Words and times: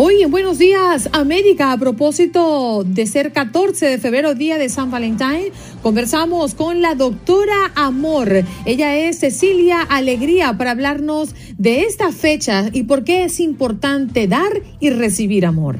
Hoy 0.00 0.22
en 0.22 0.30
Buenos 0.30 0.58
Días 0.58 1.08
América, 1.10 1.72
a 1.72 1.76
propósito 1.76 2.84
de 2.86 3.04
ser 3.04 3.32
14 3.32 3.84
de 3.84 3.98
febrero, 3.98 4.36
día 4.36 4.56
de 4.56 4.68
San 4.68 4.92
Valentín, 4.92 5.50
conversamos 5.82 6.54
con 6.54 6.80
la 6.80 6.94
doctora 6.94 7.72
Amor. 7.74 8.44
Ella 8.64 8.96
es 8.96 9.18
Cecilia 9.18 9.82
Alegría 9.82 10.56
para 10.56 10.70
hablarnos 10.70 11.34
de 11.56 11.80
esta 11.80 12.12
fecha 12.12 12.70
y 12.72 12.84
por 12.84 13.02
qué 13.02 13.24
es 13.24 13.40
importante 13.40 14.28
dar 14.28 14.62
y 14.78 14.90
recibir 14.90 15.44
amor. 15.44 15.78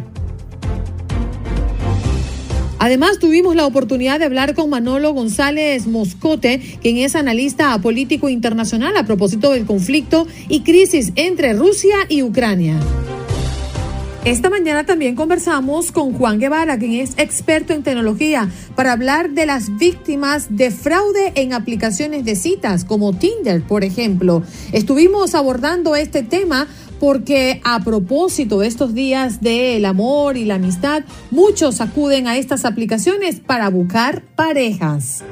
Además, 2.80 3.20
tuvimos 3.20 3.55
la 3.55 3.66
oportunidad 3.66 4.19
de 4.19 4.25
hablar 4.25 4.56
con 4.56 4.69
Manolo 4.69 5.12
González 5.12 5.87
Moscote, 5.87 6.61
quien 6.83 6.97
es 6.97 7.14
analista 7.14 7.78
político 7.78 8.28
internacional 8.28 8.97
a 8.97 9.06
propósito 9.06 9.53
del 9.53 9.64
conflicto 9.64 10.27
y 10.48 10.62
crisis 10.64 11.12
entre 11.14 11.53
Rusia 11.53 11.98
y 12.09 12.25
Ucrania. 12.25 12.80
Esta 14.24 14.50
mañana 14.50 14.84
también 14.84 15.14
conversamos 15.14 15.92
con 15.92 16.12
Juan 16.12 16.38
Guevara, 16.38 16.78
quien 16.78 16.95
es 16.95 17.14
experto 17.16 17.72
en 17.72 17.82
tecnología, 17.82 18.50
para 18.74 18.92
hablar 18.92 19.30
de 19.30 19.46
las 19.46 19.78
víctimas 19.78 20.48
de 20.56 20.70
fraude 20.70 21.32
en 21.36 21.52
aplicaciones 21.52 22.24
de 22.24 22.34
citas 22.34 22.84
como 22.84 23.12
Tinder, 23.12 23.62
por 23.62 23.84
ejemplo. 23.84 24.42
Estuvimos 24.72 25.34
abordando 25.34 25.97
este 25.97 26.22
tema 26.25 26.66
porque 26.98 27.60
a 27.64 27.80
propósito 27.84 28.58
de 28.58 28.66
estos 28.66 28.92
días 28.92 29.41
del 29.41 29.84
amor 29.84 30.36
y 30.36 30.44
la 30.44 30.56
amistad, 30.56 31.05
muchos 31.30 31.80
acuden 31.80 32.27
a 32.27 32.36
estas 32.36 32.64
aplicaciones 32.64 33.41
para 33.41 33.70
buscar 33.70 34.22
parejas. 34.34 35.22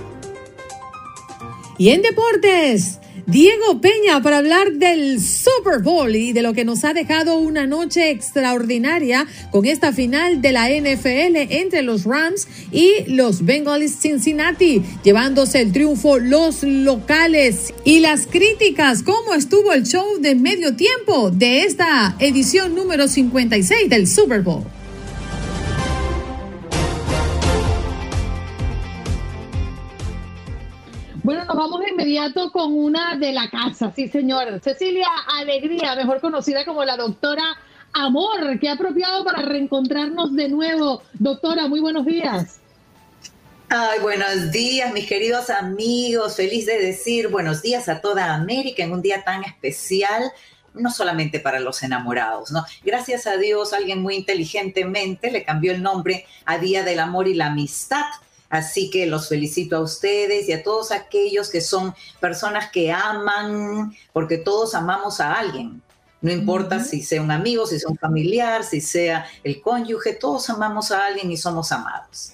Y 1.77 1.91
en 1.91 2.03
deportes, 2.03 3.01
Diego 3.27 3.81
Peña 3.81 4.23
para 4.23 4.39
hablar 4.39 4.75
del 4.75 5.21
Super 5.21 5.83
Bowl 5.83 6.15
y 6.15 6.33
de 6.33 6.43
lo 6.43 6.55
que 6.55 6.65
nos 6.65 6.85
ha 6.85 6.95
dejado 6.95 7.39
una 7.39 7.67
noche 7.67 8.11
extraordinaria 8.11 9.27
con 9.51 9.67
esta 9.67 9.93
final 9.93 10.41
de 10.41 10.53
la 10.53 10.69
NFL 10.69 11.37
entre 11.51 11.83
los 11.83 12.05
Rams 12.05 12.47
y 12.71 13.03
los 13.09 13.45
Bengals 13.45 13.97
Cincinnati, 13.99 14.81
llevándose 15.03 15.61
el 15.61 15.73
triunfo 15.73 16.21
los 16.21 16.63
locales 16.63 17.75
y 17.85 17.99
las 17.99 18.29
críticas, 18.29 19.03
cómo 19.03 19.35
estuvo 19.35 19.73
el 19.73 19.83
show 19.83 20.19
de 20.21 20.37
medio 20.37 20.77
tiempo 20.77 21.33
de 21.33 21.65
esta 21.65 22.15
edición 22.21 22.77
número 22.77 23.09
56 23.09 23.91
del 23.91 24.07
Super 24.07 24.43
Bowl. 24.43 24.63
Bueno, 31.27 31.45
nos 31.45 31.57
vamos 31.57 31.81
de 31.81 31.91
inmediato 31.91 32.53
con 32.53 32.73
una 32.73 33.17
de 33.17 33.33
la 33.33 33.51
casa, 33.51 33.93
sí 33.97 34.07
señor. 34.07 34.61
Cecilia 34.63 35.09
Alegría, 35.41 35.97
mejor 35.97 36.21
conocida 36.21 36.65
como 36.65 36.85
la 36.85 36.97
doctora 36.97 37.43
Amor, 37.93 38.61
que 38.61 38.69
ha 38.69 38.75
apropiado 38.75 39.25
para 39.25 39.43
reencontrarnos 39.43 40.37
de 40.37 40.49
nuevo. 40.49 41.03
Doctora, 41.15 41.67
muy 41.67 41.81
buenos 41.81 42.07
días. 42.07 42.61
Ay, 43.69 43.99
buenos 43.99 44.53
días, 44.53 44.93
mis 44.93 45.09
queridos 45.09 45.51
amigos. 45.51 46.37
Feliz 46.37 46.65
de 46.65 46.79
decir 46.79 47.27
buenos 47.27 47.61
días 47.61 47.89
a 47.89 48.01
toda 48.01 48.33
América 48.33 48.85
en 48.85 48.93
un 48.93 49.03
día 49.03 49.25
tan 49.25 49.43
especial 49.43 50.23
no 50.75 50.93
solamente 50.93 51.41
para 51.41 51.59
los 51.59 51.83
enamorados, 51.83 52.53
¿no? 52.53 52.65
Gracias 52.85 53.27
a 53.27 53.37
Dios, 53.37 53.73
alguien 53.73 54.01
muy 54.01 54.15
inteligentemente 54.15 55.33
le 55.33 55.43
cambió 55.43 55.73
el 55.73 55.83
nombre 55.83 56.25
a 56.45 56.59
Día 56.59 56.85
del 56.85 57.01
Amor 57.01 57.27
y 57.27 57.35
la 57.35 57.47
Amistad 57.47 58.05
Así 58.49 58.91
que 58.91 59.07
los 59.07 59.29
felicito 59.29 59.77
a 59.77 59.81
ustedes 59.81 60.49
y 60.49 60.53
a 60.53 60.63
todos 60.63 60.93
aquellos 60.93 61.51
que 61.51 61.61
son 61.61 61.95
personas 62.21 62.71
que 62.71 62.93
aman, 62.93 63.95
porque 64.13 64.39
todos 64.39 64.75
amamos 64.75 65.21
a 65.21 65.35
alguien. 65.35 65.83
No 66.21 66.33
importa 66.33 66.83
si 66.83 67.03
sea 67.03 67.23
un 67.23 67.31
amigo, 67.31 67.67
si 67.67 67.79
sea 67.79 67.91
un 67.91 67.99
familiar, 67.99 68.65
si 68.65 68.81
sea 68.81 69.27
el 69.45 69.61
cónyuge, 69.61 70.15
todos 70.15 70.49
amamos 70.51 70.91
a 70.91 71.07
alguien 71.07 71.31
y 71.31 71.37
somos 71.37 71.71
amados. 71.73 72.33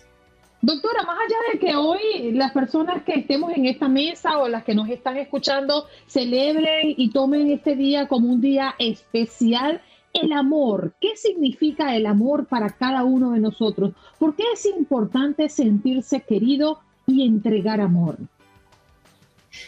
Doctora, 0.65 1.03
más 1.03 1.19
allá 1.19 1.37
de 1.53 1.59
que 1.59 1.75
hoy 1.75 2.33
las 2.35 2.53
personas 2.53 3.03
que 3.03 3.15
estemos 3.15 3.53
en 3.53 3.67
esta 3.67 3.89
mesa 3.89 4.39
o 4.39 4.47
las 4.47 4.63
que 4.63 4.77
nos 4.77 4.89
están 4.89 5.17
escuchando 5.17 5.89
celebren 6.07 6.95
y 6.97 7.11
tomen 7.11 7.51
este 7.51 7.75
día 7.75 8.07
como 8.07 8.29
un 8.29 8.41
día 8.41 8.77
especial, 8.79 9.83
el 10.13 10.33
amor, 10.33 10.95
¿qué 11.01 11.17
significa 11.17 11.97
el 11.97 12.07
amor 12.07 12.47
para 12.47 12.71
cada 12.71 13.05
uno 13.05 13.33
de 13.33 13.41
nosotros? 13.41 13.93
¿Por 14.19 14.37
qué 14.37 14.45
es 14.53 14.67
importante 14.67 15.49
sentirse 15.49 16.21
querido 16.21 16.81
y 17.07 17.27
entregar 17.27 17.81
amor? 17.81 18.19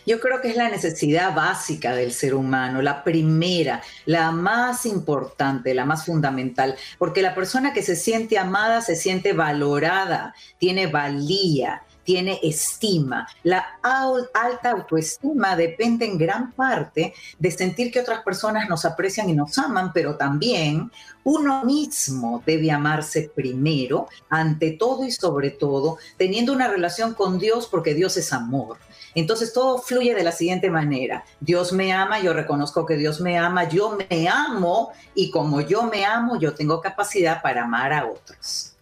Yo 0.07 0.19
creo 0.21 0.41
que 0.41 0.49
es 0.49 0.57
la 0.57 0.71
necesidad 0.71 1.35
básica 1.35 1.95
del 1.95 2.13
ser 2.13 2.35
humano, 2.35 2.81
la 2.81 3.05
primera, 3.05 3.83
la 4.07 4.31
más 4.31 4.87
importante, 4.87 5.75
la 5.75 5.85
más 5.85 6.07
fundamental, 6.07 6.75
porque 6.99 7.23
la 7.23 7.35
persona 7.35 7.73
que 7.73 7.83
se 7.83 7.97
siente 7.97 8.39
amada 8.39 8.81
se 8.81 8.97
siente 8.97 9.35
valorada, 9.35 10.35
tiene 10.59 10.87
valía, 10.87 11.83
tiene 12.05 12.39
estima. 12.43 13.27
La 13.43 13.79
alta 13.83 14.71
autoestima 14.71 15.57
depende 15.57 16.05
en 16.05 16.19
gran 16.19 16.53
parte 16.53 17.15
de 17.39 17.51
sentir 17.51 17.91
que 17.91 18.01
otras 18.01 18.23
personas 18.23 18.69
nos 18.69 18.85
aprecian 18.85 19.29
y 19.29 19.33
nos 19.33 19.59
aman, 19.59 19.93
pero 19.93 20.17
también 20.17 20.91
uno 21.25 21.65
mismo 21.65 22.43
debe 22.47 22.71
amarse 22.71 23.31
primero, 23.35 24.09
ante 24.29 24.73
todo 24.73 25.05
y 25.05 25.11
sobre 25.11 25.51
todo, 25.51 25.99
teniendo 26.17 26.53
una 26.53 26.69
relación 26.69 27.15
con 27.15 27.39
Dios 27.39 27.67
porque 27.67 27.95
Dios 27.95 28.17
es 28.17 28.33
amor. 28.33 28.77
Entonces 29.15 29.53
todo 29.53 29.79
fluye 29.79 30.15
de 30.15 30.25
la 30.25 30.33
siguiente 30.33 30.71
manera. 30.71 31.25
Dios 31.41 31.73
me 31.73 31.93
ama, 31.93 32.21
yo 32.21 32.33
reconozco 32.33 32.85
que 32.85 32.97
Dios 32.97 33.21
me 33.21 33.39
ama, 33.39 33.69
yo 33.69 33.97
me 34.11 34.29
amo 34.29 34.93
y 35.15 35.31
como 35.31 35.61
yo 35.61 35.85
me 35.85 36.05
amo, 36.05 36.39
yo 36.39 36.55
tengo 36.55 36.81
capacidad 36.81 37.41
para 37.41 37.65
amar 37.65 37.93
a 37.93 38.07
otros. 38.07 38.73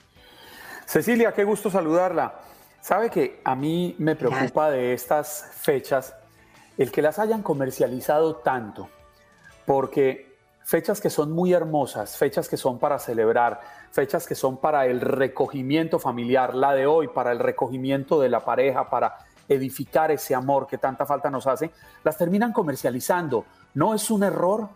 Cecilia, 0.86 1.32
qué 1.32 1.44
gusto 1.44 1.70
saludarla. 1.70 2.34
Sabe 2.82 3.10
que 3.10 3.40
a 3.44 3.54
mí 3.54 3.94
me 3.98 4.16
preocupa 4.16 4.68
de 4.68 4.92
estas 4.92 5.52
fechas 5.54 6.16
el 6.76 6.90
que 6.90 7.00
las 7.00 7.20
hayan 7.20 7.40
comercializado 7.40 8.34
tanto, 8.36 8.88
porque 9.64 10.36
fechas 10.64 11.00
que 11.00 11.08
son 11.08 11.30
muy 11.30 11.52
hermosas, 11.52 12.16
fechas 12.16 12.48
que 12.48 12.56
son 12.56 12.80
para 12.80 12.98
celebrar, 12.98 13.60
fechas 13.92 14.26
que 14.26 14.34
son 14.34 14.56
para 14.56 14.86
el 14.86 15.00
recogimiento 15.00 16.00
familiar, 16.00 16.56
la 16.56 16.74
de 16.74 16.88
hoy, 16.88 17.06
para 17.06 17.30
el 17.30 17.38
recogimiento 17.38 18.20
de 18.20 18.30
la 18.30 18.40
pareja, 18.40 18.90
para 18.90 19.16
edificar 19.48 20.10
ese 20.10 20.34
amor 20.34 20.66
que 20.66 20.76
tanta 20.76 21.06
falta 21.06 21.30
nos 21.30 21.46
hace, 21.46 21.70
las 22.02 22.18
terminan 22.18 22.52
comercializando. 22.52 23.44
¿No 23.74 23.94
es 23.94 24.10
un 24.10 24.24
error? 24.24 24.68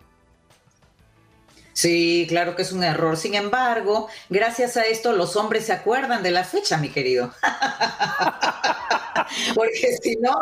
Sí, 1.77 2.25
claro 2.27 2.57
que 2.57 2.63
es 2.63 2.73
un 2.73 2.83
error. 2.83 3.19
Sin 3.19 3.35
embargo, 3.35 4.09
gracias 4.31 4.79
a 4.79 4.87
esto 4.87 5.13
los 5.13 5.37
hombres 5.37 5.67
se 5.67 5.75
acuerdan 5.75 6.23
de 6.23 6.31
la 6.31 6.43
fecha, 6.43 6.79
mi 6.79 6.89
querido. 6.89 7.35
Porque 9.55 9.99
si 10.03 10.17
no, 10.17 10.35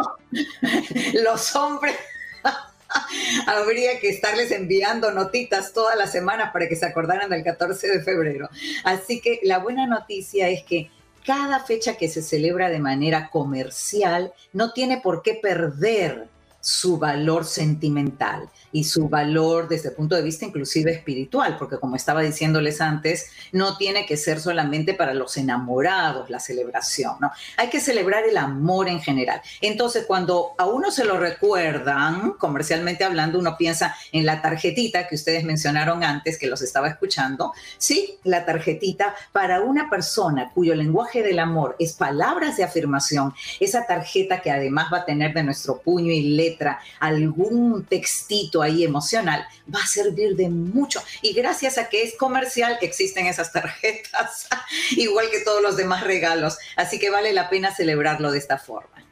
los 1.25 1.57
hombres 1.57 1.97
habría 3.49 3.99
que 3.99 4.11
estarles 4.11 4.53
enviando 4.53 5.11
notitas 5.11 5.73
todas 5.73 5.99
las 5.99 6.13
semanas 6.13 6.53
para 6.53 6.69
que 6.69 6.77
se 6.77 6.87
acordaran 6.87 7.29
del 7.29 7.43
14 7.43 7.89
de 7.89 8.03
febrero. 8.05 8.49
Así 8.85 9.21
que 9.21 9.41
la 9.43 9.59
buena 9.59 9.89
noticia 9.89 10.49
es 10.49 10.63
que 10.63 10.89
cada 11.27 11.59
fecha 11.59 11.97
que 11.97 12.09
se 12.09 12.23
celebra 12.23 12.71
de 12.71 12.79
manera 12.79 13.29
comercial 13.31 14.33
no 14.53 14.73
tiene 14.73 15.01
por 15.01 15.23
qué 15.23 15.35
perder 15.35 16.29
su 16.61 16.97
valor 16.97 17.45
sentimental 17.45 18.49
y 18.75 18.83
su 18.83 19.09
valor 19.09 19.69
desde 19.69 19.91
el 19.91 19.95
punto 19.95 20.17
de 20.17 20.23
vista 20.23 20.45
inclusive 20.45 20.91
espiritual, 20.91 21.57
porque 21.59 21.79
como 21.79 21.95
estaba 21.95 22.23
diciéndoles 22.23 22.81
antes, 22.81 23.31
no 23.53 23.77
tiene 23.77 24.05
que 24.05 24.17
ser 24.17 24.41
solamente 24.41 24.95
para 24.95 25.15
los 25.15 25.37
enamorados 25.37 26.29
la 26.29 26.41
celebración, 26.41 27.15
¿no? 27.21 27.31
Hay 27.57 27.69
que 27.69 27.79
celebrar 27.79 28.25
el 28.25 28.37
amor 28.37 28.89
en 28.89 29.01
general. 29.01 29.41
Entonces, 29.61 30.07
cuando 30.09 30.55
a 30.59 30.67
uno 30.67 30.91
se 30.91 31.05
lo 31.05 31.19
recuerdan, 31.21 32.33
comercialmente 32.33 33.05
hablando, 33.05 33.39
uno 33.39 33.57
piensa 33.57 33.95
en 34.11 34.27
la 34.27 34.43
tarjetita 34.43 35.07
que 35.07 35.15
ustedes 35.15 35.45
mencionaron 35.45 36.03
antes, 36.03 36.37
que 36.37 36.49
los 36.49 36.61
estaba 36.61 36.89
escuchando, 36.89 37.53
sí, 37.79 38.19
la 38.25 38.45
tarjetita 38.45 39.15
para 39.31 39.61
una 39.61 39.89
persona 39.89 40.51
cuyo 40.53 40.75
lenguaje 40.75 41.23
del 41.23 41.39
amor 41.39 41.77
es 41.79 41.93
palabras 41.93 42.57
de 42.57 42.65
afirmación, 42.65 43.35
esa 43.61 43.87
tarjeta 43.87 44.43
que 44.43 44.51
además 44.51 44.89
va 44.93 44.99
a 44.99 45.05
tener 45.05 45.33
de 45.33 45.45
nuestro 45.45 45.79
puño 45.79 46.11
y 46.11 46.35
letra, 46.35 46.81
algún 46.99 47.85
textito 47.85 48.64
ahí 48.65 48.85
emocional, 48.85 49.47
va 49.73 49.81
a 49.81 49.87
servir 49.87 50.37
de 50.37 50.49
mucho. 50.49 51.03
Y 51.23 51.33
gracias 51.33 51.79
a 51.79 51.89
que 51.89 52.03
es 52.03 52.17
comercial, 52.17 52.79
existen 52.81 53.27
esas 53.27 53.53
tarjetas, 53.53 54.49
igual 54.93 55.31
que 55.31 55.41
todos 55.41 55.63
los 55.63 55.77
demás 55.77 56.03
regalos. 56.05 56.59
Así 56.77 56.99
que 56.99 57.11
vale 57.11 57.33
la 57.33 57.49
pena 57.49 57.75
celebrarlo 57.75 58.33
de 58.33 58.39
esta 58.39 58.59
forma. 58.59 59.04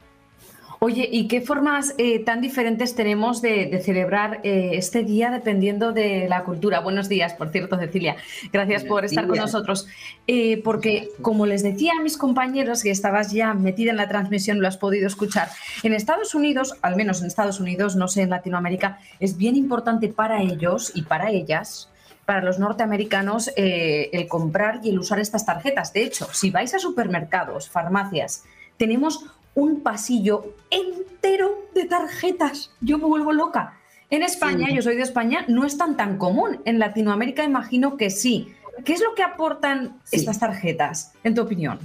Oye, 0.84 1.08
¿y 1.12 1.28
qué 1.28 1.40
formas 1.40 1.94
eh, 1.96 2.24
tan 2.24 2.40
diferentes 2.40 2.96
tenemos 2.96 3.40
de, 3.40 3.80
celebrar 3.84 4.40
eh, 4.42 4.70
este 4.72 5.04
día 5.04 5.30
dependiendo 5.30 5.92
de 5.92 6.26
la 6.28 6.42
cultura? 6.42 6.80
Buenos 6.80 7.08
días, 7.08 7.34
por 7.34 7.52
cierto, 7.52 7.78
Cecilia. 7.78 8.16
Gracias 8.52 8.82
por 8.82 9.04
estar 9.04 9.28
con 9.28 9.38
nosotros. 9.38 9.86
Eh, 10.26 10.60
porque, 10.64 11.10
como 11.22 11.46
les 11.46 11.62
decía 11.62 11.92
a 11.96 12.02
mis 12.02 12.18
compañeros, 12.18 12.82
que 12.82 12.90
estabas 12.90 13.30
ya 13.30 13.54
metida 13.54 13.92
en 13.92 13.96
la 13.96 14.08
transmisión, 14.08 14.60
lo 14.60 14.66
has 14.66 14.76
podido 14.76 15.06
escuchar, 15.06 15.50
en 15.84 15.92
Estados 15.92 16.34
Unidos, 16.34 16.74
al 16.82 16.96
menos 16.96 17.20
en 17.20 17.28
Estados 17.28 17.60
Unidos, 17.60 17.94
no 17.94 18.08
sé, 18.08 18.22
en 18.22 18.30
Latinoamérica, 18.30 18.98
es 19.20 19.36
bien 19.36 19.54
importante 19.54 20.08
para 20.08 20.42
ellos 20.42 20.90
y 20.96 21.02
para 21.02 21.30
ellas 21.30 21.90
para 22.24 22.42
los 22.42 22.58
norteamericanos 22.58 23.52
el 23.56 24.26
comprar 24.26 24.80
y 24.82 24.90
el 24.90 24.98
usar 24.98 25.20
estas 25.20 25.46
tarjetas. 25.46 25.92
De 25.92 26.02
hecho, 26.02 26.26
si 26.32 26.50
vais 26.50 26.74
a 26.74 26.80
supermercados, 26.80 27.68
farmacias, 27.68 28.44
tenemos 28.78 29.26
un 29.54 29.80
pasillo 29.80 30.54
entero 30.70 31.66
de 31.74 31.84
tarjetas. 31.84 32.70
Yo 32.80 32.98
me 32.98 33.04
vuelvo 33.04 33.32
loca. 33.32 33.78
En 34.10 34.22
España, 34.22 34.68
yo 34.70 34.82
soy 34.82 34.96
de 34.96 35.02
España, 35.02 35.44
no 35.48 35.64
es 35.64 35.78
tan 35.78 35.96
tan 35.96 36.18
común. 36.18 36.60
En 36.64 36.78
Latinoamérica 36.78 37.44
imagino 37.44 37.96
que 37.96 38.10
sí. 38.10 38.52
¿Qué 38.84 38.92
es 38.92 39.00
lo 39.00 39.14
que 39.14 39.22
aportan 39.22 40.00
estas 40.10 40.38
tarjetas, 40.38 41.12
en 41.24 41.34
tu 41.34 41.42
opinión? 41.42 41.78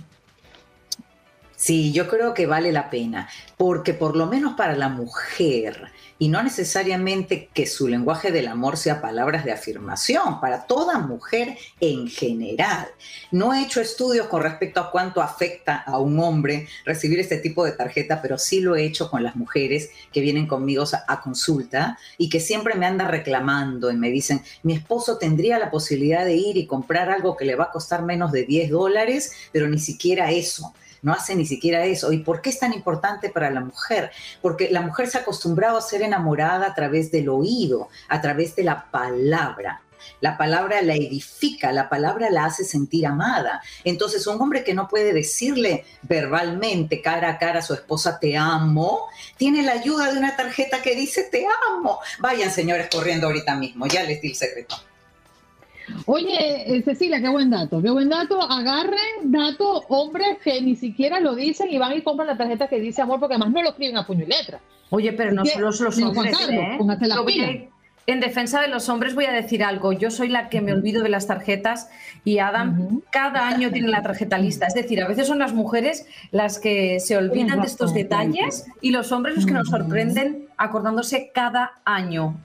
Sí, 1.60 1.92
yo 1.92 2.08
creo 2.08 2.36
que 2.36 2.46
vale 2.46 2.72
la 2.72 2.92
pena, 2.92 3.28
porque 3.58 3.96
por 3.96 4.16
lo 4.16 4.28
menos 4.28 4.54
para 4.54 4.76
la 4.76 4.90
mujer, 4.90 5.92
y 6.20 6.28
no 6.28 6.44
necesariamente 6.44 7.50
que 7.52 7.66
su 7.66 7.88
lenguaje 7.88 8.32
del 8.32 8.48
amor 8.48 8.78
sea 8.78 9.02
palabras 9.02 9.44
de 9.44 9.54
afirmación, 9.54 10.40
para 10.40 10.68
toda 10.68 11.00
mujer 11.00 11.58
en 11.80 12.10
general. 12.10 12.86
No 13.32 13.56
he 13.56 13.64
hecho 13.64 13.82
estudios 13.82 14.28
con 14.28 14.44
respecto 14.44 14.80
a 14.80 14.92
cuánto 14.92 15.20
afecta 15.20 15.78
a 15.78 15.98
un 15.98 16.20
hombre 16.20 16.68
recibir 16.86 17.20
este 17.20 17.38
tipo 17.38 17.66
de 17.66 17.72
tarjeta, 17.72 18.22
pero 18.22 18.38
sí 18.38 18.62
lo 18.62 18.76
he 18.76 18.86
hecho 18.86 19.10
con 19.10 19.24
las 19.24 19.36
mujeres 19.36 19.90
que 20.14 20.22
vienen 20.22 20.46
conmigo 20.46 20.84
a, 21.08 21.22
consulta 21.22 21.98
y 22.20 22.30
que 22.30 22.40
siempre 22.40 22.76
me 22.76 22.86
andan 22.86 23.10
reclamando 23.10 23.90
y 23.90 23.98
me 23.98 24.12
dicen, 24.12 24.44
mi 24.62 24.74
esposo 24.74 25.18
tendría 25.18 25.58
la 25.58 25.72
posibilidad 25.72 26.24
de 26.24 26.36
ir 26.36 26.56
y 26.56 26.68
comprar 26.68 27.10
algo 27.10 27.36
que 27.36 27.46
le 27.46 27.56
va 27.56 27.64
a 27.64 27.72
costar 27.72 28.04
menos 28.04 28.32
de 28.32 28.44
10 28.44 28.70
dólares, 28.70 29.32
pero 29.52 29.68
ni 29.68 29.80
siquiera 29.80 30.30
eso 30.30 30.72
no 31.02 31.14
hace 31.14 31.36
ni 31.36 31.46
siquiera 31.46 31.86
eso. 31.86 32.12
¿Y 32.12 32.20
por 32.20 32.42
qué 32.42 32.50
es 32.50 32.60
tan 32.60 32.74
importante 32.74 33.30
para 33.30 33.50
la 33.50 33.62
mujer? 33.62 34.12
Porque 34.42 34.70
la 34.70 34.82
mujer 34.82 35.08
se 35.08 35.18
ha 35.18 35.22
acostumbrado 35.22 35.78
a 35.78 35.82
ser 35.82 36.02
enamorada 36.02 36.68
a 36.68 36.74
través 36.74 37.12
del 37.12 37.30
oído, 37.30 37.90
a 38.10 38.22
través 38.22 38.56
de 38.56 38.64
la 38.64 38.90
palabra. 38.92 39.82
La 40.22 40.38
palabra 40.38 40.82
la 40.82 40.96
edifica, 40.96 41.72
la 41.72 41.90
palabra 41.90 42.30
la 42.30 42.46
hace 42.46 42.64
sentir 42.64 43.06
amada. 43.06 43.62
Entonces, 43.84 44.26
un 44.28 44.42
hombre 44.42 44.64
que 44.64 44.74
no 44.74 44.88
puede 44.88 45.14
decirle 45.14 45.86
verbalmente, 46.04 47.02
cara 47.02 47.30
a 47.30 47.38
cara 47.38 47.60
a 47.60 47.64
su 47.64 47.74
esposa, 47.74 48.20
te 48.20 48.38
amo, 48.38 49.08
tiene 49.38 49.64
la 49.64 49.74
ayuda 49.74 50.12
de 50.12 50.18
una 50.18 50.36
tarjeta 50.36 50.82
que 50.82 50.96
dice, 50.96 51.24
te 51.24 51.46
amo. 51.70 52.00
Vayan, 52.20 52.52
señores, 52.52 52.90
corriendo 52.92 53.28
ahorita 53.28 53.56
mismo, 53.56 53.86
ya 53.88 54.04
les 54.04 54.22
di 54.22 54.30
el 54.30 54.36
secreto. 54.36 54.87
Oye, 56.06 56.76
eh, 56.76 56.82
Cecilia, 56.84 57.22
qué 57.22 57.30
buen 57.30 57.50
dato, 57.50 57.82
qué 57.82 57.90
buen 57.90 58.10
dato. 58.10 58.42
Agarren 58.42 59.32
datos 59.32 59.84
hombres 59.90 60.38
que 60.44 60.62
ni 60.62 60.76
siquiera 60.76 61.20
lo 61.20 61.36
dicen 61.36 61.68
y 61.72 61.78
van 61.78 61.98
y 61.98 62.02
compran 62.02 62.28
la 62.28 62.38
tarjeta 62.38 62.68
que 62.68 62.80
dice 62.80 63.02
amor 63.02 63.20
porque 63.20 63.36
además 63.36 63.54
no 63.54 63.62
lo 63.62 63.70
escriben 63.70 63.98
a 63.98 64.06
puño 64.06 64.24
y 64.24 64.28
letra. 64.28 64.60
Oye, 64.90 65.14
pero 65.14 65.32
no 65.32 65.46
solo 65.46 65.68
los 65.68 65.82
hombres, 65.82 66.38
¿eh? 66.50 67.70
en 68.08 68.22
defensa 68.22 68.62
de 68.62 68.70
los 68.70 68.88
hombres 68.88 69.16
voy 69.16 69.26
a 69.26 69.34
decir 69.34 69.64
algo. 69.64 69.92
Yo 69.92 70.10
soy 70.10 70.30
la 70.30 70.48
que 70.48 70.62
me 70.62 70.72
olvido 70.72 71.04
de 71.04 71.10
las 71.10 71.28
tarjetas 71.28 71.90
y 72.24 72.40
Adam 72.40 73.02
cada 73.12 73.48
año 73.50 73.70
tiene 73.70 73.90
la 73.90 74.02
tarjeta 74.02 74.38
lista. 74.38 74.66
Es 74.66 74.74
decir, 74.74 75.02
a 75.02 75.08
veces 75.08 75.28
son 75.28 75.40
las 75.40 75.54
mujeres 75.54 76.08
las 76.32 76.58
que 76.58 77.02
se 77.02 77.18
olvidan 77.18 77.60
de 77.60 77.68
estos 77.68 77.94
detalles 77.94 78.66
y 78.82 78.92
los 78.92 79.12
hombres 79.12 79.36
los 79.36 79.46
que 79.46 79.52
nos 79.52 79.68
sorprenden 79.68 80.48
acordándose 80.56 81.32
cada 81.34 81.74
año. 81.84 82.38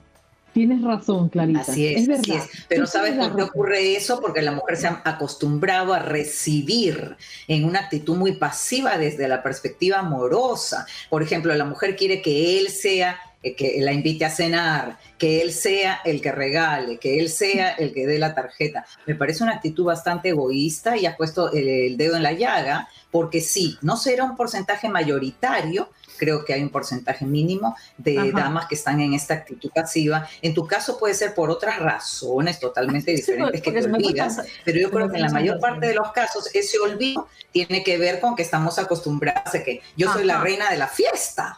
Tienes 0.53 0.83
razón, 0.83 1.29
Clarita. 1.29 1.61
Así 1.61 1.87
es, 1.87 2.07
así 2.07 2.33
es. 2.33 2.43
Pero 2.67 2.85
¿sabes 2.85 3.13
por 3.13 3.35
qué 3.35 3.41
ocurre 3.41 3.95
eso? 3.95 4.21
Porque 4.21 4.41
la 4.41 4.51
mujer 4.51 4.77
se 4.77 4.87
ha 4.87 5.01
acostumbrado 5.03 5.93
a 5.93 5.99
recibir 5.99 7.17
en 7.47 7.65
una 7.65 7.79
actitud 7.79 8.15
muy 8.15 8.33
pasiva 8.33 8.97
desde 8.97 9.27
la 9.27 9.41
perspectiva 9.41 9.99
amorosa. 9.99 10.85
Por 11.09 11.23
ejemplo, 11.23 11.53
la 11.55 11.65
mujer 11.65 11.95
quiere 11.95 12.21
que 12.21 12.59
él 12.59 12.69
sea 12.69 13.19
eh, 13.43 13.55
que 13.55 13.75
la 13.81 13.91
invite 13.91 14.23
a 14.23 14.29
cenar, 14.29 14.97
que 15.17 15.41
él 15.41 15.51
sea 15.51 15.99
el 16.05 16.21
que 16.21 16.31
regale, 16.31 16.97
que 16.97 17.19
él 17.19 17.29
sea 17.29 17.71
el 17.71 17.93
que 17.93 18.07
dé 18.07 18.17
la 18.17 18.33
tarjeta. 18.33 18.85
Me 19.05 19.15
parece 19.15 19.43
una 19.43 19.55
actitud 19.55 19.83
bastante 19.83 20.29
egoísta 20.29 20.95
y 20.95 21.05
has 21.05 21.17
puesto 21.17 21.51
el, 21.51 21.97
dedo 21.97 22.15
en 22.15 22.23
la 22.23 22.31
llaga, 22.31 22.87
porque 23.11 23.41
sí, 23.41 23.77
no 23.81 23.97
será 23.97 24.23
un 24.23 24.37
porcentaje 24.37 24.87
mayoritario, 24.87 25.89
creo 26.17 26.45
que 26.45 26.53
hay 26.53 26.61
un 26.61 26.69
porcentaje 26.69 27.25
mínimo 27.25 27.75
de 27.97 28.31
damas 28.31 28.67
que 28.67 28.75
están 28.75 29.01
en 29.01 29.13
esta 29.13 29.33
actitud 29.33 29.69
pasiva. 29.73 30.27
En 30.41 30.53
tu 30.53 30.65
caso 30.67 30.97
puede 30.97 31.13
ser 31.13 31.33
por 31.33 31.49
otras 31.49 31.79
razones 31.79 32.59
totalmente 32.59 33.11
diferentes 33.11 33.61
que 33.61 33.71
te 33.71 33.83
olvidas, 33.85 34.41
pero 34.63 34.79
yo 34.79 34.89
creo 34.89 35.09
que 35.09 35.17
en 35.17 35.23
la 35.23 35.29
mayor 35.29 35.59
parte 35.59 35.87
de 35.87 35.95
los 35.95 36.11
casos 36.11 36.49
ese 36.53 36.79
olvido 36.79 37.27
tiene 37.51 37.83
que 37.83 37.97
ver 37.97 38.19
con 38.19 38.35
que 38.35 38.43
estamos 38.43 38.79
acostumbrados 38.79 39.53
a 39.53 39.63
que 39.63 39.81
yo 39.95 40.11
soy 40.11 40.25
la 40.25 40.41
reina 40.41 40.69
de 40.69 40.77
la 40.77 40.87
fiesta. 40.87 41.57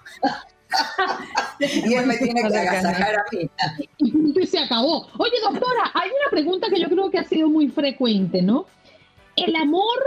y 1.60 1.94
él 1.94 2.06
me 2.06 2.18
tiene 2.18 2.42
que 2.42 2.58
agasajar 2.58 3.16
a 3.16 3.24
mí. 3.32 3.50
Y 3.98 4.48
se 4.48 4.60
acabó. 4.60 5.08
Oye, 5.18 5.34
doctora, 5.42 5.92
hay 5.94 6.10
una 6.10 6.30
pregunta 6.32 6.68
que 6.70 6.80
yo 6.80 6.90
creo 6.90 7.10
que 7.10 7.20
ha 7.20 7.24
sido 7.24 7.50
muy 7.50 7.70
frecuente, 7.70 8.42
¿no? 8.42 8.66
El 9.36 9.56
amor 9.56 10.00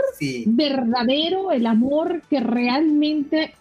verdadero, 0.47 1.51
el 1.51 1.65
amor 1.67 2.21
que 2.29 2.39
realmente 2.39 3.53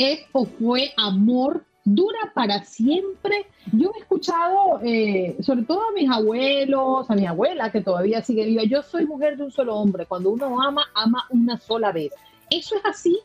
es 0.00 0.20
o 0.32 0.46
fue 0.46 0.92
amor 0.96 1.64
dura 1.84 2.32
para 2.34 2.64
siempre. 2.64 3.46
Yo 3.72 3.92
he 3.94 4.00
escuchado, 4.00 4.80
eh, 4.82 5.36
sobre 5.40 5.62
todo 5.62 5.82
a 5.82 5.92
mis 5.92 6.10
abuelos, 6.10 7.10
a 7.10 7.14
mi 7.14 7.26
abuela 7.26 7.70
que 7.70 7.82
todavía 7.82 8.22
sigue 8.22 8.46
viva, 8.46 8.62
yo 8.64 8.82
soy 8.82 9.06
mujer 9.06 9.36
de 9.36 9.44
un 9.44 9.52
solo 9.52 9.76
hombre. 9.76 10.06
Cuando 10.06 10.30
uno 10.30 10.62
ama, 10.62 10.86
ama 10.94 11.26
una 11.30 11.58
sola 11.58 11.92
vez. 11.92 12.12
¿Eso 12.48 12.76
es 12.76 12.82
así? 12.84 13.20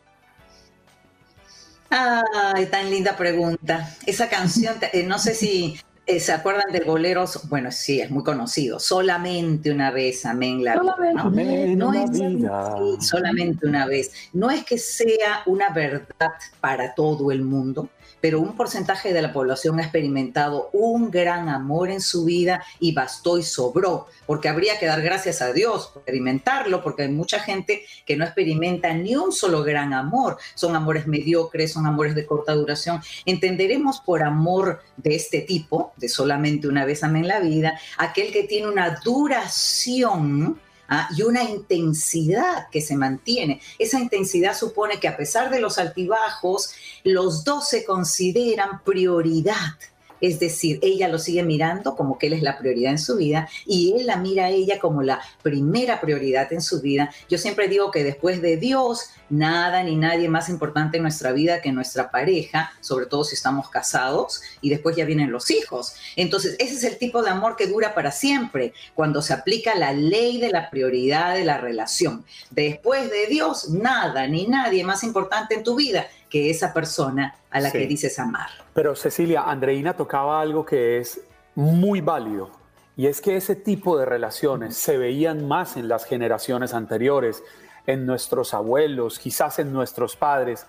Ay, 1.89 2.65
tan 2.65 2.89
linda 2.89 3.15
pregunta. 3.15 3.89
Esa 4.05 4.27
canción, 4.27 4.75
eh, 4.91 5.03
no 5.03 5.17
sé 5.17 5.33
si 5.33 5.79
¿Se 6.07 6.31
acuerdan 6.31 6.71
del 6.71 6.85
bolero? 6.85 7.25
Bueno, 7.49 7.71
sí, 7.71 7.99
es 7.99 8.11
muy 8.11 8.23
conocido. 8.23 8.79
Solamente 8.79 9.71
una 9.71 9.89
vez, 9.89 10.23
amén. 10.25 10.63
La 10.63 10.75
solamente 10.75 11.75
¿no? 11.75 11.93
es, 11.93 13.07
solamente 13.07 13.65
una 13.65 13.87
vez. 13.87 14.11
No 14.31 14.51
es 14.51 14.63
que 14.63 14.77
sea 14.77 15.41
una 15.47 15.69
verdad 15.69 16.33
para 16.61 16.93
todo 16.93 17.31
el 17.31 17.41
mundo, 17.41 17.89
pero 18.25 18.39
un 18.39 18.57
porcentaje 18.57 19.13
de 19.13 19.21
la 19.21 19.31
población 19.31 19.77
ha 19.77 19.83
experimentado 19.83 20.71
un 20.73 21.11
gran 21.11 21.47
amor 21.47 21.91
en 21.91 22.01
su 22.01 22.25
vida 22.25 22.65
y 22.79 22.91
bastó 22.91 23.37
y 23.37 23.43
sobró, 23.43 24.07
porque 24.25 24.49
habría 24.49 24.79
que 24.79 24.87
dar 24.87 25.03
gracias 25.03 25.43
a 25.43 25.53
Dios 25.53 25.89
por 25.89 26.01
experimentarlo, 26.01 26.81
porque 26.81 27.03
hay 27.03 27.09
mucha 27.09 27.39
gente 27.39 27.85
que 28.03 28.17
no 28.17 28.25
experimenta 28.25 28.91
ni 28.95 29.15
un 29.15 29.31
solo 29.31 29.61
gran 29.61 29.93
amor, 29.93 30.39
son 30.55 30.75
amores 30.75 31.05
mediocres, 31.05 31.73
son 31.73 31.85
amores 31.85 32.15
de 32.15 32.25
corta 32.25 32.55
duración. 32.55 32.99
Entenderemos 33.27 33.99
por 33.99 34.23
amor 34.23 34.81
de 34.97 35.13
este 35.13 35.41
tipo, 35.41 35.93
de 35.95 36.09
solamente 36.09 36.67
una 36.67 36.83
vez 36.83 37.03
amén 37.03 37.27
la 37.27 37.41
vida, 37.41 37.79
aquel 37.95 38.31
que 38.31 38.45
tiene 38.45 38.69
una 38.69 39.01
duración 39.03 40.59
¿ah? 40.87 41.09
y 41.15 41.23
una 41.23 41.43
intensidad 41.43 42.67
que 42.71 42.81
se 42.81 42.95
mantiene. 42.95 43.61
Esa 43.79 43.99
intensidad 43.99 44.57
supone 44.57 44.99
que 44.99 45.07
a 45.07 45.17
pesar 45.17 45.49
de 45.49 45.59
los 45.59 45.77
altibajos, 45.77 46.71
los 47.03 47.43
dos 47.43 47.67
se 47.67 47.85
consideran 47.85 48.81
prioridad 48.83 49.75
es 50.21 50.39
decir, 50.39 50.79
ella 50.81 51.07
lo 51.07 51.19
sigue 51.19 51.43
mirando 51.43 51.95
como 51.95 52.17
que 52.17 52.27
él 52.27 52.33
es 52.33 52.41
la 52.41 52.57
prioridad 52.57 52.91
en 52.91 52.99
su 52.99 53.17
vida 53.17 53.47
y 53.65 53.93
él 53.97 54.07
la 54.07 54.17
mira 54.17 54.45
a 54.45 54.49
ella 54.49 54.79
como 54.79 55.01
la 55.01 55.21
primera 55.41 56.01
prioridad 56.01 56.51
en 56.53 56.61
su 56.61 56.81
vida. 56.81 57.11
Yo 57.29 57.37
siempre 57.37 57.67
digo 57.67 57.91
que 57.91 58.03
después 58.03 58.41
de 58.41 58.57
Dios, 58.57 59.09
nada 59.29 59.83
ni 59.83 59.95
nadie 59.95 60.29
más 60.29 60.49
importante 60.49 60.97
en 60.97 61.03
nuestra 61.03 61.31
vida 61.31 61.61
que 61.61 61.71
nuestra 61.71 62.11
pareja, 62.11 62.71
sobre 62.81 63.05
todo 63.05 63.23
si 63.23 63.35
estamos 63.35 63.69
casados 63.69 64.41
y 64.61 64.69
después 64.69 64.95
ya 64.95 65.05
vienen 65.05 65.31
los 65.31 65.49
hijos. 65.51 65.95
Entonces, 66.15 66.55
ese 66.59 66.75
es 66.75 66.83
el 66.83 66.97
tipo 66.97 67.21
de 67.21 67.29
amor 67.29 67.55
que 67.55 67.67
dura 67.67 67.93
para 67.93 68.11
siempre, 68.11 68.73
cuando 68.93 69.21
se 69.21 69.33
aplica 69.33 69.75
la 69.75 69.93
ley 69.93 70.39
de 70.39 70.49
la 70.49 70.69
prioridad 70.69 71.33
de 71.33 71.45
la 71.45 71.57
relación. 71.57 72.25
Después 72.51 73.09
de 73.09 73.27
Dios, 73.27 73.69
nada 73.69 74.27
ni 74.27 74.47
nadie 74.47 74.83
más 74.83 75.03
importante 75.03 75.55
en 75.55 75.63
tu 75.63 75.75
vida 75.75 76.07
que 76.29 76.49
esa 76.49 76.73
persona 76.73 77.35
a 77.49 77.59
la 77.59 77.71
que 77.71 77.87
dices 77.87 78.19
amar. 78.19 78.49
Pero 78.73 78.95
Cecilia, 78.95 79.43
Andreina 79.43 79.95
tocaba 79.95 80.41
algo 80.41 80.65
que 80.65 80.99
es 80.99 81.21
muy 81.55 82.01
válido 82.01 82.51
y 82.97 83.07
es 83.07 83.21
que 83.21 83.35
ese 83.35 83.55
tipo 83.55 83.97
de 83.97 84.05
relaciones 84.05 84.77
se 84.77 84.97
veían 84.97 85.47
más 85.47 85.77
en 85.77 85.87
las 85.87 86.05
generaciones 86.05 86.73
anteriores, 86.73 87.43
en 87.87 88.05
nuestros 88.05 88.53
abuelos, 88.53 89.19
quizás 89.19 89.59
en 89.59 89.73
nuestros 89.73 90.15
padres. 90.15 90.65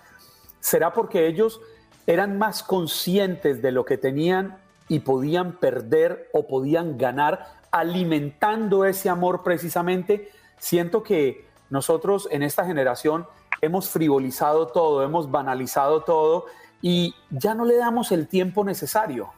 ¿Será 0.59 0.93
porque 0.93 1.27
ellos 1.27 1.61
eran 2.05 2.37
más 2.37 2.63
conscientes 2.63 3.61
de 3.61 3.71
lo 3.71 3.85
que 3.85 3.97
tenían 3.97 4.57
y 4.89 4.99
podían 4.99 5.53
perder 5.53 6.29
o 6.33 6.47
podían 6.47 6.97
ganar 6.97 7.47
alimentando 7.71 8.85
ese 8.85 9.09
amor 9.09 9.43
precisamente? 9.43 10.29
Siento 10.59 11.03
que 11.03 11.45
nosotros 11.69 12.27
en 12.31 12.43
esta 12.43 12.65
generación 12.65 13.25
hemos 13.61 13.89
frivolizado 13.89 14.67
todo, 14.67 15.03
hemos 15.03 15.29
banalizado 15.29 16.03
todo 16.03 16.45
y 16.81 17.15
ya 17.29 17.53
no 17.55 17.65
le 17.65 17.77
damos 17.77 18.11
el 18.11 18.27
tiempo 18.27 18.63
necesario. 18.63 19.31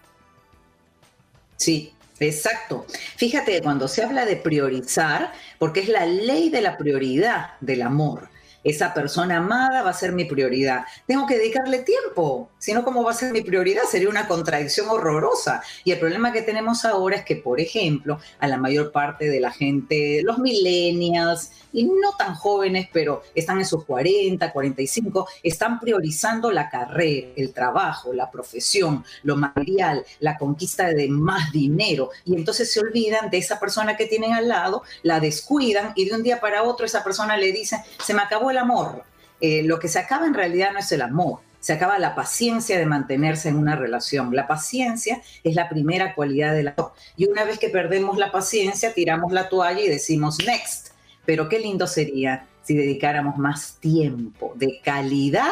Sí, 1.55 1.93
Exacto. 2.19 2.85
Fíjate 3.15 3.61
cuando 3.61 3.87
se 3.87 4.03
habla 4.03 4.25
de 4.25 4.35
priorizar, 4.35 5.31
porque 5.57 5.79
es 5.79 5.89
la 5.89 6.05
ley 6.05 6.49
de 6.49 6.61
la 6.61 6.77
prioridad 6.77 7.51
del 7.61 7.81
amor, 7.81 8.29
esa 8.63 8.93
persona 8.93 9.37
amada 9.37 9.83
va 9.83 9.91
a 9.91 9.93
ser 9.93 10.11
mi 10.11 10.25
prioridad. 10.25 10.83
Tengo 11.07 11.25
que 11.25 11.37
dedicarle 11.37 11.79
tiempo, 11.79 12.49
si 12.57 12.73
no, 12.73 12.83
¿cómo 12.83 13.03
va 13.03 13.11
a 13.11 13.15
ser 13.15 13.31
mi 13.31 13.41
prioridad? 13.41 13.83
Sería 13.89 14.09
una 14.09 14.27
contradicción 14.27 14.89
horrorosa. 14.89 15.61
Y 15.83 15.91
el 15.91 15.99
problema 15.99 16.31
que 16.31 16.41
tenemos 16.41 16.85
ahora 16.85 17.17
es 17.17 17.25
que, 17.25 17.35
por 17.35 17.59
ejemplo, 17.59 18.19
a 18.39 18.47
la 18.47 18.57
mayor 18.57 18.91
parte 18.91 19.29
de 19.29 19.39
la 19.39 19.51
gente, 19.51 20.21
los 20.23 20.39
millennials, 20.39 21.51
y 21.71 21.83
no 21.83 22.13
tan 22.17 22.35
jóvenes, 22.35 22.89
pero 22.91 23.21
están 23.35 23.59
en 23.59 23.65
sus 23.65 23.85
40, 23.85 24.51
45, 24.51 25.27
están 25.43 25.79
priorizando 25.79 26.51
la 26.51 26.69
carrera, 26.69 27.27
el 27.35 27.53
trabajo, 27.53 28.13
la 28.13 28.31
profesión, 28.31 29.03
lo 29.23 29.35
material, 29.35 30.05
la 30.19 30.37
conquista 30.37 30.87
de 30.87 31.07
más 31.07 31.51
dinero. 31.51 32.09
Y 32.25 32.35
entonces 32.35 32.71
se 32.71 32.79
olvidan 32.79 33.29
de 33.29 33.37
esa 33.37 33.59
persona 33.59 33.95
que 33.95 34.05
tienen 34.05 34.33
al 34.33 34.47
lado, 34.47 34.83
la 35.03 35.19
descuidan 35.19 35.93
y 35.95 36.05
de 36.05 36.15
un 36.15 36.23
día 36.23 36.39
para 36.39 36.63
otro 36.63 36.85
esa 36.85 37.03
persona 37.03 37.37
le 37.37 37.51
dice, 37.51 37.77
se 38.03 38.13
me 38.13 38.21
acabó 38.21 38.48
el 38.51 38.57
amor. 38.57 39.03
Eh, 39.41 39.63
lo 39.63 39.79
que 39.79 39.87
se 39.87 39.99
acaba 39.99 40.25
en 40.25 40.33
realidad 40.33 40.73
no 40.73 40.79
es 40.79 40.91
el 40.91 41.01
amor, 41.01 41.39
se 41.59 41.73
acaba 41.73 41.99
la 41.99 42.15
paciencia 42.15 42.77
de 42.77 42.85
mantenerse 42.85 43.49
en 43.49 43.57
una 43.57 43.75
relación. 43.75 44.33
La 44.35 44.47
paciencia 44.47 45.21
es 45.43 45.55
la 45.55 45.69
primera 45.69 46.15
cualidad 46.15 46.53
del 46.53 46.69
amor. 46.69 46.93
Y 47.17 47.27
una 47.27 47.43
vez 47.43 47.59
que 47.59 47.69
perdemos 47.69 48.17
la 48.17 48.31
paciencia, 48.31 48.93
tiramos 48.93 49.31
la 49.31 49.49
toalla 49.49 49.81
y 49.81 49.89
decimos 49.89 50.37
next. 50.45 50.89
Pero 51.25 51.49
qué 51.49 51.59
lindo 51.59 51.85
sería 51.85 52.47
si 52.63 52.75
dedicáramos 52.75 53.37
más 53.37 53.77
tiempo 53.79 54.53
de 54.55 54.79
calidad 54.83 55.51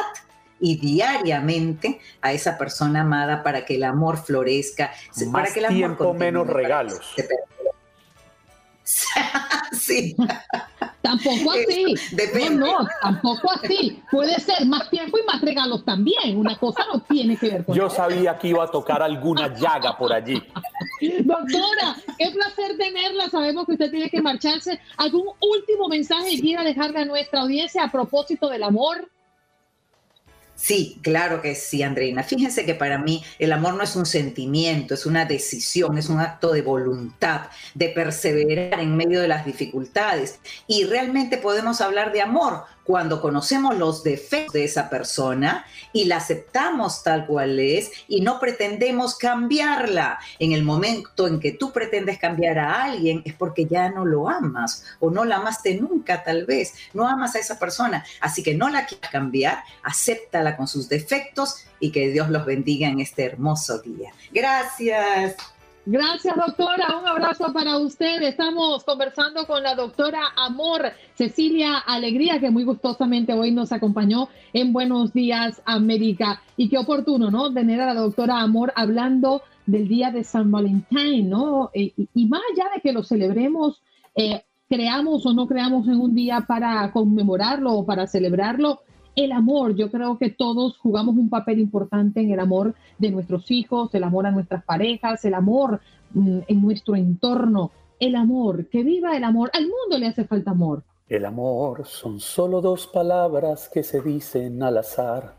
y 0.60 0.78
diariamente 0.78 2.00
a 2.22 2.34
esa 2.34 2.58
persona 2.58 3.02
amada 3.02 3.44
para 3.44 3.66
que 3.66 3.76
el 3.76 3.84
amor 3.84 4.18
florezca, 4.18 4.92
para 5.32 5.52
que 5.52 5.60
el 5.60 5.66
amor 5.66 5.78
tiempo 5.78 6.14
menos 6.14 6.48
regalos. 6.48 7.16
sí. 9.74 10.16
Tampoco 11.02 11.52
así. 11.52 11.96
No, 12.52 12.82
no, 12.82 12.88
tampoco 13.02 13.52
así. 13.52 14.02
Puede 14.12 14.40
ser 14.40 14.66
más 14.66 14.90
tiempo 14.90 15.18
y 15.18 15.26
más 15.26 15.42
regalos 15.42 15.84
también. 15.86 16.38
Una 16.38 16.58
cosa 16.58 16.84
no 16.92 17.02
tiene 17.02 17.38
que 17.38 17.50
ver 17.50 17.66
con 17.66 17.76
Yo 17.76 17.90
sabía 17.90 18.38
que 18.38 18.50
iba 18.50 18.64
a 18.64 18.68
tocar 18.68 19.02
alguna 19.02 19.54
llaga 19.54 19.98
por 19.98 20.12
allí. 20.14 20.36
Doctora, 21.24 21.96
qué 22.18 22.32
placer 22.32 22.78
tenerla. 22.78 23.30
Sabemos 23.30 23.66
que 23.66 23.74
usted 23.74 23.92
tiene 23.92 24.10
que 24.10 24.22
marcharse. 24.22 24.80
¿Algún 24.98 25.28
último 25.40 25.88
mensaje 25.88 26.32
que 26.32 26.42
quiera 26.42 26.64
dejarle 26.64 27.00
a 27.00 27.06
nuestra 27.06 27.42
audiencia 27.42 27.84
a 27.84 27.92
propósito 27.92 28.50
del 28.50 28.64
amor? 28.64 29.10
Sí, 30.58 30.98
claro 31.04 31.40
que 31.40 31.54
sí, 31.54 31.84
Andreina. 31.84 32.24
Fíjense 32.24 32.66
que 32.66 32.74
para 32.74 32.98
mí 32.98 33.24
el 33.38 33.54
amor 33.54 33.76
no 33.76 33.84
es 33.84 33.96
un 33.96 34.08
sentimiento, 34.08 34.96
es 34.96 35.06
una 35.06 35.24
decisión, 35.24 36.00
es 36.00 36.10
un 36.10 36.20
acto 36.20 36.52
de 36.52 36.64
voluntad, 36.64 37.42
de 37.76 37.90
perseverar 37.90 38.80
en 38.80 38.98
medio 38.98 39.22
de 39.22 39.28
las 39.28 39.46
dificultades. 39.46 40.40
Y 40.66 40.86
realmente 40.86 41.38
podemos 41.38 41.80
hablar 41.80 42.12
de 42.12 42.22
amor 42.22 42.64
cuando 42.88 43.20
conocemos 43.20 43.78
los 43.78 44.02
defectos 44.02 44.54
de 44.54 44.64
esa 44.64 44.90
persona 44.90 45.66
y 45.92 46.06
la 46.06 46.18
aceptamos 46.18 47.04
tal 47.04 47.28
cual 47.28 47.60
es 47.60 47.92
y 48.08 48.22
no 48.22 48.40
pretendemos 48.40 49.18
cambiarla. 49.18 50.20
En 50.40 50.54
el 50.54 50.64
momento 50.64 51.28
en 51.28 51.42
que 51.42 51.52
tú 51.52 51.74
pretendes 51.74 52.18
cambiar 52.18 52.58
a 52.60 52.84
alguien 52.84 53.22
es 53.26 53.34
porque 53.34 53.66
ya 53.66 53.90
no 53.90 54.06
lo 54.06 54.30
amas 54.30 54.86
o 55.02 55.12
no 55.12 55.26
la 55.26 55.36
amaste 55.36 55.76
nunca 55.76 56.24
tal 56.24 56.46
vez, 56.46 56.76
no 56.94 57.06
amas 57.06 57.36
a 57.36 57.40
esa 57.40 57.60
persona. 57.60 58.06
Así 58.22 58.42
que 58.42 58.56
no 58.56 58.70
la 58.70 58.86
quieras 58.86 59.12
cambiar, 59.12 59.66
acéptala 59.84 60.56
con 60.56 60.70
sus 60.70 60.88
defectos 60.88 61.66
y 61.82 61.92
que 61.92 62.08
Dios 62.08 62.30
los 62.30 62.46
bendiga 62.46 62.88
en 62.88 63.02
este 63.02 63.26
hermoso 63.26 63.80
día. 63.80 64.14
Gracias. 64.32 65.36
Gracias, 65.90 66.36
doctora. 66.36 66.98
Un 67.00 67.08
abrazo 67.08 67.54
para 67.54 67.78
usted. 67.78 68.22
Estamos 68.22 68.84
conversando 68.84 69.48
con 69.48 69.64
la 69.64 69.74
doctora 69.74 70.20
Amor 70.36 70.92
Cecilia 71.16 71.78
Alegría, 71.78 72.42
que 72.42 72.52
muy 72.52 72.66
gustosamente 72.66 73.32
hoy 73.32 73.52
nos 73.52 73.72
acompañó 73.72 74.28
en 74.52 74.74
Buenos 74.74 75.14
Días 75.14 75.62
América. 75.64 76.42
Y 76.58 76.68
qué 76.68 76.78
oportuno, 76.78 77.32
¿no? 77.32 77.54
Tener 77.54 77.80
a 77.80 77.94
la 77.94 78.02
doctora 78.02 78.42
Amor 78.42 78.74
hablando 78.76 79.44
del 79.66 79.88
día 79.88 80.12
de 80.12 80.26
San 80.26 80.52
Valentín, 80.52 81.30
¿no? 81.30 81.70
Eh, 81.74 81.94
y, 82.14 82.26
más 82.26 82.42
allá 82.52 82.66
de 82.76 82.82
que 82.82 82.92
lo 82.92 83.04
celebremos, 83.04 83.82
eh, 84.14 84.44
creamos 84.68 85.26
o 85.26 85.32
no 85.32 85.48
creamos 85.48 85.88
en 85.88 86.02
un 86.02 86.14
día 86.14 86.42
para 86.42 86.92
conmemorarlo 86.92 87.72
o 87.72 87.86
para 87.86 88.08
celebrarlo, 88.08 88.82
el 89.18 89.32
amor, 89.32 89.76
yo 89.76 89.90
creo 89.90 90.18
que 90.18 90.30
todos 90.30 90.78
jugamos 90.78 91.16
un 91.18 91.30
papel 91.30 91.60
importante 91.60 92.22
en 92.22 92.32
el 92.32 92.40
amor 92.40 92.76
de 93.00 93.10
nuestros 93.10 93.50
hijos, 93.50 93.94
el 93.96 94.04
amor 94.04 94.28
a 94.28 94.32
nuestras 94.32 94.64
parejas, 94.64 95.26
el 95.26 95.34
amor 95.34 95.82
mm, 96.14 96.40
en 96.48 96.62
nuestro 96.62 96.96
entorno, 96.96 97.72
el 98.00 98.16
amor, 98.16 98.68
que 98.68 98.84
viva 98.84 99.18
el 99.18 99.24
amor, 99.24 99.50
al 99.54 99.64
mundo 99.64 99.98
le 99.98 100.06
hace 100.06 100.24
falta 100.24 100.52
amor. 100.52 100.84
El 101.10 101.26
amor 101.26 101.88
son 101.88 102.20
solo 102.20 102.62
dos 102.62 102.86
palabras 102.86 103.70
que 103.74 103.82
se 103.82 104.02
dicen 104.02 104.62
al 104.62 104.78
azar. 104.78 105.36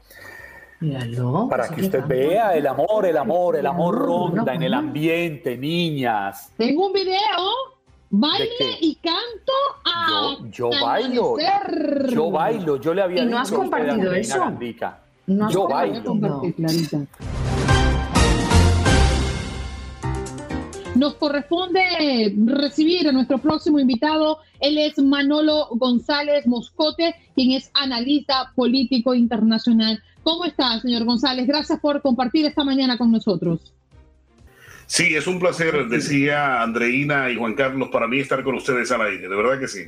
Para 1.49 1.69
que 1.69 1.83
usted 1.83 2.05
vea 2.07 2.55
el 2.57 2.67
amor, 2.67 3.07
el 3.07 3.17
amor, 3.17 3.57
el 3.57 3.67
amor 3.67 3.97
ronda 3.97 4.55
en 4.55 4.63
el 4.63 4.75
ambiente, 4.75 5.57
niñas. 5.57 6.53
Tengo 6.57 6.87
un 6.87 6.93
video 6.93 7.78
baile 8.11 8.79
y 8.81 8.95
canto 8.97 9.53
a 9.85 10.37
yo, 10.51 10.71
yo 10.71 10.71
bailo 10.81 11.37
yo 12.11 12.31
bailo 12.31 12.81
yo 12.81 12.95
le 12.95 13.03
había 13.03 13.23
¿Y 13.23 13.27
no 13.27 13.39
has 13.39 13.51
compartido 13.51 14.13
eso 14.13 14.39
no 15.27 15.51
yo 15.51 15.69
bailo 15.69 16.15
Nos 20.95 21.15
corresponde 21.15 22.35
recibir 22.45 23.09
a 23.09 23.13
nuestro 23.13 23.39
próximo 23.39 23.79
invitado. 23.79 24.39
Él 24.59 24.79
es 24.79 24.99
Manolo 24.99 25.69
González 25.71 26.45
Moscote, 26.45 27.15
quien 27.37 27.53
es 27.53 27.71
analista 27.73 28.51
político 28.57 29.15
internacional. 29.15 30.03
¿Cómo 30.25 30.45
está, 30.45 30.81
señor 30.81 31.05
González? 31.05 31.47
Gracias 31.47 31.79
por 31.79 32.03
compartir 32.03 32.47
esta 32.47 32.65
mañana 32.65 32.99
con 32.99 33.13
nosotros. 33.13 33.73
Sí, 34.89 35.15
es 35.15 35.27
un 35.27 35.39
placer, 35.39 35.87
decía 35.89 36.63
Andreina 36.63 37.31
y 37.31 37.37
Juan 37.37 37.53
Carlos, 37.53 37.91
para 37.93 38.09
mí 38.09 38.21
estar 38.21 38.43
con 38.43 38.55
ustedes 38.55 38.91
al 38.91 39.03
aire, 39.03 39.29
de 39.29 39.37
verdad 39.37 39.61
que 39.61 39.69
sí. 39.69 39.83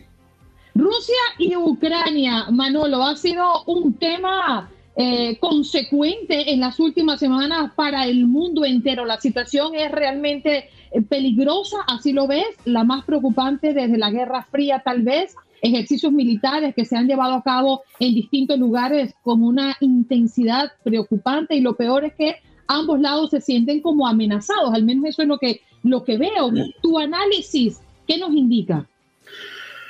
Rusia 0.75 1.17
y 1.39 1.57
Ucrania, 1.57 2.51
Manolo, 2.51 3.03
ha 3.03 3.17
sido 3.17 3.65
un 3.65 3.95
tema 3.95 4.71
eh, 4.97 5.39
consecuente 5.41 6.53
en 6.53 6.61
las 6.61 6.79
últimas 6.79 7.19
semanas 7.19 7.73
para 7.75 8.05
el 8.05 8.27
mundo 8.27 8.67
entero. 8.67 9.07
La 9.07 9.19
situación 9.19 9.75
es 9.75 9.91
realmente 9.91 10.69
eh, 10.91 11.01
peligrosa, 11.01 11.79
así 11.87 12.13
lo 12.13 12.27
ves, 12.27 12.49
la 12.67 12.85
más 12.85 13.03
preocupante 13.07 13.73
desde 13.73 13.97
la 13.97 14.11
Guerra 14.11 14.43
Fría 14.51 14.83
tal 14.85 15.01
vez, 15.01 15.35
ejercicios 15.63 16.13
militares 16.13 16.75
que 16.75 16.85
se 16.85 16.99
han 16.99 17.09
llevado 17.09 17.33
a 17.33 17.43
cabo 17.43 17.85
en 18.01 18.15
distintos 18.15 18.59
lugares 18.59 19.15
con 19.23 19.43
una 19.43 19.79
intensidad 19.81 20.73
preocupante 20.85 21.57
y 21.57 21.63
lo 21.63 21.75
peor 21.75 22.05
es 22.05 22.15
que 22.15 22.37
ambos 22.71 23.01
lados 23.01 23.31
se 23.31 23.41
sienten 23.41 23.81
como 23.81 24.07
amenazados, 24.07 24.73
al 24.73 24.85
menos 24.85 25.05
eso 25.07 25.23
es 25.23 25.29
lo 25.29 25.39
que, 25.39 25.61
lo 25.83 26.05
que 26.05 26.17
veo. 26.17 26.51
Tu 26.81 26.99
análisis, 26.99 27.81
¿qué 28.07 28.17
nos 28.17 28.33
indica? 28.33 28.87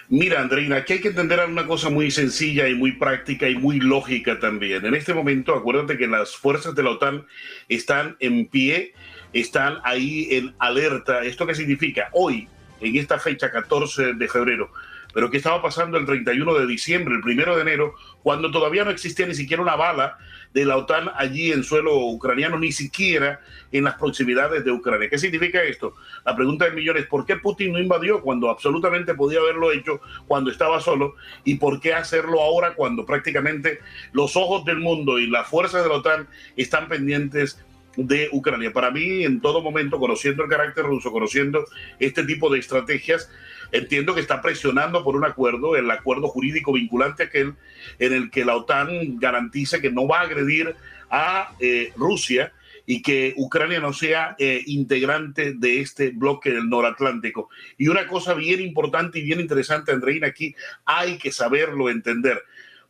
Mira, 0.09 0.41
Andreina, 0.41 0.77
aquí 0.77 0.95
hay 0.95 1.01
que 1.01 1.09
entender 1.09 1.41
una 1.47 1.67
cosa 1.67 1.91
muy 1.91 2.11
sencilla 2.11 2.69
y 2.69 2.75
muy 2.75 2.93
práctica 2.93 3.49
y 3.49 3.55
muy 3.55 3.79
lógica 3.79 4.41
también. 4.41 4.85
En 4.85 4.95
este 4.95 5.15
momento, 5.15 5.55
acuérdate 5.55 5.99
que 5.99 6.09
las 6.09 6.35
fuerzas 6.35 6.75
de 6.75 6.83
la 6.83 6.91
OTAN 6.91 7.27
están 7.69 8.17
en 8.19 8.47
pie, 8.47 8.95
están 9.33 9.77
ahí 9.85 10.29
en 10.31 10.55
alerta. 10.59 11.23
¿Esto 11.23 11.47
qué 11.47 11.55
significa? 11.55 12.09
Hoy, 12.13 12.49
en 12.81 12.97
esta 12.97 13.19
fecha, 13.19 13.53
14 13.53 14.15
de 14.15 14.27
febrero, 14.27 14.73
pero 15.13 15.31
¿qué 15.31 15.37
estaba 15.37 15.63
pasando 15.63 15.99
el 15.99 16.07
31 16.07 16.55
de 16.55 16.67
diciembre, 16.67 17.15
el 17.15 17.23
1 17.23 17.57
de 17.57 17.63
enero, 17.63 17.95
cuando 18.23 18.51
todavía 18.51 18.85
no 18.85 18.91
existía 18.91 19.27
ni 19.27 19.35
siquiera 19.35 19.63
una 19.63 19.77
bala 19.77 20.19
de 20.53 20.65
la 20.65 20.77
OTAN 20.77 21.11
allí 21.15 21.53
en 21.53 21.63
suelo 21.63 21.97
ucraniano, 21.97 22.59
ni 22.59 22.73
siquiera 22.73 23.41
en 23.71 23.85
las 23.85 23.95
proximidades 23.95 24.65
de 24.65 24.73
Ucrania. 24.73 25.09
¿Qué 25.09 25.19
significa 25.19 25.63
esto? 25.63 25.95
La 26.25 26.35
pregunta 26.35 26.65
del 26.65 26.75
millón 26.75 26.97
es, 26.97 27.07
¿por 27.07 27.25
qué 27.25 27.37
Putin 27.37 27.73
no 27.73 27.79
invadió 27.79 28.21
cuando 28.21 28.51
absolutamente 28.51 29.15
podía 29.15 29.39
haberlo 29.39 29.71
hecho 29.73 30.01
cuando 30.27 30.51
estaba 30.51 30.81
solo? 30.81 31.15
¿Y 31.45 31.57
por 31.57 31.81
qué 31.81 31.95
hacerlo 31.95 32.41
ahora 32.41 32.75
cuando 32.75 33.07
prácticamente 33.07 33.79
los 34.13 34.37
ojos 34.37 34.65
del 34.65 34.79
mundo 34.79 35.19
y 35.19 35.29
las 35.29 35.47
fuerzas 35.47 35.85
de 35.85 35.89
la 35.89 35.97
OTAN 35.97 36.29
están 36.57 36.89
pendientes 36.89 37.65
de 37.97 38.29
Ucrania. 38.33 38.73
Para 38.73 38.91
mí, 38.91 39.25
en 39.25 39.41
todo 39.41 39.63
momento, 39.63 39.99
conociendo 39.99 40.45
el 40.45 40.49
carácter 40.49 40.85
ruso, 40.85 41.11
conociendo 41.11 41.65
este 41.99 42.25
tipo 42.25 42.51
de 42.51 42.59
estrategias, 42.59 43.31
entiendo 43.73 44.15
que 44.15 44.21
está 44.21 44.43
presionando 44.43 45.05
por 45.05 45.17
un 45.17 45.25
acuerdo, 45.25 45.77
el 45.77 45.91
acuerdo 45.91 46.29
jurídico 46.29 46.73
vinculante 46.73 47.25
aquel 47.25 47.55
en 47.99 48.13
el 48.13 48.31
que 48.31 48.45
la 48.45 48.57
OTAN 48.57 49.19
garantiza 49.19 49.81
que 49.81 49.91
no 49.91 50.07
va 50.07 50.21
a 50.21 50.25
agredir 50.25 50.75
a 51.11 51.53
eh, 51.61 51.93
Rusia 51.97 52.53
y 52.87 53.03
que 53.03 53.35
Ucrania 53.37 53.79
no 53.79 53.93
sea 53.93 54.35
eh, 54.39 54.63
integrante 54.67 55.55
de 55.55 55.81
este 55.81 56.11
bloque 56.11 56.51
del 56.51 56.69
noratlántico. 56.69 57.49
Y 57.79 57.89
una 57.89 58.07
cosa 58.07 58.35
bien 58.35 58.61
importante 58.61 59.19
y 59.19 59.23
bien 59.23 59.41
interesante, 59.41 59.93
Andreina, 59.93 60.27
aquí 60.27 60.55
hay 60.85 61.19
que 61.19 61.31
saberlo 61.31 61.89
entender. 61.89 62.43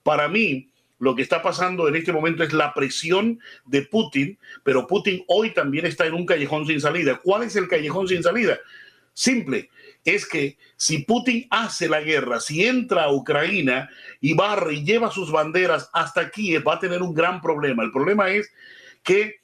Para 0.02 0.28
mí, 0.28 0.68
lo 1.00 1.14
que 1.14 1.22
está 1.22 1.42
pasando 1.42 1.88
en 1.88 1.96
este 1.96 2.12
momento 2.12 2.42
es 2.42 2.52
la 2.52 2.72
presión 2.72 3.40
de 3.66 3.82
Putin, 3.82 4.38
pero 4.62 4.86
Putin 4.86 5.24
hoy 5.26 5.52
también 5.52 5.86
está 5.86 6.06
en 6.06 6.14
un 6.14 6.26
callejón 6.26 6.66
sin 6.66 6.80
salida. 6.80 7.20
¿Cuál 7.22 7.42
es 7.42 7.56
el 7.56 7.68
callejón 7.68 8.06
sin 8.06 8.22
salida? 8.22 8.58
Simple, 9.12 9.70
es 10.04 10.26
que 10.26 10.56
si 10.76 10.98
Putin 10.98 11.46
hace 11.50 11.88
la 11.88 12.00
guerra, 12.00 12.40
si 12.40 12.66
entra 12.66 13.04
a 13.04 13.12
Ucrania 13.12 13.90
y 14.20 14.34
barre 14.34 14.74
y 14.74 14.84
lleva 14.84 15.10
sus 15.10 15.30
banderas 15.30 15.90
hasta 15.92 16.22
aquí, 16.22 16.56
va 16.58 16.74
a 16.74 16.80
tener 16.80 17.02
un 17.02 17.14
gran 17.14 17.40
problema. 17.40 17.82
El 17.82 17.92
problema 17.92 18.30
es 18.30 18.50
que 19.02 19.40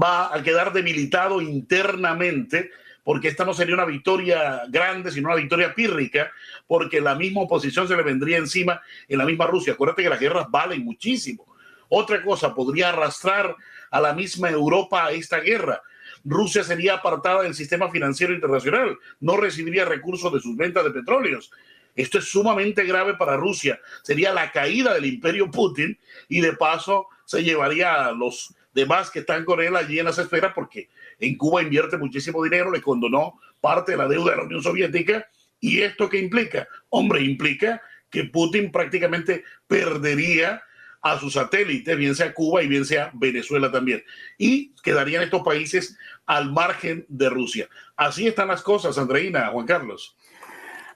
va 0.00 0.34
a 0.34 0.42
quedar 0.42 0.72
debilitado 0.72 1.40
internamente 1.40 2.70
porque 3.02 3.28
esta 3.28 3.44
no 3.44 3.54
sería 3.54 3.74
una 3.74 3.86
victoria 3.86 4.62
grande, 4.68 5.10
sino 5.10 5.28
una 5.28 5.36
victoria 5.36 5.74
pírrica, 5.74 6.30
porque 6.66 7.00
la 7.00 7.14
misma 7.14 7.42
oposición 7.42 7.88
se 7.88 7.96
le 7.96 8.02
vendría 8.02 8.36
encima 8.36 8.80
en 9.08 9.18
la 9.18 9.24
misma 9.24 9.46
Rusia. 9.46 9.72
Acuérdate 9.72 10.02
que 10.02 10.10
las 10.10 10.20
guerras 10.20 10.46
valen 10.50 10.84
muchísimo. 10.84 11.46
Otra 11.88 12.22
cosa, 12.22 12.54
podría 12.54 12.90
arrastrar 12.90 13.56
a 13.90 14.00
la 14.00 14.12
misma 14.12 14.50
Europa 14.50 15.06
a 15.06 15.12
esta 15.12 15.40
guerra. 15.40 15.82
Rusia 16.24 16.64
sería 16.64 16.94
apartada 16.94 17.42
del 17.42 17.54
sistema 17.54 17.90
financiero 17.90 18.32
internacional, 18.32 18.98
no 19.20 19.36
recibiría 19.36 19.84
recursos 19.84 20.32
de 20.32 20.40
sus 20.40 20.56
ventas 20.56 20.84
de 20.84 20.90
petróleos. 20.90 21.50
Esto 21.96 22.18
es 22.18 22.24
sumamente 22.26 22.84
grave 22.84 23.14
para 23.14 23.36
Rusia. 23.36 23.80
Sería 24.02 24.32
la 24.32 24.52
caída 24.52 24.94
del 24.94 25.06
imperio 25.06 25.50
Putin 25.50 25.98
y 26.28 26.40
de 26.40 26.52
paso 26.52 27.08
se 27.24 27.42
llevaría 27.42 28.06
a 28.06 28.12
los 28.12 28.54
demás 28.72 29.10
que 29.10 29.20
están 29.20 29.44
con 29.44 29.60
él 29.60 29.76
allí 29.76 29.98
en 29.98 30.04
las 30.04 30.18
esferas 30.18 30.52
porque 30.54 30.88
en 31.18 31.36
Cuba 31.36 31.62
invierte 31.62 31.96
muchísimo 31.96 32.42
dinero, 32.42 32.70
le 32.70 32.80
condonó 32.80 33.40
parte 33.60 33.92
de 33.92 33.98
la 33.98 34.08
deuda 34.08 34.32
de 34.32 34.36
la 34.38 34.44
Unión 34.44 34.62
Soviética. 34.62 35.28
¿Y 35.58 35.80
esto 35.82 36.08
qué 36.08 36.18
implica? 36.18 36.68
Hombre, 36.88 37.22
implica 37.22 37.82
que 38.08 38.24
Putin 38.24 38.72
prácticamente 38.72 39.44
perdería 39.66 40.62
a 41.02 41.18
sus 41.18 41.34
satélites, 41.34 41.96
bien 41.96 42.14
sea 42.14 42.34
Cuba 42.34 42.62
y 42.62 42.68
bien 42.68 42.84
sea 42.84 43.10
Venezuela 43.14 43.70
también. 43.72 44.04
Y 44.36 44.74
quedarían 44.82 45.22
estos 45.22 45.42
países 45.42 45.96
al 46.26 46.52
margen 46.52 47.06
de 47.08 47.30
Rusia. 47.30 47.68
Así 47.96 48.26
están 48.26 48.48
las 48.48 48.62
cosas, 48.62 48.98
Andreina, 48.98 49.48
Juan 49.48 49.66
Carlos. 49.66 50.16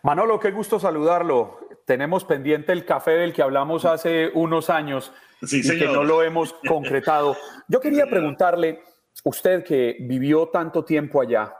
Manolo, 0.03 0.39
qué 0.39 0.51
gusto 0.51 0.79
saludarlo. 0.79 1.59
Tenemos 1.87 2.25
pendiente 2.25 2.73
el 2.73 2.85
café 2.85 3.13
del 3.13 3.33
que 3.33 3.43
hablamos 3.43 3.85
hace 3.85 4.31
unos 4.35 4.69
años 4.71 5.13
y 5.41 5.63
que 5.63 5.87
no 5.87 6.05
lo 6.05 6.23
hemos 6.23 6.55
concretado. 6.67 7.37
Yo 7.69 7.81
quería 7.81 8.07
preguntarle, 8.07 8.83
usted 9.25 9.65
que 9.65 9.97
vivió 10.01 10.49
tanto 10.49 10.85
tiempo 10.85 11.21
allá, 11.21 11.55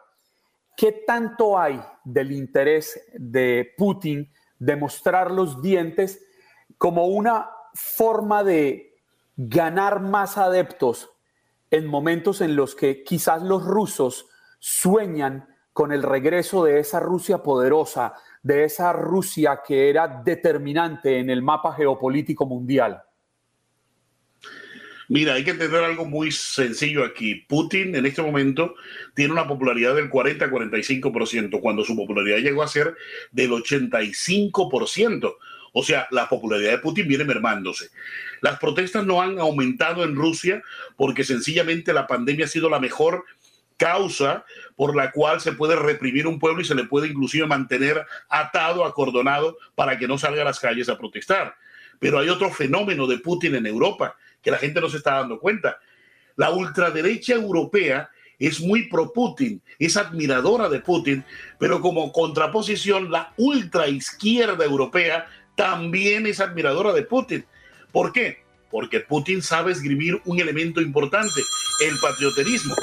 ¿qué 0.77 1.05
tanto 1.07 1.59
hay 1.59 1.81
del 2.05 2.33
interés 2.33 3.01
de 3.15 3.73
Putin 3.77 4.31
de 4.59 4.77
mostrar 4.77 5.31
los 5.31 5.63
dientes 5.63 6.23
como 6.79 7.07
una 7.07 7.49
forma 7.75 8.45
de 8.45 8.95
ganar 9.37 10.01
más 10.01 10.39
adeptos 10.39 11.11
en 11.71 11.87
momentos 11.87 12.41
en 12.41 12.57
los 12.57 12.75
que 12.75 13.03
quizás 13.03 13.43
los 13.43 13.65
rusos 13.65 14.27
sueñan 14.61 15.49
con 15.73 15.93
el 15.93 16.05
regreso 16.05 16.65
de 16.65 16.79
esa 16.79 17.01
Rusia 17.01 17.39
poderosa, 17.39 18.15
de 18.43 18.65
esa 18.65 18.93
Rusia 18.93 19.61
que 19.67 19.91
era 19.91 20.23
determinante 20.25 21.19
en 21.19 21.31
el 21.31 21.43
mapa 21.43 21.75
geopolítico 21.75 22.47
mundial? 22.47 23.03
Mira, 25.09 25.35
hay 25.35 25.45
que 25.45 25.51
entender 25.51 25.83
algo 25.85 26.07
muy 26.07 26.31
sencillo 26.31 27.05
aquí. 27.05 27.35
Putin 27.35 27.95
en 27.95 28.07
este 28.07 28.23
momento 28.23 28.75
tiene 29.15 29.33
una 29.33 29.47
popularidad 29.47 29.97
del 29.97 30.11
40-45%, 30.11 31.61
cuando 31.61 31.85
su 31.85 31.95
popularidad 31.97 32.39
llegó 32.39 32.63
a 32.63 32.69
ser 32.69 32.97
del 33.33 33.51
85%. 33.51 35.35
O 35.77 35.83
sea, 35.83 36.07
la 36.13 36.29
popularidad 36.29 36.71
de 36.71 36.79
Putin 36.79 37.09
viene 37.09 37.25
mermándose. 37.25 37.91
Las 38.41 38.61
protestas 38.61 39.05
no 39.05 39.21
han 39.21 39.41
aumentado 39.41 40.05
en 40.05 40.15
Rusia 40.15 40.63
porque 40.97 41.25
sencillamente 41.25 41.93
la 41.93 42.07
pandemia 42.07 42.45
ha 42.45 42.49
sido 42.49 42.71
la 42.71 42.79
mejor 42.79 43.25
causa 43.77 44.45
por 44.77 44.95
la 44.95 45.11
cual 45.11 45.41
se 45.41 45.51
puede 45.51 45.75
reprimir 45.75 46.29
un 46.29 46.39
pueblo 46.39 46.63
y 46.63 46.65
se 46.65 46.77
le 46.77 46.85
puede 46.85 47.09
inclusive 47.09 47.49
mantener 47.49 48.07
atado, 48.29 48.85
acordonado, 48.85 49.59
para 49.75 49.99
que 49.99 50.07
no 50.07 50.17
salga 50.17 50.43
a 50.43 50.45
las 50.45 50.61
calles 50.61 50.89
a 50.89 50.97
protestar. 50.97 51.57
Pero 51.99 52.21
hay 52.21 52.29
otro 52.29 52.51
fenómeno 52.51 53.09
de 53.09 53.19
Putin 53.19 53.57
en 53.57 53.67
Europa 53.67 54.17
que 54.41 54.53
la 54.53 54.59
gente 54.59 54.81
no 54.81 54.89
se 54.89 54.99
está 54.99 55.15
dando 55.15 55.41
cuenta. 55.41 55.81
La 56.37 56.51
ultraderecha 56.51 57.35
europea 57.35 58.11
es 58.39 58.61
muy 58.61 58.89
pro 58.89 59.13
Putin, 59.13 59.61
es 59.79 59.97
admiradora 59.97 60.69
de 60.69 60.79
Putin, 60.79 61.25
pero 61.59 61.81
como 61.81 62.13
contraposición, 62.13 63.11
la 63.11 63.33
ultraizquierda 63.39 64.65
europea 64.65 65.27
también 65.55 66.27
es 66.27 66.41
admiradora 66.41 66.93
de 66.93 67.03
Putin. 67.03 67.45
¿Por 67.93 68.13
qué? 68.13 68.43
Porque 68.71 69.01
Putin 69.01 69.43
sabe 69.43 69.73
escribir 69.73 70.21
un 70.25 70.41
elemento 70.41 70.81
importante, 70.81 71.41
el 71.81 71.99
patrioterismo. 71.99 72.75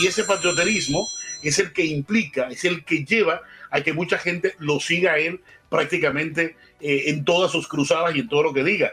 Y 0.00 0.06
ese 0.06 0.24
patrioterismo 0.24 1.06
es 1.42 1.58
el 1.58 1.72
que 1.72 1.84
implica, 1.84 2.48
es 2.48 2.64
el 2.64 2.84
que 2.84 3.04
lleva 3.04 3.42
a 3.70 3.80
que 3.80 3.92
mucha 3.92 4.18
gente 4.18 4.54
lo 4.58 4.78
siga 4.78 5.12
a 5.12 5.18
él 5.18 5.40
prácticamente 5.68 6.56
eh, 6.80 7.04
en 7.06 7.24
todas 7.24 7.50
sus 7.50 7.66
cruzadas 7.68 8.14
y 8.14 8.20
en 8.20 8.28
todo 8.28 8.44
lo 8.44 8.52
que 8.52 8.64
diga. 8.64 8.92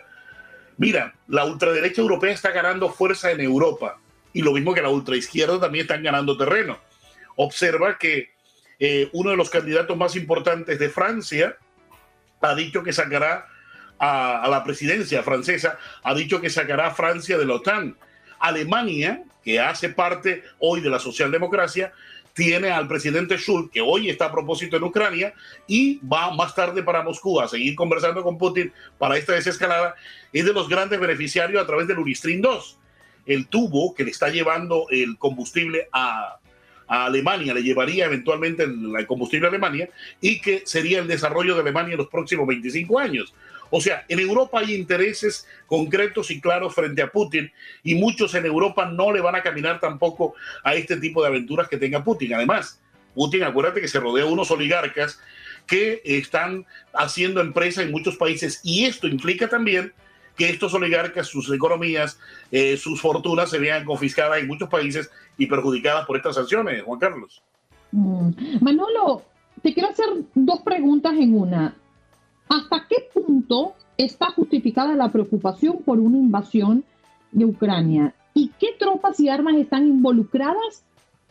Mira, 0.78 1.16
la 1.28 1.46
ultraderecha 1.46 2.02
europea 2.02 2.32
está 2.32 2.52
ganando 2.52 2.90
fuerza 2.90 3.32
en 3.32 3.42
Europa 3.42 4.00
y 4.34 4.42
lo 4.42 4.54
mismo 4.54 4.74
que 4.74 4.82
la 4.82 4.90
ultraizquierda 4.90 5.60
también 5.60 5.84
están 5.84 6.04
ganando 6.04 6.38
terreno. 6.38 6.80
Observa 7.36 7.98
que 7.98 8.32
eh, 8.80 9.10
uno 9.14 9.32
de 9.32 9.38
los 9.38 9.50
candidatos 9.50 9.98
más 9.98 10.16
importantes 10.16 10.78
de 10.78 10.90
Francia 10.90 11.58
ha 12.42 12.56
dicho 12.56 12.84
que 12.84 12.94
sacará 12.94 13.48
a, 14.00 14.48
la 14.50 14.64
presidencia 14.64 15.24
francesa, 15.24 15.78
ha 16.04 16.14
dicho 16.14 16.42
que 16.42 16.50
sacará 16.50 16.88
a 16.88 16.94
Francia 16.94 17.38
de 17.38 17.46
la 17.46 17.56
OTAN. 17.56 17.96
Alemania, 18.40 19.24
que 19.44 19.60
hace 19.60 19.90
parte 19.90 20.44
hoy 20.60 20.82
de 20.82 20.90
la 20.90 21.00
socialdemocracia, 21.00 21.92
tiene 22.34 22.70
al 22.70 22.88
presidente 22.88 23.38
Schulz, 23.38 23.72
que 23.72 23.82
hoy 23.82 24.10
está 24.10 24.26
a 24.26 24.32
propósito 24.32 24.78
en 24.78 24.84
Ucrania, 24.84 25.34
y 25.66 26.00
va 26.06 26.32
más 26.36 26.54
tarde 26.54 26.84
para 26.84 27.02
Moscú 27.02 27.40
a 27.40 27.48
seguir 27.48 27.74
conversando 27.76 28.22
con 28.22 28.38
Putin 28.38 28.72
para 29.00 29.18
esta 29.18 29.34
desescalada, 29.34 29.96
es 30.32 30.46
de 30.46 30.54
los 30.54 30.70
grandes 30.70 31.00
beneficiarios 31.00 31.62
a 31.62 31.66
través 31.66 31.88
del 31.88 31.98
Unistream 31.98 32.42
2, 32.42 32.78
el 33.26 33.48
tubo 33.48 33.96
que 33.96 34.04
le 34.04 34.12
está 34.12 34.30
llevando 34.30 34.86
el 34.92 35.18
combustible 35.18 35.90
a, 35.92 36.38
a 36.88 37.06
Alemania, 37.06 37.54
le 37.54 37.64
llevaría 37.64 38.06
eventualmente 38.06 38.64
el, 38.64 39.06
combustible 39.08 39.48
a 39.48 39.50
Alemania, 39.50 39.90
y 40.22 40.40
que 40.40 40.64
sería 40.66 41.00
el 41.00 41.08
desarrollo 41.08 41.56
de 41.56 41.62
Alemania 41.62 41.94
en 41.94 42.00
los 42.00 42.08
próximos 42.08 42.48
25 42.48 43.00
años. 43.00 43.34
O 43.70 43.82
sea, 43.82 44.06
en 44.08 44.20
Europa 44.20 44.60
hay 44.60 44.74
intereses 44.74 45.46
concretos 45.66 46.32
y 46.32 46.40
claros 46.40 46.74
frente 46.74 47.02
a 47.02 47.12
Putin 47.12 47.52
y 47.84 47.96
muchos 47.96 48.34
en 48.36 48.46
Europa 48.46 48.86
no 48.86 49.12
le 49.12 49.20
van 49.20 49.36
a 49.36 49.44
caminar 49.44 49.80
tampoco 49.80 50.36
a 50.64 50.76
este 50.76 50.98
tipo 50.98 51.22
de 51.22 51.28
aventuras 51.28 51.68
que 51.68 51.78
tenga 51.78 52.04
Putin. 52.04 52.34
Además, 52.34 52.80
Putin, 53.14 53.44
acuérdate 53.44 53.82
que 53.82 53.88
se 53.88 54.00
rodea 54.00 54.26
de 54.26 54.32
unos 54.32 54.52
oligarcas 54.52 55.20
que 55.66 56.02
están 56.06 56.66
haciendo 56.94 57.42
empresa 57.42 57.82
en 57.82 57.92
muchos 57.92 58.16
países 58.16 58.62
y 58.64 58.86
esto 58.86 59.08
implica 59.08 59.50
también 59.50 59.92
que 60.38 60.50
estos 60.50 60.74
oligarcas, 60.74 61.28
sus 61.28 61.52
economías, 61.52 62.20
eh, 62.52 62.78
sus 62.78 63.02
fortunas 63.02 63.50
se 63.50 63.58
vean 63.58 63.84
confiscadas 63.84 64.40
en 64.40 64.48
muchos 64.48 64.70
países 64.70 65.10
y 65.38 65.48
perjudicadas 65.48 66.06
por 66.06 66.16
estas 66.16 66.36
sanciones, 66.36 66.84
Juan 66.84 67.00
Carlos. 67.00 67.42
Mm. 67.92 68.30
Manolo, 68.62 69.24
te 69.62 69.74
quiero 69.74 69.90
hacer 69.90 70.06
dos 70.36 70.62
preguntas 70.62 71.14
en 71.14 71.34
una. 71.34 71.76
¿Hasta 72.48 72.86
qué 72.88 73.10
punto 73.14 73.74
está 73.98 74.28
justificada 74.28 74.96
la 74.96 75.12
preocupación 75.12 75.80
por 75.84 76.00
una 76.00 76.18
invasión 76.18 76.84
de 77.32 77.46
Ucrania? 77.46 78.14
¿Y 78.34 78.52
qué 78.60 78.68
tropas 78.78 79.20
y 79.20 79.30
armas 79.30 79.56
están 79.56 79.88
involucradas 79.88 80.84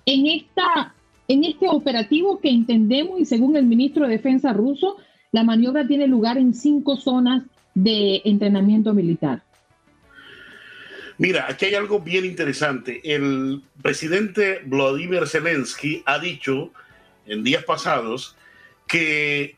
en, 0.05 0.27
esta, 0.27 0.95
en 1.29 1.45
este 1.45 1.69
operativo 1.69 2.40
que 2.40 2.51
entendemos 2.51 3.21
y 3.21 3.25
según 3.25 3.57
el 3.57 3.66
ministro 3.66 4.07
de 4.07 4.16
Defensa 4.16 4.53
ruso, 4.53 4.97
la 5.31 5.45
maniobra 5.45 5.87
tiene 5.87 6.09
lugar 6.09 6.38
en 6.38 6.53
cinco 6.53 6.97
zonas 6.97 7.45
de 7.76 8.22
entrenamiento 8.24 8.94
militar? 8.94 9.42
Mira, 11.18 11.46
aquí 11.48 11.66
hay 11.66 11.74
algo 11.74 12.00
bien 12.00 12.24
interesante. 12.24 13.00
El 13.04 13.62
presidente 13.82 14.62
Vladimir 14.64 15.26
Zelensky 15.26 16.02
ha 16.06 16.18
dicho 16.18 16.72
en 17.26 17.44
días 17.44 17.64
pasados 17.64 18.36
que 18.86 19.56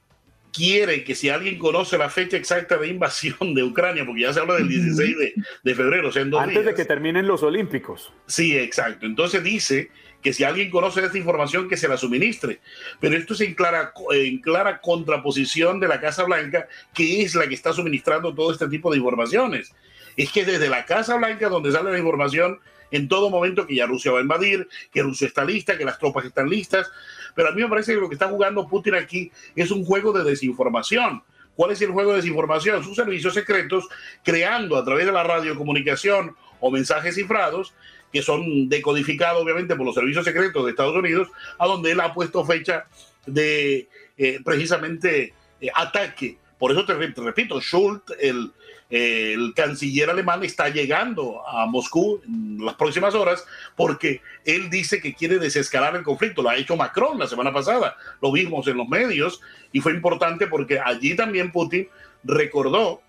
quiere 0.53 1.05
que 1.05 1.15
si 1.15 1.29
alguien 1.29 1.59
conoce 1.59 1.97
la 1.97 2.11
fecha 2.11 2.37
exacta 2.37 2.77
de 2.77 2.89
invasión 2.89 3.55
de 3.55 3.63
Ucrania, 3.63 4.05
porque 4.05 4.23
ya 4.23 4.33
se 4.33 4.41
habla 4.41 4.55
del 4.55 4.69
16 4.69 5.19
de, 5.19 5.35
de 5.63 5.75
febrero, 5.75 6.09
o 6.09 6.13
sea, 6.13 6.23
en 6.23 6.31
dos 6.31 6.41
Antes 6.41 6.55
días. 6.57 6.67
de 6.67 6.75
que 6.75 6.85
terminen 6.85 7.27
los 7.29 7.43
Olímpicos. 7.45 8.13
Sí, 8.27 8.57
exacto. 8.57 9.07
Entonces 9.07 9.45
dice 9.45 9.91
que 10.23 10.33
si 10.33 10.45
alguien 10.45 10.71
conoce 10.71 11.05
esta 11.05 11.19
información, 11.19 11.69
que 11.69 11.77
se 11.77 11.89
la 11.89 11.97
suministre. 11.97 12.61
Pero 13.01 13.17
esto 13.17 13.35
es 13.35 13.41
en 13.43 13.55
clara, 13.55 13.93
en 14.11 14.39
clara 14.39 14.81
contraposición 14.81 15.81
de 15.81 15.89
la 15.89 16.01
Casa 16.01 16.25
Blanca, 16.25 16.69
que 16.93 17.23
es 17.23 17.35
la 17.35 17.47
que 17.47 17.55
está 17.55 17.73
suministrando 17.73 18.35
todo 18.35 18.53
este 18.53 18.69
tipo 18.69 18.91
de 18.91 18.99
informaciones. 18.99 19.73
Es 20.17 20.33
que 20.33 20.45
desde 20.45 20.69
la 20.69 20.85
Casa 20.85 21.17
Blanca, 21.17 21.49
donde 21.49 21.71
sale 21.71 21.93
la 21.93 21.99
información, 21.99 22.59
en 22.91 23.09
todo 23.09 23.31
momento 23.31 23.67
que 23.67 23.77
ya 23.77 23.87
Rusia 23.87 24.13
va 24.13 24.19
a 24.19 24.23
invadir, 24.23 24.69
que 24.93 25.03
Rusia 25.03 25.27
está 25.27 25.45
lista, 25.45 25.77
que 25.77 25.85
las 25.85 25.99
tropas 25.99 26.25
están 26.25 26.49
listas. 26.49 26.91
Pero 27.35 27.49
a 27.49 27.53
mí 27.53 27.63
me 27.63 27.69
parece 27.69 27.95
que 27.95 28.01
lo 28.01 28.09
que 28.09 28.15
está 28.15 28.29
jugando 28.29 28.67
Putin 28.67 28.95
aquí 28.95 29.31
es 29.55 29.71
un 29.71 29.85
juego 29.85 30.13
de 30.13 30.29
desinformación. 30.29 31.23
¿Cuál 31.55 31.73
es 31.73 31.83
el 31.83 31.91
juego 31.91 32.13
de 32.13 32.19
desinformación? 32.19 32.83
Sus 32.83 32.97
servicios 32.97 33.35
secretos 33.35 33.89
creando 34.25 34.77
a 34.77 34.85
través 34.85 35.07
de 35.07 35.13
la 35.13 35.25
radiocomunicación 35.25 36.37
o 36.61 36.71
mensajes 36.71 37.15
cifrados 37.15 37.75
que 38.13 38.23
son 38.23 38.69
decodificados 38.69 39.43
obviamente 39.43 39.77
por 39.77 39.87
los 39.87 39.95
servicios 39.95 40.25
secretos 40.25 40.65
de 40.65 40.71
Estados 40.71 40.97
Unidos, 40.97 41.29
a 41.59 41.67
donde 41.67 41.93
él 41.93 42.01
ha 42.01 42.15
puesto 42.15 42.45
fecha 42.45 42.87
de 43.27 43.89
eh, 44.17 44.41
precisamente 44.45 45.35
eh, 45.61 45.69
ataque. 45.75 46.39
Por 46.59 46.73
eso 46.73 46.85
te, 46.85 46.95
repito, 46.95 47.61
Schultz, 47.61 48.13
el, 48.19 48.51
el 48.91 49.53
canciller 49.55 50.11
alemán, 50.11 50.43
está 50.43 50.69
llegando 50.71 51.47
a 51.47 51.67
Moscú 51.67 52.21
en 52.27 52.65
las 52.65 52.75
próximas 52.75 53.15
horas 53.15 53.45
porque 53.77 54.23
él 54.45 54.71
dice 54.71 55.01
que 55.01 55.15
quiere 55.15 55.39
desescalar 55.39 55.95
el 55.95 56.03
conflicto. 56.03 56.43
Lo 56.43 56.49
ha 56.49 56.57
hecho 56.57 56.77
Macron 56.77 57.19
la 57.19 57.27
semana 57.27 57.53
pasada, 57.53 57.97
lo 58.21 58.33
vimos 58.33 58.67
en 58.67 58.79
los 58.79 58.89
medios 58.89 59.41
y 59.73 59.81
fue 59.81 59.93
importante 59.93 60.47
porque 60.47 60.81
allí 60.81 61.15
también 61.15 61.53
Putin 61.53 61.89
recordó 62.25 63.03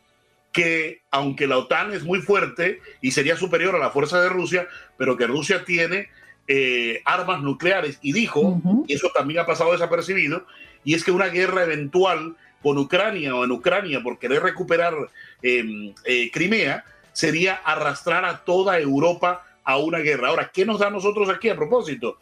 que 0.51 1.01
aunque 1.11 1.47
la 1.47 1.57
OTAN 1.57 1.93
es 1.93 2.03
muy 2.03 2.21
fuerte 2.21 2.81
y 3.01 3.11
sería 3.11 3.35
superior 3.35 3.75
a 3.75 3.79
la 3.79 3.91
fuerza 3.91 4.21
de 4.21 4.29
Rusia, 4.29 4.67
pero 4.97 5.15
que 5.15 5.27
Rusia 5.27 5.63
tiene 5.63 6.09
eh, 6.47 7.01
armas 7.05 7.41
nucleares 7.41 7.99
y 8.01 8.13
dijo, 8.13 8.59
y 8.87 8.93
eso 8.93 9.11
también 9.13 9.41
ha 9.41 9.45
pasado 9.45 9.71
desapercibido, 9.71 10.45
y 10.83 10.95
es 10.95 11.03
que 11.03 11.11
una 11.11 11.27
guerra 11.27 11.63
eventual 11.63 12.35
con 12.61 12.77
Ucrania 12.77 13.35
o 13.35 13.43
en 13.43 13.51
Ucrania 13.51 14.01
por 14.01 14.19
querer 14.19 14.43
recuperar 14.43 14.93
em, 15.41 15.93
eh, 16.05 16.29
Crimea 16.31 16.83
sería 17.13 17.55
arrastrar 17.55 18.25
a 18.25 18.43
toda 18.43 18.79
Europa 18.79 19.45
a 19.63 19.77
una 19.77 19.99
guerra. 19.99 20.29
Ahora, 20.29 20.51
¿qué 20.53 20.65
nos 20.65 20.79
da 20.79 20.87
a 20.87 20.91
nosotros 20.91 21.29
aquí 21.29 21.49
a 21.49 21.55
propósito? 21.55 22.17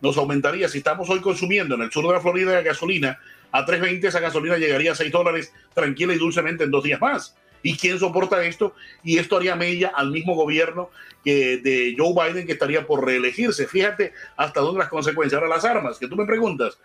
Nos 0.00 0.16
aumentaría, 0.16 0.68
si 0.68 0.78
estamos 0.78 1.08
hoy 1.10 1.20
consumiendo 1.20 1.74
en 1.74 1.82
el 1.82 1.92
sur 1.92 2.06
de 2.06 2.12
la 2.12 2.20
Florida 2.20 2.60
gasolina 2.62 3.18
a 3.52 3.66
3.20, 3.66 4.04
esa 4.04 4.20
gasolina 4.20 4.56
llegaría 4.56 4.92
a 4.92 4.94
6 4.94 5.12
dólares 5.12 5.52
tranquila 5.74 6.14
y 6.14 6.18
dulcemente 6.18 6.64
en 6.64 6.70
dos 6.70 6.84
días 6.84 7.00
más. 7.00 7.36
¿Y 7.66 7.76
quién 7.76 7.98
soporta 7.98 8.44
esto? 8.44 8.74
Y 9.02 9.18
esto 9.18 9.36
haría 9.36 9.56
mella 9.56 9.90
al 9.92 10.12
mismo 10.12 10.36
gobierno 10.36 10.88
que 11.24 11.56
de 11.56 11.96
Joe 11.98 12.14
Biden 12.14 12.46
que 12.46 12.52
estaría 12.52 12.86
por 12.86 13.04
reelegirse. 13.04 13.66
Fíjate 13.66 14.12
hasta 14.36 14.60
dónde 14.60 14.78
las 14.78 14.88
consecuencias. 14.88 15.42
Ahora 15.42 15.52
las 15.52 15.64
armas, 15.64 15.98
que 15.98 16.06
tú 16.06 16.14
me 16.14 16.26
preguntas. 16.26 16.78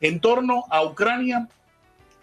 En 0.00 0.18
torno 0.18 0.64
a 0.68 0.82
Ucrania, 0.82 1.48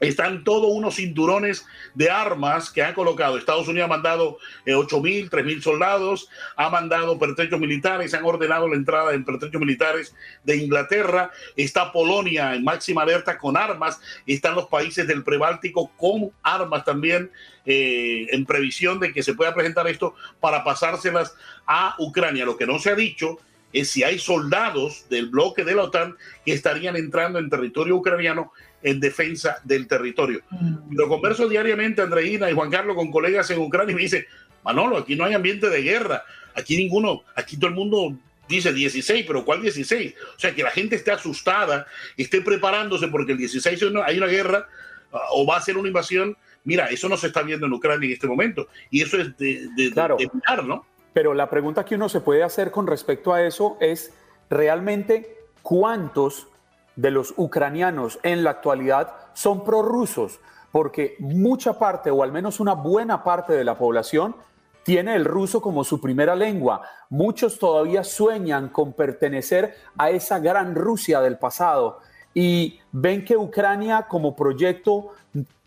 están 0.08 0.44
todos 0.44 0.72
unos 0.72 0.96
cinturones 0.96 1.66
de 1.94 2.10
armas 2.10 2.70
que 2.70 2.84
ha 2.84 2.94
colocado. 2.94 3.38
Estados 3.38 3.68
Unidos 3.68 3.86
ha 3.86 3.90
mandado 3.90 4.38
eh, 4.66 4.74
8 4.74 5.02
mil, 5.02 5.30
3 5.30 5.46
mil 5.46 5.62
soldados, 5.62 6.30
ha 6.56 6.70
mandado 6.70 7.18
pertrechos 7.20 7.60
militares, 7.60 8.14
han 8.14 8.26
ordenado 8.26 8.68
la 8.68 8.76
entrada 8.76 9.14
en 9.14 9.26
pertrechos 9.26 9.60
militares 9.60 10.16
de 10.44 10.58
Inglaterra. 10.58 11.32
Está 11.56 11.92
Polonia 11.92 12.56
en 12.56 12.64
máxima 12.64 13.04
alerta 13.04 13.38
con 13.38 13.58
armas. 13.58 14.00
Están 14.26 14.56
los 14.56 14.68
países 14.68 15.08
del 15.08 15.24
prebáltico 15.24 15.92
con 15.98 16.32
armas 16.42 16.84
también 16.86 17.32
eh, 17.66 18.28
en 18.32 18.46
previsión 18.46 19.00
de 19.00 19.14
que 19.14 19.24
se 19.24 19.34
pueda 19.34 19.54
presentar 19.54 19.88
esto 19.88 20.16
para 20.40 20.64
pasárselas 20.64 21.36
a 21.66 21.96
Ucrania. 22.00 22.46
Lo 22.46 22.58
que 22.58 22.68
no 22.68 22.80
se 22.80 22.90
ha 22.90 22.96
dicho 22.96 23.40
es 23.74 23.90
si 23.90 24.04
hay 24.04 24.20
soldados 24.20 25.08
del 25.10 25.30
bloque 25.30 25.64
de 25.64 25.76
la 25.76 25.84
OTAN 25.84 26.16
que 26.46 26.54
estarían 26.54 26.96
entrando 26.96 27.40
en 27.40 27.50
territorio 27.50 27.96
ucraniano 27.96 28.54
en 28.84 29.00
defensa 29.00 29.58
del 29.64 29.88
territorio. 29.88 30.42
Mm. 30.52 30.96
Lo 30.96 31.08
converso 31.08 31.48
diariamente, 31.48 32.02
Andreina 32.02 32.52
y 32.52 32.54
Juan 32.54 32.70
Carlos, 32.70 32.96
con 32.96 33.10
colegas 33.10 33.50
en 33.50 33.60
Ucrania 33.60 33.94
y 33.94 33.96
me 33.96 34.02
dice, 34.02 34.28
Manolo, 34.64 34.98
aquí 34.98 35.16
no 35.16 35.26
hay 35.26 35.34
ambiente 35.34 35.70
de 35.70 35.82
guerra, 35.82 36.24
aquí 36.54 36.78
ninguno, 36.78 37.24
aquí 37.36 37.58
todo 37.58 37.70
el 37.70 37.76
mundo 37.76 38.16
dice 38.48 38.74
16, 38.74 39.26
pero 39.26 39.46
¿cuál 39.46 39.62
16? 39.62 40.14
O 40.36 40.40
sea, 40.40 40.54
que 40.54 40.64
la 40.64 40.72
gente 40.72 40.96
esté 40.96 41.12
asustada, 41.12 41.88
esté 42.18 42.42
preparándose 42.42 43.08
porque 43.08 43.32
el 43.32 43.38
16 43.38 43.82
hay 44.06 44.18
una 44.18 44.28
guerra 44.28 44.68
ah, 45.12 45.20
o 45.32 45.46
va 45.46 45.58
a 45.58 45.62
ser 45.62 45.78
una 45.78 45.88
invasión. 45.88 46.38
Mira, 46.66 46.88
eso 46.88 47.10
no 47.10 47.18
se 47.18 47.28
está 47.28 47.42
viendo 47.42 47.66
en 47.66 47.74
Ucrania 47.74 48.08
en 48.08 48.14
este 48.14 48.28
momento 48.28 48.68
y 48.90 49.02
eso 49.02 49.18
es 49.18 49.36
de, 49.38 49.68
de, 49.76 49.92
claro, 49.92 50.18
¿no? 50.64 50.86
Pero 51.14 51.34
la 51.34 51.50
pregunta 51.50 51.86
que 51.86 51.96
uno 51.96 52.10
se 52.10 52.22
puede 52.22 52.42
hacer 52.42 52.72
con 52.72 52.88
respecto 52.88 53.34
a 53.34 53.44
eso 53.44 53.78
es, 53.80 54.14
¿realmente 54.50 55.38
cuántos 55.62 56.48
de 56.96 57.12
los 57.12 57.34
ucranianos 57.38 58.20
en 58.24 58.44
la 58.44 58.52
actualidad 58.52 59.14
son 59.34 59.64
prorrusos, 59.64 60.40
porque 60.72 61.16
mucha 61.20 61.78
parte, 61.80 62.12
o 62.12 62.24
al 62.24 62.32
menos 62.32 62.60
una 62.60 62.74
buena 62.74 63.24
parte 63.24 63.54
de 63.54 63.64
la 63.64 63.78
población, 63.78 64.36
tiene 64.84 65.16
el 65.16 65.26
ruso 65.26 65.62
como 65.62 65.84
su 65.84 66.00
primera 66.02 66.36
lengua. 66.36 66.82
Muchos 67.10 67.58
todavía 67.58 68.04
sueñan 68.04 68.70
con 68.70 68.94
pertenecer 68.94 69.76
a 69.98 70.10
esa 70.10 70.40
gran 70.40 70.76
Rusia 70.76 71.22
del 71.22 71.38
pasado 71.38 72.00
y 72.34 72.80
ven 72.92 73.24
que 73.24 73.38
Ucrania 73.38 74.08
como 74.10 74.36
proyecto 74.36 75.14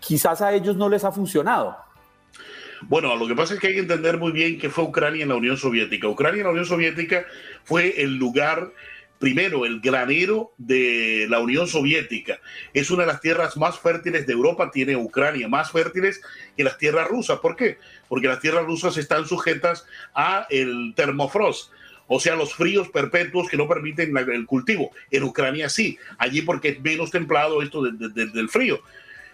quizás 0.00 0.42
a 0.42 0.52
ellos 0.52 0.76
no 0.76 0.88
les 0.88 1.04
ha 1.04 1.12
funcionado. 1.12 1.76
Bueno, 2.82 3.16
lo 3.16 3.26
que 3.26 3.34
pasa 3.34 3.54
es 3.54 3.60
que 3.60 3.68
hay 3.68 3.74
que 3.74 3.80
entender 3.80 4.18
muy 4.18 4.32
bien 4.32 4.58
que 4.58 4.68
fue 4.68 4.84
Ucrania 4.84 5.22
en 5.22 5.30
la 5.30 5.36
Unión 5.36 5.56
Soviética. 5.56 6.08
Ucrania 6.08 6.40
en 6.40 6.44
la 6.44 6.50
Unión 6.50 6.66
Soviética 6.66 7.24
fue 7.64 8.02
el 8.02 8.16
lugar 8.16 8.70
primero, 9.18 9.64
el 9.64 9.80
granero 9.80 10.52
de 10.58 11.26
la 11.28 11.40
Unión 11.40 11.68
Soviética. 11.68 12.40
Es 12.74 12.90
una 12.90 13.04
de 13.04 13.12
las 13.12 13.20
tierras 13.20 13.56
más 13.56 13.78
fértiles 13.78 14.26
de 14.26 14.32
Europa, 14.32 14.70
tiene 14.70 14.96
Ucrania, 14.96 15.48
más 15.48 15.72
fértiles 15.72 16.20
que 16.56 16.64
las 16.64 16.78
tierras 16.78 17.08
rusas. 17.08 17.40
¿Por 17.40 17.56
qué? 17.56 17.78
Porque 18.08 18.28
las 18.28 18.40
tierras 18.40 18.66
rusas 18.66 18.96
están 18.96 19.26
sujetas 19.26 19.86
a 20.14 20.46
el 20.50 20.92
termofrost, 20.94 21.72
o 22.08 22.20
sea, 22.20 22.36
los 22.36 22.54
fríos 22.54 22.88
perpetuos 22.88 23.48
que 23.48 23.56
no 23.56 23.66
permiten 23.66 24.16
el 24.16 24.46
cultivo. 24.46 24.92
En 25.10 25.24
Ucrania 25.24 25.68
sí, 25.68 25.98
allí 26.18 26.42
porque 26.42 26.68
es 26.68 26.80
menos 26.80 27.10
templado 27.10 27.62
esto 27.62 27.82
del 27.82 28.48
frío. 28.48 28.80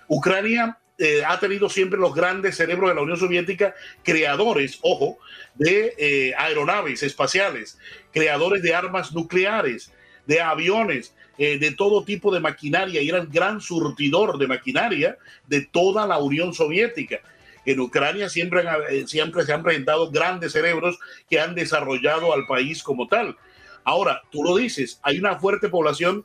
Ucrania 0.09 0.79
eh, 0.99 1.23
ha 1.27 1.41
tenido 1.41 1.69
siempre 1.69 1.99
los 1.99 2.15
grandes 2.15 2.57
cerebros 2.57 2.91
de 2.91 2.95
la 2.95 3.03
Unión 3.03 3.17
Soviética, 3.17 3.75
creadores, 4.03 4.79
ojo, 4.83 5.19
de 5.55 5.95
eh, 5.97 6.35
aeronaves 6.37 7.03
espaciales, 7.03 7.79
creadores 8.13 8.63
de 8.63 8.75
armas 8.75 9.13
nucleares, 9.13 9.93
de 10.27 10.41
aviones, 10.41 11.15
eh, 11.39 11.59
de 11.59 11.73
todo 11.73 12.05
tipo 12.05 12.33
de 12.33 12.41
maquinaria, 12.41 13.01
y 13.01 13.09
era 13.09 13.19
el 13.19 13.29
gran 13.29 13.61
surtidor 13.61 14.39
de 14.39 14.47
maquinaria 14.47 15.17
de 15.47 15.63
toda 15.63 16.07
la 16.07 16.19
Unión 16.19 16.53
Soviética. 16.53 17.21
En 17.65 17.81
Ucrania 17.81 18.29
siempre, 18.29 18.63
siempre 19.07 19.45
se 19.45 19.53
han 19.53 19.63
presentado 19.63 20.11
grandes 20.11 20.53
cerebros 20.53 20.99
que 21.31 21.41
han 21.41 21.55
desarrollado 21.55 22.33
al 22.35 22.47
país 22.47 22.83
como 22.83 23.09
tal. 23.09 23.37
Ahora, 23.85 24.23
tú 24.31 24.45
lo 24.45 24.57
dices, 24.57 25.01
hay 25.03 25.19
una 25.19 25.39
fuerte 25.39 25.69
población 25.69 26.25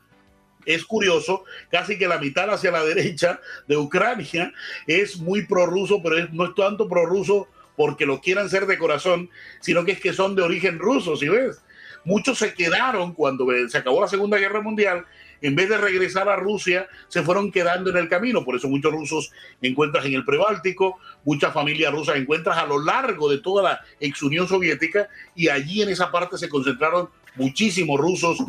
es 0.67 0.85
curioso, 0.85 1.45
casi 1.71 1.97
que 1.97 2.07
la 2.07 2.19
mitad 2.19 2.49
hacia 2.51 2.71
la 2.71 2.83
derecha 2.85 3.39
de 3.67 3.77
Ucrania 3.77 4.53
es 4.85 5.17
muy 5.17 5.45
prorruso, 5.47 6.03
pero 6.03 6.27
no 6.31 6.45
es 6.45 6.55
tanto 6.55 6.87
prorruso 6.87 7.47
porque 7.75 8.05
lo 8.05 8.21
quieran 8.21 8.49
ser 8.49 8.65
de 8.65 8.77
corazón, 8.77 9.29
sino 9.61 9.85
que 9.85 9.93
es 9.93 9.99
que 9.99 10.13
son 10.13 10.35
de 10.35 10.41
origen 10.41 10.77
ruso, 10.79 11.15
si 11.15 11.29
ves. 11.29 11.61
Muchos 12.03 12.37
se 12.37 12.53
quedaron 12.53 13.13
cuando 13.13 13.47
se 13.67 13.77
acabó 13.77 14.01
la 14.01 14.07
Segunda 14.07 14.37
Guerra 14.37 14.61
Mundial, 14.61 15.05
en 15.41 15.55
vez 15.55 15.69
de 15.69 15.77
regresar 15.77 16.27
a 16.29 16.35
Rusia, 16.35 16.87
se 17.07 17.21
fueron 17.21 17.51
quedando 17.51 17.89
en 17.89 17.97
el 17.97 18.09
camino. 18.09 18.43
Por 18.43 18.55
eso 18.55 18.67
muchos 18.67 18.91
rusos 18.91 19.31
encuentras 19.61 20.05
en 20.05 20.13
el 20.13 20.25
Prebáltico, 20.25 20.97
muchas 21.23 21.53
familias 21.53 21.93
rusas 21.93 22.15
encuentras 22.15 22.57
a 22.57 22.65
lo 22.65 22.83
largo 22.83 23.29
de 23.29 23.39
toda 23.39 23.63
la 23.63 23.81
ex 23.99 24.23
Unión 24.23 24.47
Soviética 24.47 25.09
y 25.35 25.49
allí 25.49 25.81
en 25.81 25.89
esa 25.89 26.11
parte 26.11 26.37
se 26.37 26.49
concentraron 26.49 27.09
muchísimos 27.35 27.99
rusos 27.99 28.39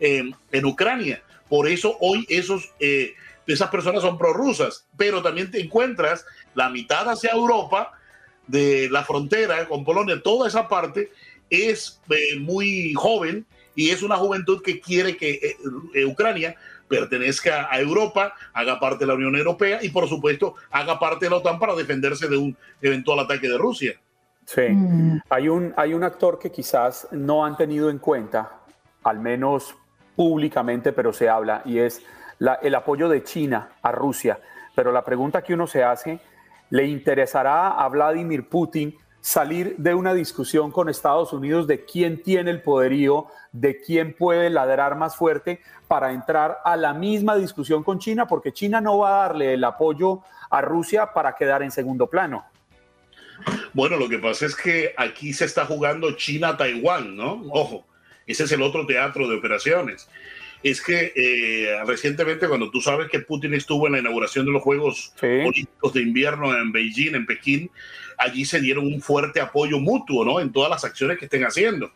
eh, 0.00 0.30
en 0.52 0.64
Ucrania. 0.64 1.22
Por 1.48 1.68
eso 1.68 1.96
hoy 2.00 2.26
esos, 2.28 2.72
eh, 2.80 3.14
esas 3.46 3.70
personas 3.70 4.02
son 4.02 4.18
prorrusas, 4.18 4.86
pero 4.96 5.22
también 5.22 5.50
te 5.50 5.60
encuentras 5.60 6.24
la 6.54 6.68
mitad 6.68 7.08
hacia 7.08 7.30
Europa, 7.30 7.98
de 8.48 8.88
la 8.90 9.04
frontera 9.04 9.68
con 9.68 9.84
Polonia, 9.84 10.20
toda 10.22 10.48
esa 10.48 10.66
parte 10.68 11.12
es 11.50 12.00
eh, 12.10 12.38
muy 12.40 12.92
joven 12.94 13.46
y 13.74 13.90
es 13.90 14.02
una 14.02 14.16
juventud 14.16 14.60
que 14.62 14.80
quiere 14.80 15.16
que 15.16 15.56
eh, 15.94 16.04
Ucrania 16.04 16.56
pertenezca 16.88 17.68
a 17.70 17.78
Europa, 17.78 18.34
haga 18.54 18.80
parte 18.80 19.00
de 19.00 19.06
la 19.06 19.14
Unión 19.14 19.36
Europea 19.36 19.78
y 19.82 19.90
por 19.90 20.08
supuesto 20.08 20.54
haga 20.70 20.98
parte 20.98 21.26
de 21.26 21.30
la 21.30 21.36
OTAN 21.36 21.58
para 21.58 21.74
defenderse 21.74 22.26
de 22.26 22.38
un 22.38 22.56
eventual 22.80 23.20
ataque 23.20 23.48
de 23.48 23.58
Rusia. 23.58 24.00
Sí, 24.46 24.62
mm. 24.62 25.20
hay, 25.28 25.48
un, 25.48 25.74
hay 25.76 25.92
un 25.92 26.02
actor 26.02 26.38
que 26.38 26.50
quizás 26.50 27.06
no 27.12 27.44
han 27.44 27.58
tenido 27.58 27.90
en 27.90 27.98
cuenta, 27.98 28.60
al 29.04 29.20
menos 29.20 29.76
públicamente, 30.18 30.92
pero 30.92 31.12
se 31.12 31.28
habla, 31.28 31.62
y 31.64 31.78
es 31.78 32.02
el 32.60 32.74
apoyo 32.74 33.08
de 33.08 33.22
China 33.22 33.68
a 33.80 33.92
Rusia. 33.92 34.40
Pero 34.74 34.90
la 34.90 35.04
pregunta 35.04 35.42
que 35.42 35.54
uno 35.54 35.68
se 35.68 35.84
hace, 35.84 36.18
¿le 36.70 36.88
interesará 36.88 37.68
a 37.68 37.88
Vladimir 37.88 38.48
Putin 38.48 38.96
salir 39.20 39.76
de 39.76 39.94
una 39.94 40.14
discusión 40.14 40.72
con 40.72 40.88
Estados 40.88 41.32
Unidos 41.32 41.68
de 41.68 41.84
quién 41.84 42.20
tiene 42.20 42.50
el 42.50 42.62
poderío, 42.62 43.28
de 43.52 43.80
quién 43.80 44.12
puede 44.12 44.50
ladrar 44.50 44.96
más 44.96 45.14
fuerte 45.14 45.60
para 45.86 46.12
entrar 46.12 46.58
a 46.64 46.76
la 46.76 46.94
misma 46.94 47.36
discusión 47.36 47.84
con 47.84 48.00
China? 48.00 48.26
Porque 48.26 48.52
China 48.52 48.80
no 48.80 48.98
va 48.98 49.20
a 49.22 49.28
darle 49.28 49.54
el 49.54 49.62
apoyo 49.62 50.22
a 50.50 50.60
Rusia 50.62 51.12
para 51.12 51.36
quedar 51.36 51.62
en 51.62 51.70
segundo 51.70 52.08
plano. 52.08 52.44
Bueno, 53.72 53.96
lo 53.96 54.08
que 54.08 54.18
pasa 54.18 54.46
es 54.46 54.56
que 54.56 54.94
aquí 54.96 55.32
se 55.32 55.44
está 55.44 55.64
jugando 55.64 56.10
China-Taiwán, 56.16 57.16
¿no? 57.16 57.40
Ojo, 57.52 57.84
ese 58.28 58.44
es 58.44 58.52
el 58.52 58.62
otro 58.62 58.86
teatro 58.86 59.28
de 59.28 59.36
operaciones. 59.36 60.08
es 60.62 60.80
que 60.82 61.12
eh, 61.14 61.78
recientemente 61.86 62.48
cuando 62.48 62.70
tú 62.70 62.80
sabes 62.80 63.08
que 63.08 63.20
Putin 63.20 63.54
estuvo 63.54 63.86
en 63.86 63.94
la 63.94 64.00
inauguración 64.00 64.46
de 64.46 64.52
los 64.52 64.62
Juegos 64.62 65.12
Olímpicos 65.22 65.92
de 65.92 66.02
Invierno 66.02 66.56
en 66.56 66.72
Beijing, 66.72 67.14
en 67.14 67.26
Pekín, 67.26 67.70
allí 68.18 68.44
se 68.44 68.60
dieron 68.60 68.86
un 68.86 69.00
fuerte 69.00 69.40
apoyo 69.40 69.78
mutuo, 69.78 70.24
¿no? 70.24 70.40
En 70.40 70.52
todas 70.52 70.70
las 70.70 70.84
acciones 70.84 71.18
que 71.18 71.26
estén 71.26 71.44
haciendo. 71.44 71.92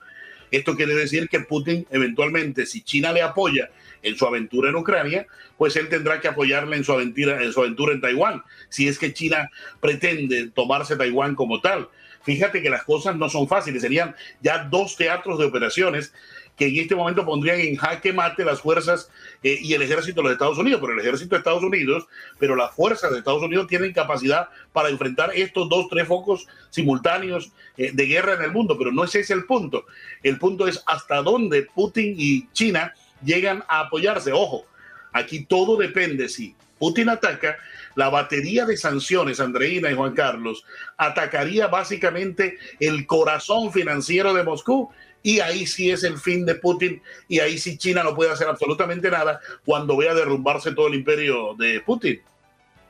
Esto 0.53 0.77
quiere 0.77 0.95
decir 0.95 1.29
que 1.29 1.41
Putin 1.41 1.87
eventualmente, 1.91 2.67
si 2.67 2.83
China 2.83 3.13
le 3.13 3.23
apoya 3.23 3.71
en 4.03 4.17
su 4.17 4.27
aventura 4.27 4.69
en 4.69 4.77
Ucrania, 4.77 5.27
pues 5.57 5.77
él 5.77 5.89
tendrá 5.89 6.21
que 6.21 6.29
apoyarle 6.29 6.77
en 6.77 6.85
su 6.85 6.93
aventura 6.93 7.43
en, 7.43 7.53
su 7.53 7.61
aventura 7.61 7.95
en 7.95 8.01
Taiwán, 8.01 8.43
si 8.69 8.87
es 8.87 8.99
que 8.99 9.15
China 9.15 9.51
pretende 9.81 10.49
tomarse 10.49 10.97
Taiwán 10.97 11.35
como 11.35 11.61
tal. 11.61 11.89
Fíjate 12.25 12.63
que 12.63 12.71
las 12.71 12.85
cosas 12.85 13.17
no 13.17 13.29
son 13.29 13.49
fáciles, 13.49 13.83
serían 13.83 14.15
ya 14.41 14.65
dos 14.65 14.97
teatros 14.97 15.39
de 15.39 15.47
operaciones 15.47 16.13
que 16.57 16.67
en 16.67 16.77
este 16.77 16.95
momento 16.95 17.25
pondrían 17.25 17.61
en 17.61 17.77
jaque 17.77 18.13
mate 18.13 18.45
las 18.45 18.61
fuerzas 18.61 19.11
eh, 19.43 19.59
y 19.61 19.73
el 19.73 19.83
ejército 19.83 20.21
de 20.21 20.25
los 20.25 20.33
Estados 20.33 20.59
Unidos, 20.59 20.81
pero 20.81 20.93
el 20.93 21.01
ejército 21.01 21.35
de 21.35 21.39
Estados 21.39 21.63
Unidos, 21.63 22.07
pero 22.39 22.55
las 22.57 22.75
fuerzas 22.75 23.11
de 23.11 23.19
Estados 23.19 23.43
Unidos 23.43 23.67
tienen 23.67 23.93
capacidad 23.93 24.49
para 24.73 24.91
enfrentar 24.91 25.31
estos 25.35 25.69
dos, 25.69 25.89
tres 25.89 26.07
focos 26.07 26.47
simultáneos 26.71 27.53
eh, 27.77 27.91
de 27.93 28.07
guerra 28.07 28.35
en 28.35 28.43
el 28.43 28.53
mundo, 28.53 28.77
pero 28.77 28.93
no 28.93 29.05
ese 29.05 29.21
es 29.21 29.31
el 29.31 29.45
punto. 29.45 29.87
El 30.23 30.39
punto 30.39 30.69
es 30.69 30.83
hasta 30.87 31.23
dónde 31.23 31.63
Putin 31.75 32.15
y 32.19 32.49
China 32.53 32.95
llegan 33.25 33.65
a 33.69 33.81
apoyarse. 33.81 34.33
Ojo, 34.33 34.67
aquí 35.13 35.45
todo 35.45 35.77
depende 35.77 36.29
si 36.29 36.55
Putin 36.79 37.09
ataca, 37.09 37.57
la 37.95 38.09
batería 38.09 38.65
de 38.65 38.77
sanciones, 38.77 39.41
Andreina 39.41 39.91
y 39.91 39.95
Juan 39.95 40.15
Carlos, 40.15 40.65
atacaría 40.97 41.67
básicamente 41.67 42.59
el 42.81 43.07
corazón 43.07 43.73
financiero 43.73 44.35
de 44.35 44.45
Moscú 44.45 44.91
y 45.23 45.41
ahí 45.41 45.67
sí 45.67 45.91
es 45.91 46.05
el 46.05 46.19
fin 46.19 46.45
de 46.45 46.57
Putin 46.57 47.01
y 47.29 47.39
ahí 47.39 47.59
sí 47.59 47.79
China 47.79 48.03
no 48.03 48.15
puede 48.15 48.33
hacer 48.33 48.49
absolutamente 48.49 49.11
nada 49.11 49.41
cuando 49.65 49.97
vea 49.97 50.15
derrumbarse 50.15 50.73
todo 50.73 50.89
el 50.89 50.95
imperio 50.95 51.55
de 51.55 51.81
Putin. 51.81 52.21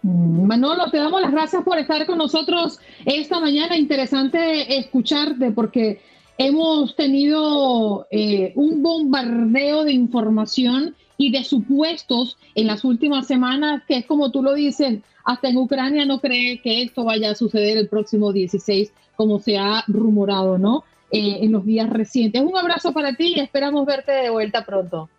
Mm, 0.02 0.46
Manolo, 0.46 0.90
te 0.90 0.98
damos 0.98 1.20
las 1.20 1.32
gracias 1.32 1.62
por 1.62 1.78
estar 1.78 2.04
con 2.06 2.18
nosotros 2.18 2.80
esta 3.04 3.40
mañana. 3.40 3.76
Interesante 3.76 4.78
escucharte 4.78 5.50
porque 5.52 6.00
hemos 6.38 6.96
tenido 6.96 8.06
eh, 8.10 8.52
un 8.56 8.82
bombardeo 8.82 9.84
de 9.84 9.92
información 9.92 10.96
y 11.22 11.30
de 11.30 11.44
supuestos 11.44 12.36
en 12.56 12.66
las 12.66 12.84
últimas 12.84 13.28
semanas, 13.28 13.82
que 13.86 13.98
es 13.98 14.06
como 14.06 14.32
tú 14.32 14.42
lo 14.42 14.54
dices, 14.54 14.98
hasta 15.24 15.48
en 15.48 15.56
Ucrania 15.56 16.04
no 16.04 16.20
cree 16.20 16.60
que 16.60 16.82
esto 16.82 17.04
vaya 17.04 17.30
a 17.30 17.34
suceder 17.36 17.76
el 17.78 17.88
próximo 17.88 18.32
16, 18.32 18.92
como 19.14 19.38
se 19.38 19.56
ha 19.56 19.84
rumorado, 19.86 20.58
¿no? 20.58 20.84
Eh, 21.12 21.44
en 21.44 21.52
los 21.52 21.64
días 21.64 21.88
recientes. 21.88 22.42
Un 22.42 22.56
abrazo 22.56 22.92
para 22.92 23.14
ti 23.14 23.34
y 23.36 23.40
esperamos 23.40 23.86
verte 23.86 24.10
de 24.10 24.30
vuelta 24.30 24.64
pronto. 24.64 25.10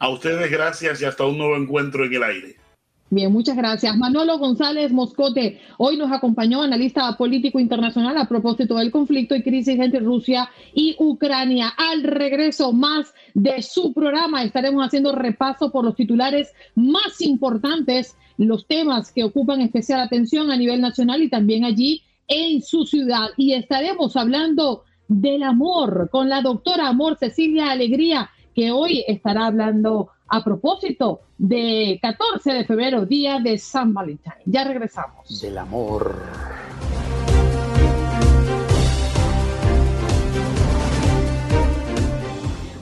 A 0.00 0.08
ustedes 0.08 0.50
gracias 0.50 1.00
y 1.00 1.04
hasta 1.04 1.24
un 1.26 1.38
nuevo 1.38 1.56
encuentro 1.56 2.04
en 2.04 2.14
el 2.14 2.22
aire. 2.24 2.56
Bien, 3.12 3.30
muchas 3.30 3.58
gracias. 3.58 3.94
Manolo 3.94 4.38
González 4.38 4.90
Moscote 4.90 5.60
hoy 5.76 5.98
nos 5.98 6.10
acompañó, 6.10 6.62
analista 6.62 7.14
político 7.18 7.60
internacional, 7.60 8.16
a 8.16 8.26
propósito 8.26 8.76
del 8.76 8.90
conflicto 8.90 9.36
y 9.36 9.42
crisis 9.42 9.78
entre 9.78 10.00
Rusia 10.00 10.48
y 10.72 10.96
Ucrania. 10.98 11.74
Al 11.76 12.04
regreso 12.04 12.72
más 12.72 13.12
de 13.34 13.60
su 13.60 13.92
programa 13.92 14.42
estaremos 14.42 14.86
haciendo 14.86 15.12
repaso 15.14 15.70
por 15.70 15.84
los 15.84 15.94
titulares 15.94 16.54
más 16.74 17.20
importantes, 17.20 18.16
los 18.38 18.66
temas 18.66 19.12
que 19.12 19.24
ocupan 19.24 19.60
especial 19.60 20.00
atención 20.00 20.50
a 20.50 20.56
nivel 20.56 20.80
nacional 20.80 21.22
y 21.22 21.28
también 21.28 21.66
allí 21.66 22.00
en 22.28 22.62
su 22.62 22.86
ciudad. 22.86 23.28
Y 23.36 23.52
estaremos 23.52 24.16
hablando 24.16 24.84
del 25.08 25.42
amor 25.42 26.08
con 26.10 26.30
la 26.30 26.40
doctora 26.40 26.88
Amor 26.88 27.18
Cecilia 27.18 27.72
Alegría, 27.72 28.30
que 28.54 28.70
hoy 28.70 29.04
estará 29.06 29.44
hablando 29.44 30.08
a 30.32 30.42
propósito 30.42 31.20
de 31.36 31.98
14 32.00 32.54
de 32.54 32.64
febrero, 32.64 33.04
día 33.04 33.38
de 33.38 33.58
San 33.58 33.92
Valentín. 33.92 34.32
Ya 34.46 34.64
regresamos. 34.64 35.42
Del 35.42 35.58
amor. 35.58 36.22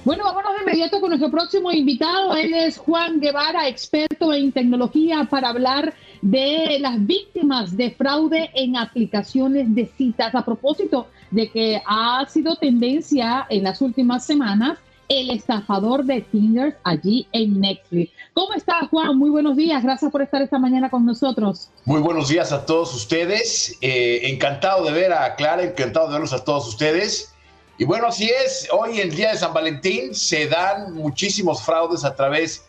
Bueno, 0.04 0.22
vámonos 0.24 0.52
de 0.54 0.62
inmediato 0.62 1.00
con 1.00 1.10
nuestro 1.10 1.28
próximo 1.28 1.72
invitado. 1.72 2.36
Él 2.36 2.54
es 2.54 2.78
Juan 2.78 3.18
Guevara, 3.18 3.66
experto 3.66 4.32
en 4.32 4.52
tecnología, 4.52 5.26
para 5.28 5.48
hablar 5.48 5.92
de 6.22 6.78
las 6.80 7.04
víctimas 7.04 7.76
de 7.76 7.90
fraude 7.90 8.50
en 8.54 8.76
aplicaciones 8.76 9.74
de 9.74 9.86
citas. 9.86 10.36
A 10.36 10.44
propósito 10.44 11.08
de 11.32 11.50
que 11.50 11.82
ha 11.84 12.24
sido 12.28 12.54
tendencia 12.54 13.44
en 13.50 13.64
las 13.64 13.82
últimas 13.82 14.24
semanas 14.24 14.78
el 15.10 15.28
estafador 15.30 16.04
de 16.04 16.20
Tinder 16.20 16.78
allí 16.84 17.26
en 17.32 17.60
Netflix. 17.60 18.12
¿Cómo 18.32 18.54
está 18.54 18.86
Juan? 18.86 19.18
Muy 19.18 19.28
buenos 19.28 19.56
días. 19.56 19.82
Gracias 19.82 20.10
por 20.12 20.22
estar 20.22 20.40
esta 20.40 20.58
mañana 20.60 20.88
con 20.88 21.04
nosotros. 21.04 21.68
Muy 21.84 22.00
buenos 22.00 22.28
días 22.28 22.52
a 22.52 22.64
todos 22.64 22.94
ustedes. 22.94 23.76
Eh, 23.80 24.20
encantado 24.30 24.84
de 24.84 24.92
ver 24.92 25.12
a 25.12 25.34
Clara, 25.34 25.64
encantado 25.64 26.06
de 26.06 26.12
verlos 26.12 26.32
a 26.32 26.44
todos 26.44 26.68
ustedes. 26.68 27.34
Y 27.76 27.84
bueno, 27.84 28.06
así 28.06 28.30
es, 28.44 28.68
hoy 28.70 29.00
el 29.00 29.10
día 29.10 29.32
de 29.32 29.38
San 29.38 29.52
Valentín 29.52 30.14
se 30.14 30.46
dan 30.46 30.94
muchísimos 30.94 31.60
fraudes 31.60 32.04
a 32.04 32.14
través 32.14 32.64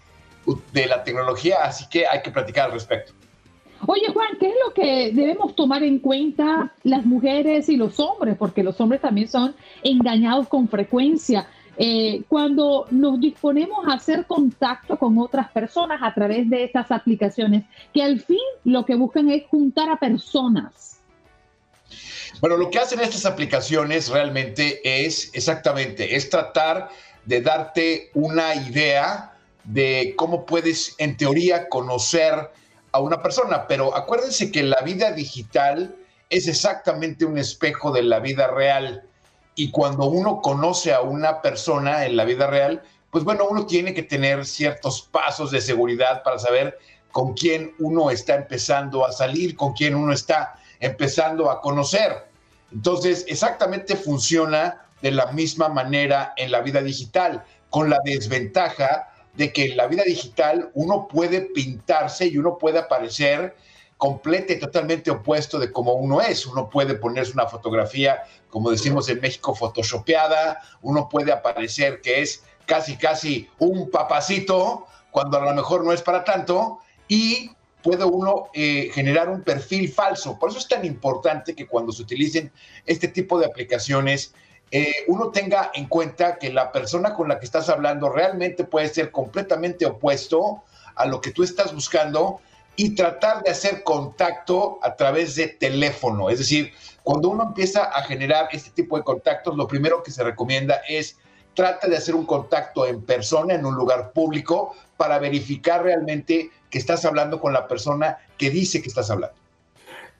de 0.73 0.87
la 0.87 1.03
tecnología, 1.03 1.57
así 1.63 1.85
que 1.89 2.07
hay 2.07 2.23
que 2.23 2.31
platicar 2.31 2.65
al 2.65 2.71
respecto. 2.71 3.13
Oye, 3.85 4.07
Juan, 4.13 4.29
¿qué 4.39 4.47
es 4.47 4.55
lo 4.65 4.73
que 4.73 5.11
debemos 5.13 5.55
tomar 5.55 5.83
en 5.83 5.99
cuenta 5.99 6.73
las 6.83 7.05
mujeres 7.05 7.69
y 7.69 7.77
los 7.77 7.99
hombres? 7.99 8.35
Porque 8.37 8.63
los 8.63 8.79
hombres 8.79 9.01
también 9.01 9.27
son 9.27 9.53
engañados 9.83 10.47
con 10.47 10.67
frecuencia. 10.67 11.47
Eh, 11.83 12.21
cuando 12.29 12.85
nos 12.91 13.19
disponemos 13.19 13.87
a 13.87 13.93
hacer 13.93 14.27
contacto 14.27 14.99
con 14.99 15.17
otras 15.17 15.49
personas 15.49 15.99
a 16.03 16.13
través 16.13 16.47
de 16.47 16.63
estas 16.63 16.91
aplicaciones, 16.91 17.63
que 17.91 18.03
al 18.03 18.19
fin 18.19 18.37
lo 18.65 18.85
que 18.85 18.93
buscan 18.93 19.31
es 19.31 19.47
juntar 19.47 19.89
a 19.89 19.97
personas. 19.97 20.99
Bueno, 22.39 22.57
lo 22.57 22.69
que 22.69 22.77
hacen 22.77 22.99
estas 22.99 23.25
aplicaciones 23.25 24.09
realmente 24.09 24.79
es 24.83 25.31
exactamente, 25.33 26.15
es 26.15 26.29
tratar 26.29 26.89
de 27.25 27.41
darte 27.41 28.11
una 28.13 28.53
idea 28.53 29.33
de 29.63 30.13
cómo 30.15 30.45
puedes, 30.45 30.93
en 30.99 31.17
teoría, 31.17 31.67
conocer 31.67 32.51
a 32.91 32.99
una 32.99 33.23
persona, 33.23 33.65
pero 33.67 33.97
acuérdense 33.97 34.51
que 34.51 34.61
la 34.61 34.81
vida 34.81 35.13
digital 35.13 35.95
es 36.29 36.47
exactamente 36.47 37.25
un 37.25 37.39
espejo 37.39 37.91
de 37.91 38.03
la 38.03 38.19
vida 38.19 38.45
real. 38.45 39.03
Y 39.55 39.71
cuando 39.71 40.05
uno 40.05 40.41
conoce 40.41 40.93
a 40.93 41.01
una 41.01 41.41
persona 41.41 42.05
en 42.05 42.15
la 42.15 42.25
vida 42.25 42.47
real, 42.47 42.81
pues 43.11 43.23
bueno, 43.23 43.45
uno 43.49 43.65
tiene 43.65 43.93
que 43.93 44.03
tener 44.03 44.45
ciertos 44.45 45.01
pasos 45.01 45.51
de 45.51 45.61
seguridad 45.61 46.23
para 46.23 46.39
saber 46.39 46.77
con 47.11 47.33
quién 47.33 47.75
uno 47.79 48.09
está 48.09 48.35
empezando 48.35 49.05
a 49.05 49.11
salir, 49.11 49.55
con 49.55 49.73
quién 49.73 49.95
uno 49.95 50.13
está 50.13 50.55
empezando 50.79 51.51
a 51.51 51.61
conocer. 51.61 52.25
Entonces, 52.71 53.25
exactamente 53.27 53.97
funciona 53.97 54.85
de 55.01 55.11
la 55.11 55.27
misma 55.33 55.67
manera 55.67 56.33
en 56.37 56.51
la 56.51 56.61
vida 56.61 56.81
digital, 56.81 57.43
con 57.69 57.89
la 57.89 57.99
desventaja 58.05 59.09
de 59.33 59.51
que 59.51 59.65
en 59.65 59.77
la 59.77 59.87
vida 59.87 60.03
digital 60.03 60.71
uno 60.73 61.07
puede 61.07 61.41
pintarse 61.41 62.27
y 62.27 62.37
uno 62.37 62.57
puede 62.57 62.79
aparecer 62.79 63.55
completo 64.01 64.51
y 64.51 64.57
totalmente 64.57 65.11
opuesto 65.11 65.59
de 65.59 65.71
como 65.71 65.93
uno 65.93 66.21
es. 66.21 66.47
Uno 66.47 66.71
puede 66.71 66.95
ponerse 66.95 67.33
una 67.33 67.45
fotografía, 67.45 68.23
como 68.49 68.71
decimos 68.71 69.07
en 69.09 69.21
México, 69.21 69.53
photoshopeada, 69.53 70.59
uno 70.81 71.07
puede 71.07 71.31
aparecer 71.31 72.01
que 72.01 72.23
es 72.23 72.43
casi, 72.65 72.97
casi 72.97 73.47
un 73.59 73.91
papacito, 73.91 74.87
cuando 75.11 75.37
a 75.37 75.45
lo 75.45 75.53
mejor 75.53 75.85
no 75.85 75.93
es 75.93 76.01
para 76.01 76.23
tanto, 76.23 76.79
y 77.07 77.51
puede 77.83 78.03
uno 78.03 78.47
eh, 78.55 78.89
generar 78.91 79.29
un 79.29 79.43
perfil 79.43 79.87
falso. 79.93 80.39
Por 80.39 80.49
eso 80.49 80.57
es 80.57 80.67
tan 80.67 80.83
importante 80.83 81.53
que 81.53 81.67
cuando 81.67 81.91
se 81.91 82.01
utilicen 82.01 82.51
este 82.87 83.07
tipo 83.07 83.37
de 83.37 83.45
aplicaciones, 83.45 84.33
eh, 84.71 84.91
uno 85.09 85.29
tenga 85.29 85.69
en 85.75 85.85
cuenta 85.85 86.39
que 86.39 86.51
la 86.51 86.71
persona 86.71 87.13
con 87.13 87.27
la 87.29 87.37
que 87.37 87.45
estás 87.45 87.69
hablando 87.69 88.09
realmente 88.09 88.63
puede 88.63 88.87
ser 88.87 89.11
completamente 89.11 89.85
opuesto 89.85 90.63
a 90.95 91.05
lo 91.05 91.21
que 91.21 91.29
tú 91.29 91.43
estás 91.43 91.71
buscando 91.71 92.41
y 92.75 92.95
tratar 92.95 93.43
de 93.43 93.51
hacer 93.51 93.83
contacto 93.83 94.79
a 94.81 94.95
través 94.95 95.35
de 95.35 95.47
teléfono. 95.47 96.29
Es 96.29 96.39
decir, 96.39 96.73
cuando 97.03 97.29
uno 97.29 97.43
empieza 97.43 97.85
a 97.85 98.03
generar 98.03 98.47
este 98.51 98.71
tipo 98.71 98.97
de 98.97 99.03
contactos, 99.03 99.55
lo 99.55 99.67
primero 99.67 100.03
que 100.03 100.11
se 100.11 100.23
recomienda 100.23 100.81
es 100.87 101.17
trata 101.53 101.87
de 101.87 101.97
hacer 101.97 102.15
un 102.15 102.25
contacto 102.25 102.85
en 102.85 103.01
persona, 103.01 103.53
en 103.53 103.65
un 103.65 103.75
lugar 103.75 104.11
público, 104.13 104.75
para 104.97 105.19
verificar 105.19 105.83
realmente 105.83 106.49
que 106.69 106.77
estás 106.77 107.03
hablando 107.05 107.39
con 107.39 107.53
la 107.53 107.67
persona 107.67 108.17
que 108.37 108.49
dice 108.49 108.81
que 108.81 108.87
estás 108.87 109.09
hablando. 109.11 109.35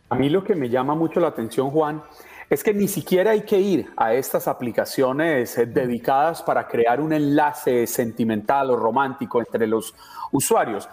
A 0.09 0.15
mí 0.15 0.29
lo 0.29 0.43
que 0.43 0.55
me 0.55 0.69
llama 0.69 0.93
mucho 0.93 1.21
la 1.21 1.29
atención, 1.29 1.71
Juan, 1.71 2.03
es 2.49 2.63
que 2.63 2.73
ni 2.73 2.89
siquiera 2.89 3.31
hay 3.31 3.43
que 3.43 3.57
ir 3.57 3.93
a 3.95 4.13
estas 4.13 4.49
aplicaciones 4.49 5.57
eh, 5.57 5.65
dedicadas 5.65 6.43
para 6.43 6.67
crear 6.67 6.99
un 6.99 7.13
enlace 7.13 7.87
sentimental 7.87 8.71
o 8.71 8.75
romántico 8.75 9.39
entre 9.39 9.65
los 9.67 9.95
usuarios. 10.33 10.89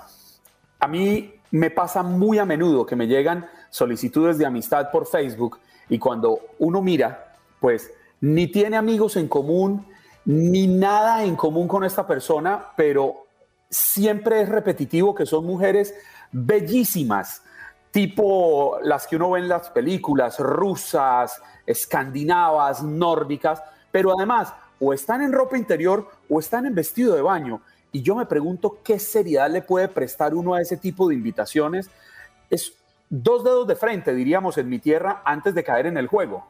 A 0.79 0.87
mí 0.87 1.35
me 1.51 1.71
pasa 1.71 2.03
muy 2.03 2.39
a 2.39 2.45
menudo 2.45 2.87
que 2.87 2.97
me 2.97 3.07
llegan 3.07 3.47
solicitudes 3.71 4.39
de 4.39 4.47
amistad 4.47 4.91
por 4.91 5.07
Facebook 5.07 5.59
y 5.89 5.99
cuando 5.99 6.41
uno 6.59 6.83
mira, 6.83 7.35
pues 7.61 7.91
ni 8.21 8.49
tiene 8.49 8.77
amigos 8.77 9.17
en 9.17 9.29
común, 9.29 9.87
ni 10.25 10.67
nada 10.67 11.25
en 11.25 11.37
común 11.37 11.69
con 11.69 11.85
esta 11.85 12.07
persona, 12.07 12.67
pero 12.77 13.27
siempre 13.71 14.43
es 14.43 14.49
repetitivo 14.49 15.15
que 15.15 15.27
son 15.27 15.47
mujeres 15.47 15.95
bellísimas, 16.33 17.43
tipo 17.91 18.79
las 18.83 19.07
que 19.07 19.17
uno 19.17 19.31
ve 19.31 19.41
en 19.41 19.49
las 19.49 19.71
películas 19.71 20.39
rusas, 20.39 21.41
escandinavas, 21.67 22.83
nórdicas, 22.83 23.63
pero 23.91 24.13
además 24.17 24.53
o 24.81 24.93
están 24.93 25.23
en 25.23 25.33
ropa 25.33 25.57
interior 25.57 26.09
o 26.29 26.39
están 26.39 26.67
en 26.67 26.75
vestido 26.75 27.15
de 27.15 27.23
baño. 27.23 27.63
Y 27.93 28.03
yo 28.03 28.15
me 28.15 28.27
pregunto 28.27 28.79
qué 28.85 28.99
seriedad 28.99 29.51
le 29.51 29.63
puede 29.63 29.89
prestar 29.89 30.35
uno 30.35 30.55
a 30.55 30.61
ese 30.61 30.77
tipo 30.77 31.09
de 31.09 31.15
invitaciones. 31.15 31.89
Es 32.51 32.73
dos 33.09 33.45
dedos 33.45 33.67
de 33.67 33.77
frente, 33.77 34.15
diríamos, 34.15 34.59
en 34.59 34.69
mi 34.69 34.79
tierra 34.79 35.23
antes 35.25 35.55
de 35.55 35.65
caer 35.65 35.87
en 35.87 35.97
el 35.97 36.07
juego. 36.07 36.47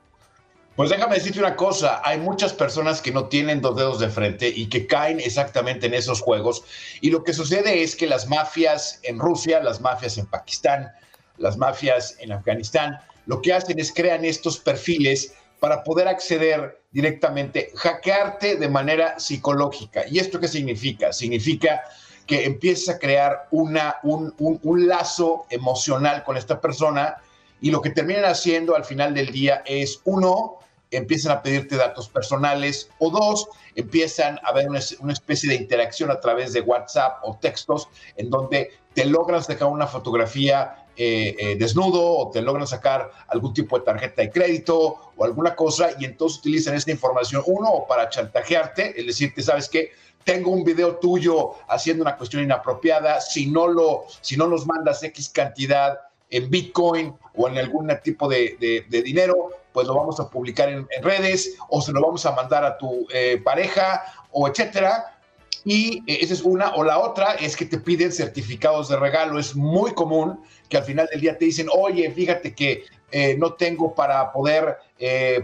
Pues 0.79 0.90
déjame 0.90 1.16
decirte 1.16 1.40
una 1.40 1.57
cosa, 1.57 2.01
hay 2.05 2.18
muchas 2.18 2.53
personas 2.53 3.03
que 3.03 3.11
no 3.11 3.27
tienen 3.27 3.61
dos 3.61 3.74
dedos 3.74 3.98
de 3.98 4.09
frente 4.09 4.48
y 4.48 4.68
que 4.68 4.87
caen 4.87 5.18
exactamente 5.18 5.88
en 5.88 5.94
esos 5.94 6.20
juegos. 6.20 6.62
Y 7.01 7.11
lo 7.11 7.24
que 7.24 7.33
sucede 7.33 7.83
es 7.83 7.96
que 7.96 8.07
las 8.07 8.29
mafias 8.29 9.01
en 9.03 9.18
Rusia, 9.18 9.61
las 9.61 9.81
mafias 9.81 10.18
en 10.18 10.27
Pakistán, 10.27 10.88
las 11.37 11.57
mafias 11.57 12.16
en 12.20 12.31
Afganistán, 12.31 13.01
lo 13.27 13.42
que 13.42 13.53
hacen 13.53 13.81
es 13.81 13.92
crean 13.92 14.24
estos 14.24 14.61
perfiles 14.61 15.35
para 15.61 15.83
poder 15.83 16.09
acceder 16.09 16.83
directamente, 16.90 17.73
hackearte 17.75 18.57
de 18.57 18.68
manera 18.68 19.18
psicológica. 19.18 20.05
¿Y 20.09 20.18
esto 20.18 20.40
qué 20.40 20.49
significa? 20.49 21.12
Significa 21.12 21.83
que 22.27 22.44
empiezas 22.44 22.97
a 22.97 22.99
crear 22.99 23.49
una, 23.51 23.97
un, 24.03 24.35
un 24.38 24.87
lazo 24.87 25.47
emocional 25.51 26.25
con 26.25 26.37
esta 26.37 26.61
persona 26.61 27.16
y 27.61 27.71
lo 27.71 27.83
que 27.83 27.90
terminan 27.90 28.25
haciendo 28.25 28.77
al 28.77 28.85
final 28.85 29.14
del 29.14 29.33
día 29.33 29.62
es, 29.66 30.01
uno, 30.05 30.59
empiezan 30.90 31.33
a 31.33 31.42
pedirte 31.42 31.77
datos 31.77 32.09
personales 32.09 32.90
o 32.99 33.11
dos, 33.11 33.49
empiezan 33.75 34.38
a 34.44 34.49
haber 34.49 34.68
una, 34.68 34.79
especie 35.12 35.49
de 35.51 35.57
interacción 35.57 36.11
a 36.11 36.21
través 36.21 36.53
de 36.53 36.61
WhatsApp 36.61 37.18
o 37.23 37.37
textos 37.37 37.88
en 38.16 38.31
donde 38.31 38.71
te 38.94 39.05
logran 39.05 39.42
sacar 39.42 39.68
una 39.68 39.87
fotografía 39.87 40.87
eh, 41.00 41.37
eh, 41.38 41.56
desnudo 41.56 42.02
o 42.02 42.30
te 42.32 42.42
logran 42.42 42.66
sacar 42.66 43.12
algún 43.28 43.54
tipo 43.54 43.78
de 43.78 43.84
tarjeta 43.84 44.20
de 44.20 44.32
crédito 44.32 45.12
o 45.16 45.24
alguna 45.24 45.54
cosa 45.54 45.90
y 45.96 46.04
entonces 46.04 46.40
utilizan 46.40 46.74
esta 46.74 46.90
información, 46.90 47.44
uno, 47.46 47.84
para 47.88 48.08
chantajearte, 48.08 48.98
es 48.98 49.06
decirte, 49.06 49.40
¿sabes 49.40 49.68
qué? 49.68 49.92
Tengo 50.24 50.50
un 50.50 50.64
video 50.64 50.96
tuyo 50.96 51.52
haciendo 51.68 52.02
una 52.02 52.16
cuestión 52.16 52.42
inapropiada, 52.42 53.20
si 53.20 53.46
no, 53.46 53.68
lo, 53.68 54.06
si 54.22 54.37
no 54.37 54.48
nos 54.48 54.66
mandas 54.66 55.00
X 55.04 55.28
cantidad 55.28 56.00
en 56.30 56.50
Bitcoin 56.50 57.14
o 57.37 57.48
en 57.48 57.58
algún 57.58 57.92
tipo 58.02 58.28
de, 58.28 58.84
dinero, 58.88 59.50
pues 59.72 59.87
lo 59.87 59.94
vamos 59.94 60.18
a 60.18 60.28
publicar 60.28 60.68
en, 60.68 60.88
redes 61.00 61.56
o 61.68 61.80
se 61.80 61.92
lo 61.92 62.00
vamos 62.00 62.26
a 62.26 62.32
mandar 62.32 62.64
a 62.64 62.76
tu 62.76 63.06
eh, 63.14 63.40
pareja 63.44 64.02
o 64.32 64.48
etcétera. 64.48 65.17
Y 65.64 65.98
eh, 66.06 66.18
esa 66.20 66.34
es 66.34 66.42
una. 66.42 66.74
O 66.74 66.84
la 66.84 66.98
otra 66.98 67.34
es 67.34 67.56
que 67.56 67.66
te 67.66 67.78
piden 67.78 68.12
certificados 68.12 68.88
de 68.88 68.96
regalo. 68.96 69.38
Es 69.38 69.54
muy 69.54 69.92
común 69.92 70.40
que 70.68 70.76
al 70.76 70.84
final 70.84 71.08
del 71.11 71.20
día 71.20 71.37
te 71.37 71.46
dicen, 71.46 71.68
oye, 71.72 72.11
fíjate 72.11 72.54
que 72.54 72.84
eh, 73.11 73.37
no 73.38 73.54
tengo 73.54 73.94
para 73.94 74.32
poder 74.32 74.78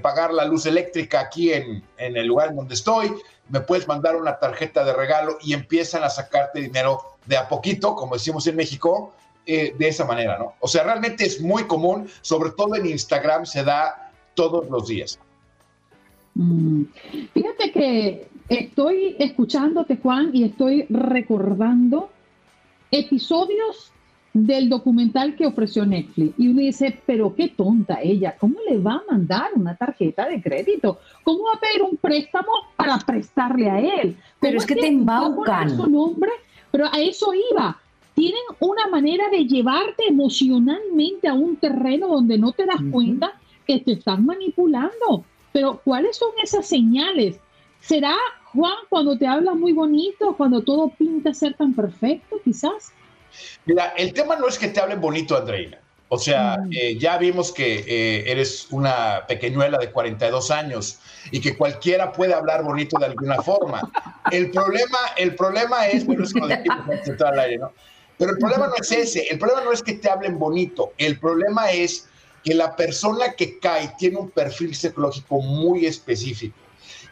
pagar 0.02 0.34
la 0.34 0.44
luz 0.44 0.66
eléctrica 0.66 1.20
aquí 1.20 1.52
en, 1.52 1.84
en 1.96 2.16
el 2.16 2.26
lugar 2.26 2.48
en 2.48 2.56
donde 2.56 2.74
estoy. 2.74 3.14
Me 3.48 3.60
puedes 3.60 3.86
mandar 3.86 4.16
una 4.16 4.38
tarjeta 4.38 4.84
de 4.84 4.92
regalo 4.92 5.38
y 5.42 5.52
empiezan 5.54 6.02
a 6.02 6.10
sacarte 6.10 6.60
dinero 6.60 7.14
de 7.26 7.36
a 7.36 7.48
poquito, 7.48 7.94
como 7.94 8.14
decimos 8.14 8.46
en 8.46 8.56
México, 8.56 9.12
eh, 9.46 9.74
de 9.78 9.88
esa 9.88 10.06
manera, 10.06 10.38
¿no? 10.38 10.54
O 10.60 10.68
sea, 10.68 10.84
realmente 10.84 11.26
es 11.26 11.38
muy 11.38 11.64
común, 11.64 12.08
sobre 12.22 12.50
todo 12.52 12.76
en 12.76 12.86
Instagram 12.86 13.44
se 13.44 13.62
da 13.62 14.10
todos 14.32 14.70
los 14.70 14.88
días. 14.88 15.18
Mm. 16.34 16.84
Fíjate 17.34 17.72
que 17.72 18.28
estoy 18.48 19.16
escuchándote, 19.18 19.96
Juan, 19.96 20.30
y 20.32 20.44
estoy 20.44 20.86
recordando 20.88 22.10
episodios 22.90 23.90
del 24.32 24.68
documental 24.68 25.36
que 25.36 25.46
ofreció 25.46 25.86
Netflix. 25.86 26.34
Y 26.38 26.48
uno 26.48 26.60
dice, 26.60 27.00
pero 27.06 27.34
qué 27.34 27.48
tonta 27.48 28.00
ella, 28.02 28.36
¿cómo 28.38 28.56
le 28.68 28.78
va 28.78 28.94
a 28.94 29.02
mandar 29.10 29.50
una 29.54 29.76
tarjeta 29.76 30.28
de 30.28 30.42
crédito? 30.42 30.98
¿Cómo 31.22 31.44
va 31.44 31.54
a 31.54 31.60
pedir 31.60 31.82
un 31.82 31.96
préstamo 31.96 32.50
para 32.76 32.98
prestarle 32.98 33.70
a 33.70 33.80
él? 33.80 34.16
Pero 34.40 34.58
es 34.58 34.66
que 34.66 34.74
te 34.74 34.88
embaucan. 34.88 35.76
Su 35.76 35.88
nombre? 35.88 36.30
Pero 36.70 36.86
a 36.86 37.00
eso 37.00 37.32
iba 37.52 37.78
tienen 38.14 38.42
una 38.60 38.86
manera 38.86 39.28
de 39.28 39.44
llevarte 39.44 40.04
emocionalmente 40.08 41.28
a 41.28 41.34
un 41.34 41.56
terreno 41.56 42.08
donde 42.08 42.38
no 42.38 42.52
te 42.52 42.64
das 42.64 42.80
cuenta 42.90 43.32
que 43.66 43.80
te 43.80 43.92
están 43.92 44.24
manipulando. 44.24 45.24
Pero 45.52 45.80
¿cuáles 45.84 46.16
son 46.16 46.30
esas 46.42 46.66
señales? 46.66 47.38
¿Será, 47.86 48.16
Juan, 48.54 48.76
cuando 48.88 49.18
te 49.18 49.26
habla 49.26 49.52
muy 49.54 49.72
bonito, 49.72 50.34
cuando 50.36 50.62
todo 50.62 50.88
pinta 50.88 51.34
ser 51.34 51.54
tan 51.54 51.74
perfecto, 51.74 52.40
quizás? 52.42 52.92
Mira, 53.66 53.92
el 53.96 54.14
tema 54.14 54.36
no 54.36 54.48
es 54.48 54.58
que 54.58 54.68
te 54.68 54.80
hablen 54.80 55.00
bonito, 55.00 55.36
Andreina. 55.36 55.78
O 56.08 56.16
sea, 56.16 56.58
mm. 56.58 56.70
eh, 56.72 56.98
ya 56.98 57.18
vimos 57.18 57.52
que 57.52 57.84
eh, 57.86 58.30
eres 58.30 58.68
una 58.70 59.26
pequeñuela 59.26 59.76
de 59.78 59.90
42 59.90 60.50
años 60.50 60.98
y 61.30 61.40
que 61.40 61.56
cualquiera 61.56 62.12
puede 62.12 62.32
hablar 62.32 62.62
bonito 62.62 62.98
de 62.98 63.06
alguna 63.06 63.42
forma. 63.42 63.80
El 64.30 64.50
problema, 64.50 64.98
el 65.18 65.34
problema 65.34 65.86
es, 65.88 66.06
bueno, 66.06 66.24
es 66.24 66.32
que 66.32 66.40
al 66.40 67.38
aire, 67.38 67.58
¿no? 67.58 67.72
Pero 68.16 68.30
el 68.30 68.38
problema 68.38 68.68
no 68.68 68.74
es 68.80 68.92
ese, 68.92 69.26
el 69.28 69.38
problema 69.38 69.62
no 69.62 69.72
es 69.72 69.82
que 69.82 69.94
te 69.94 70.08
hablen 70.08 70.38
bonito, 70.38 70.92
el 70.98 71.18
problema 71.18 71.72
es 71.72 72.08
que 72.44 72.54
la 72.54 72.76
persona 72.76 73.32
que 73.32 73.58
cae 73.58 73.92
tiene 73.98 74.18
un 74.18 74.30
perfil 74.30 74.74
psicológico 74.74 75.40
muy 75.40 75.84
específico 75.84 76.63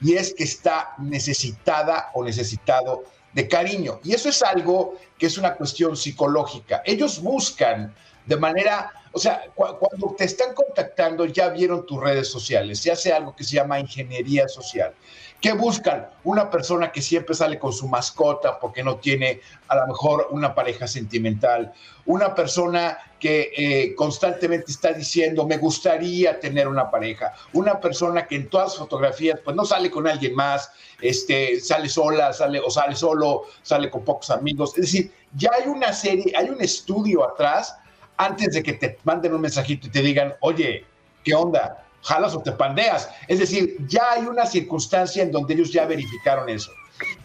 y 0.02 0.14
es 0.14 0.34
que 0.34 0.44
está 0.44 0.94
necesitada 0.98 2.10
o 2.14 2.24
necesitado 2.24 3.04
de 3.32 3.48
cariño. 3.48 4.00
Y 4.04 4.14
eso 4.14 4.28
es 4.28 4.42
algo 4.42 4.98
que 5.18 5.26
es 5.26 5.38
una 5.38 5.54
cuestión 5.54 5.96
psicológica. 5.96 6.82
Ellos 6.84 7.20
buscan 7.20 7.94
de 8.26 8.36
manera, 8.36 8.90
o 9.12 9.18
sea, 9.18 9.44
cuando 9.54 10.14
te 10.16 10.24
están 10.24 10.54
contactando 10.54 11.24
ya 11.26 11.48
vieron 11.48 11.86
tus 11.86 12.00
redes 12.00 12.28
sociales, 12.28 12.80
se 12.80 12.90
hace 12.90 13.12
algo 13.12 13.34
que 13.34 13.44
se 13.44 13.56
llama 13.56 13.80
ingeniería 13.80 14.48
social. 14.48 14.94
¿Qué 15.42 15.54
buscan? 15.54 16.06
Una 16.22 16.48
persona 16.48 16.92
que 16.92 17.02
siempre 17.02 17.34
sale 17.34 17.58
con 17.58 17.72
su 17.72 17.88
mascota 17.88 18.60
porque 18.60 18.84
no 18.84 18.98
tiene 18.98 19.40
a 19.66 19.74
lo 19.74 19.88
mejor 19.88 20.28
una 20.30 20.54
pareja 20.54 20.86
sentimental. 20.86 21.72
Una 22.06 22.32
persona 22.32 22.96
que 23.18 23.50
eh, 23.56 23.96
constantemente 23.96 24.70
está 24.70 24.92
diciendo, 24.92 25.44
me 25.44 25.56
gustaría 25.56 26.38
tener 26.38 26.68
una 26.68 26.88
pareja. 26.88 27.32
Una 27.54 27.80
persona 27.80 28.24
que 28.28 28.36
en 28.36 28.48
todas 28.48 28.68
las 28.68 28.78
fotografías, 28.78 29.40
pues 29.44 29.56
no 29.56 29.64
sale 29.64 29.90
con 29.90 30.06
alguien 30.06 30.36
más, 30.36 30.70
este, 31.00 31.58
sale 31.58 31.88
sola, 31.88 32.32
sale 32.32 32.60
o 32.60 32.70
sale 32.70 32.94
solo, 32.94 33.42
sale 33.62 33.90
con 33.90 34.04
pocos 34.04 34.30
amigos. 34.30 34.74
Es 34.76 34.82
decir, 34.82 35.12
ya 35.34 35.50
hay 35.60 35.66
una 35.66 35.92
serie, 35.92 36.32
hay 36.36 36.50
un 36.50 36.62
estudio 36.62 37.28
atrás 37.28 37.76
antes 38.16 38.54
de 38.54 38.62
que 38.62 38.74
te 38.74 38.96
manden 39.02 39.34
un 39.34 39.40
mensajito 39.40 39.88
y 39.88 39.90
te 39.90 40.02
digan, 40.02 40.36
oye, 40.38 40.86
¿qué 41.24 41.34
onda? 41.34 41.81
Jalas 42.02 42.34
o 42.34 42.42
te 42.42 42.52
pandeas. 42.52 43.08
Es 43.28 43.38
decir, 43.38 43.76
ya 43.86 44.12
hay 44.12 44.26
una 44.26 44.46
circunstancia 44.46 45.22
en 45.22 45.30
donde 45.30 45.54
ellos 45.54 45.72
ya 45.72 45.86
verificaron 45.86 46.48
eso. 46.48 46.70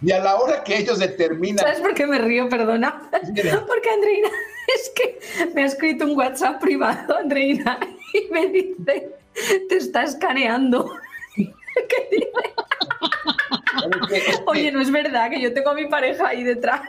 Y 0.02 0.12
a 0.12 0.20
la 0.20 0.36
hora 0.38 0.63
que 0.63 0.78
ellos 0.78 1.00
determinan... 1.00 1.60
¿Sabes 1.60 1.80
por 1.82 1.94
qué 1.94 2.08
me 2.08 2.18
río? 2.18 2.50
Perdona. 2.50 3.02
Porque 3.12 3.90
Andreina, 3.90 4.30
es 4.76 4.92
que 4.96 5.20
me 5.54 5.63
ha 5.63 5.66
escrito 5.66 6.06
un 6.06 6.18
WhatsApp 6.18 6.62
privado, 6.62 7.18
Andreina, 7.18 7.80
y 8.13 8.32
me 8.32 8.48
dice, 8.48 9.10
te 9.70 9.76
está 9.76 10.04
escaneando. 10.04 10.92
¿Qué 11.36 12.08
dice? 12.12 12.32
Oye, 14.48 14.72
no 14.72 14.82
es 14.82 14.90
verdad 14.90 15.30
que 15.30 15.40
yo 15.40 15.54
tengo 15.54 15.70
a 15.70 15.76
mi 15.76 15.86
pareja 15.86 16.30
ahí 16.30 16.44
detrás 16.44 16.82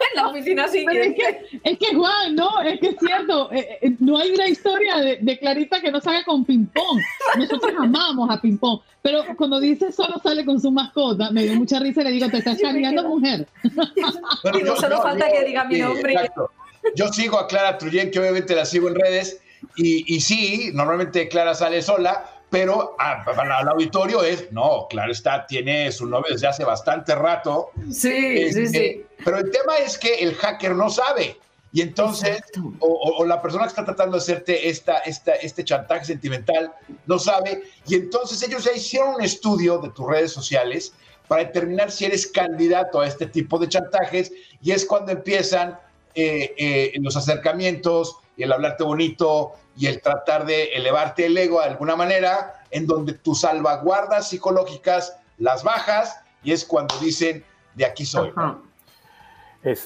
en 0.00 0.16
la 0.22 0.28
oficina 0.28 0.68
siguiente. 0.68 1.46
Es 1.62 1.78
que, 1.78 1.94
Juan, 1.94 2.34
no, 2.34 2.60
es 2.60 2.80
que 2.80 2.88
es 2.88 2.96
cierto, 2.98 3.50
eh, 3.52 3.78
eh, 3.80 3.96
no 3.98 4.18
hay 4.18 4.30
una 4.32 4.48
historia 4.48 4.96
de, 4.98 5.38
Clarita 5.38 5.80
que 5.80 5.90
no 5.90 6.00
salga 6.00 6.24
con 6.24 6.44
ping-pong. 6.44 7.00
Nosotros 7.38 7.72
amamos 7.78 8.28
a 8.30 8.40
ping-pong, 8.40 8.80
pero 9.02 9.24
cuando 9.36 9.60
dice 9.60 9.92
solo 9.92 10.20
sale 10.22 10.44
con 10.44 10.60
su 10.60 10.70
mascota, 10.70 11.30
me 11.30 11.44
dio 11.44 11.54
mucha 11.54 11.78
risa 11.78 12.02
y 12.02 12.04
le 12.04 12.10
digo, 12.12 12.28
te 12.28 12.38
estás 12.38 12.60
cambiando 12.60 13.04
mujer. 13.08 13.46
y 13.64 14.62
no 14.62 14.76
solo 14.76 15.00
falta 15.02 15.26
que 15.30 15.44
diga 15.44 15.64
mi 15.64 15.78
nombre. 15.78 16.14
Yo 16.94 17.08
sigo 17.08 17.38
a 17.38 17.46
Clara 17.46 17.78
Truyen, 17.78 18.10
que 18.10 18.18
obviamente 18.18 18.54
la 18.54 18.64
sigo 18.64 18.88
en 18.88 18.94
redes, 18.94 19.40
y, 19.76 20.14
y 20.14 20.20
sí, 20.20 20.70
normalmente 20.72 21.28
Clara 21.28 21.54
sale 21.54 21.82
sola, 21.82 22.39
pero 22.50 22.96
ah, 22.98 23.22
para 23.24 23.60
el 23.60 23.68
auditorio 23.68 24.24
es, 24.24 24.50
no, 24.50 24.86
claro 24.90 25.12
está, 25.12 25.46
tiene 25.46 25.90
su 25.92 26.06
novio 26.06 26.32
desde 26.32 26.48
hace 26.48 26.64
bastante 26.64 27.14
rato. 27.14 27.70
Sí, 27.92 28.52
sí, 28.52 28.66
sí. 28.66 29.06
Pero 29.24 29.38
el 29.38 29.50
tema 29.50 29.76
es 29.76 29.96
que 29.96 30.14
el 30.16 30.34
hacker 30.34 30.74
no 30.74 30.90
sabe. 30.90 31.38
Y 31.72 31.82
entonces, 31.82 32.42
o, 32.80 33.24
la 33.24 33.40
persona 33.40 33.64
que 33.64 33.68
está 33.68 33.84
tratando 33.84 34.16
de 34.16 34.22
hacerte 34.22 34.68
esta, 34.68 34.98
esta, 34.98 35.34
este 35.34 35.64
chantaje 35.64 36.04
sentimental 36.04 36.72
no 37.06 37.20
sabe. 37.20 37.62
Y 37.86 37.94
entonces 37.94 38.42
ellos 38.42 38.64
ya 38.64 38.72
hicieron 38.72 39.14
un 39.14 39.22
estudio 39.22 39.78
de 39.78 39.90
tus 39.90 40.08
redes 40.08 40.32
sociales 40.32 40.92
para 41.28 41.44
determinar 41.44 41.92
si 41.92 42.06
eres 42.06 42.26
candidato 42.26 43.00
a 43.00 43.06
este 43.06 43.26
tipo 43.26 43.56
de 43.60 43.68
chantajes. 43.68 44.32
Y 44.60 44.72
es 44.72 44.84
cuando 44.84 45.12
empiezan 45.12 45.78
eh, 46.16 46.54
eh, 46.58 46.92
los 47.00 47.16
acercamientos 47.16 48.16
y 48.40 48.42
el 48.42 48.52
hablarte 48.52 48.84
bonito 48.84 49.52
y 49.76 49.86
el 49.86 50.00
tratar 50.00 50.46
de 50.46 50.72
elevarte 50.72 51.26
el 51.26 51.36
ego 51.36 51.60
de 51.60 51.66
alguna 51.66 51.94
manera, 51.94 52.64
en 52.70 52.86
donde 52.86 53.12
tus 53.12 53.42
salvaguardas 53.42 54.30
psicológicas 54.30 55.14
las 55.36 55.62
bajas 55.62 56.18
y 56.42 56.52
es 56.52 56.64
cuando 56.64 56.98
dicen, 57.00 57.44
de 57.74 57.84
aquí 57.84 58.06
soy. 58.06 58.32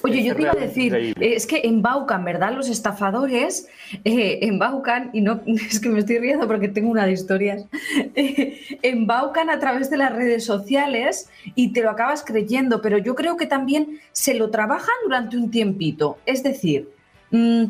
Oye, 0.05 0.23
yo 0.23 0.37
te 0.37 0.43
iba 0.43 0.53
a 0.53 0.55
decir, 0.55 1.17
es 1.21 1.49
que 1.49 1.63
embaucan, 1.65 2.25
¿verdad? 2.25 2.53
Los 2.53 2.69
estafadores 2.69 3.67
eh, 4.05 4.39
embaucan, 4.43 5.11
y 5.13 5.21
no 5.21 5.41
es 5.47 5.81
que 5.81 5.89
me 5.89 5.99
estoy 5.99 6.19
riendo 6.21 6.47
porque 6.47 6.69
tengo 6.69 6.91
una 6.91 7.07
de 7.07 7.13
historias, 7.13 7.67
eh, 8.15 8.79
embaucan 8.83 9.51
a 9.51 9.59
través 9.59 9.91
de 9.91 9.97
las 9.97 10.15
redes 10.15 10.45
sociales 10.45 11.29
y 11.57 11.73
te 11.73 11.83
lo 11.83 11.91
acabas 11.91 12.23
creyendo, 12.25 12.81
pero 12.81 12.99
yo 12.99 13.17
creo 13.17 13.37
que 13.37 13.47
también 13.47 13.99
se 14.13 14.35
lo 14.35 14.51
trabajan 14.51 14.95
durante 15.03 15.37
un 15.37 15.51
tiempito. 15.51 16.19
Es 16.25 16.45
decir, 16.45 16.95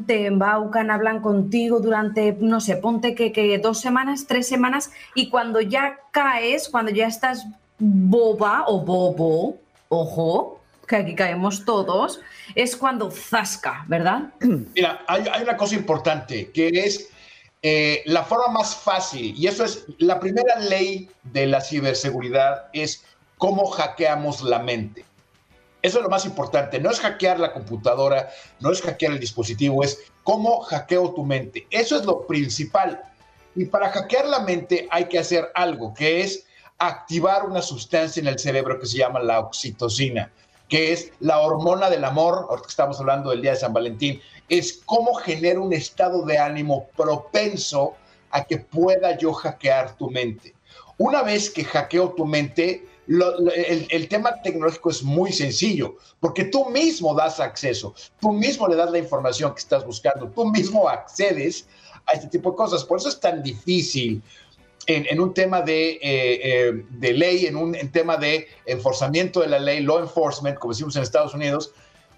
te 0.06 0.26
embaucan, 0.26 0.90
hablan 0.90 1.20
contigo 1.20 1.80
durante, 1.80 2.36
no 2.38 2.60
sé, 2.60 2.76
ponte 2.76 3.14
que, 3.14 3.32
que 3.32 3.58
dos 3.58 3.80
semanas, 3.80 4.26
tres 4.26 4.46
semanas, 4.46 4.90
y 5.14 5.30
cuando 5.30 5.60
ya 5.60 6.00
caes, 6.10 6.68
cuando 6.68 6.90
ya 6.90 7.06
estás 7.06 7.46
boba 7.78 8.64
o 8.66 8.80
bobo, 8.80 9.56
ojo, 9.88 10.60
que 10.86 10.96
aquí 10.96 11.14
caemos 11.14 11.64
todos, 11.64 12.20
es 12.54 12.76
cuando 12.76 13.10
zasca, 13.10 13.84
¿verdad? 13.88 14.34
Mira, 14.74 15.02
hay, 15.06 15.24
una 15.42 15.56
cosa 15.56 15.76
importante, 15.76 16.50
que 16.50 16.68
es 16.68 17.08
eh, 17.62 18.02
la 18.04 18.22
forma 18.22 18.52
más 18.52 18.76
fácil, 18.76 19.34
y 19.34 19.46
eso 19.46 19.64
es 19.64 19.86
la 19.96 20.20
primera 20.20 20.58
ley 20.58 21.08
de 21.22 21.46
la 21.46 21.62
ciberseguridad, 21.62 22.66
es 22.74 23.04
cómo 23.38 23.66
hackeamos 23.66 24.42
la 24.42 24.58
mente. 24.58 25.06
Eso 25.84 25.98
es 25.98 26.02
lo 26.02 26.08
más 26.08 26.24
importante, 26.24 26.80
no 26.80 26.90
es 26.90 26.98
hackear 26.98 27.38
la 27.38 27.52
computadora, 27.52 28.30
no 28.58 28.72
es 28.72 28.80
hackear 28.80 29.12
el 29.12 29.20
dispositivo, 29.20 29.84
es 29.84 29.98
cómo 30.22 30.60
hackeo 30.60 31.12
tu 31.12 31.26
mente. 31.26 31.66
Eso 31.70 31.98
es 31.98 32.06
lo 32.06 32.26
principal. 32.26 33.02
Y 33.54 33.66
para 33.66 33.90
hackear 33.90 34.24
la 34.28 34.40
mente 34.40 34.88
hay 34.90 35.04
que 35.04 35.18
hacer 35.18 35.52
algo, 35.54 35.92
que 35.92 36.22
es 36.22 36.46
activar 36.78 37.44
una 37.44 37.60
sustancia 37.60 38.18
en 38.18 38.28
el 38.28 38.38
cerebro 38.38 38.80
que 38.80 38.86
se 38.86 38.96
llama 38.96 39.20
la 39.20 39.40
oxitocina 39.40 40.32
que 40.70 40.92
es 40.92 41.12
la 41.20 41.40
hormona 41.40 41.90
del 41.90 42.04
amor, 42.04 42.46
ahorita 42.48 42.68
estamos 42.68 42.98
hablando 42.98 43.30
del 43.30 43.42
Día 43.42 43.50
de 43.50 43.58
San 43.58 43.74
Valentín, 43.74 44.20
es 44.48 44.80
cómo 44.86 45.14
genera 45.14 45.60
un 45.60 45.74
estado 45.74 46.24
de 46.24 46.38
ánimo 46.38 46.88
propenso 46.96 47.94
a 48.30 48.42
que 48.44 48.56
pueda 48.56 49.16
yo 49.18 49.34
hackear 49.34 49.96
tu 49.96 50.10
mente. 50.10 50.54
Una 50.96 51.22
vez 51.22 51.50
que 51.50 51.64
hackeo 51.64 52.14
tu 52.14 52.24
mente, 52.24 52.86
el, 53.06 53.86
el, 53.90 54.08
tema 54.08 54.40
tecnológico 54.42 54.90
es 54.90 55.02
muy 55.02 55.32
sencillo, 55.32 55.96
porque 56.20 56.44
tú 56.44 56.70
mismo 56.70 57.14
das 57.14 57.40
acceso, 57.40 57.94
tú 58.20 58.32
mismo 58.32 58.66
le 58.68 58.76
das 58.76 58.90
la 58.90 58.98
información 58.98 59.52
que 59.52 59.60
estás 59.60 59.84
buscando, 59.84 60.28
tú 60.28 60.46
mismo 60.46 60.88
accedes 60.88 61.66
a 62.06 62.12
este 62.12 62.28
tipo 62.28 62.50
de 62.50 62.56
cosas. 62.56 62.84
Por 62.84 62.98
eso 62.98 63.08
es 63.08 63.20
tan 63.20 63.42
difícil 63.42 64.22
en, 64.86 65.20
un 65.20 65.32
tema 65.32 65.62
de, 65.62 65.92
eh, 65.92 66.00
eh, 66.02 66.84
de 66.90 67.12
ley, 67.12 67.46
en 67.46 67.56
un 67.56 67.74
tema 67.90 68.16
de 68.16 68.46
enforzamiento 68.66 69.40
de 69.40 69.48
la 69.48 69.58
ley, 69.58 69.80
law 69.80 69.98
enforcement, 69.98 70.58
como 70.58 70.72
decimos 70.72 70.96
en 70.96 71.02
Estados 71.02 71.34
Unidos, 71.34 71.72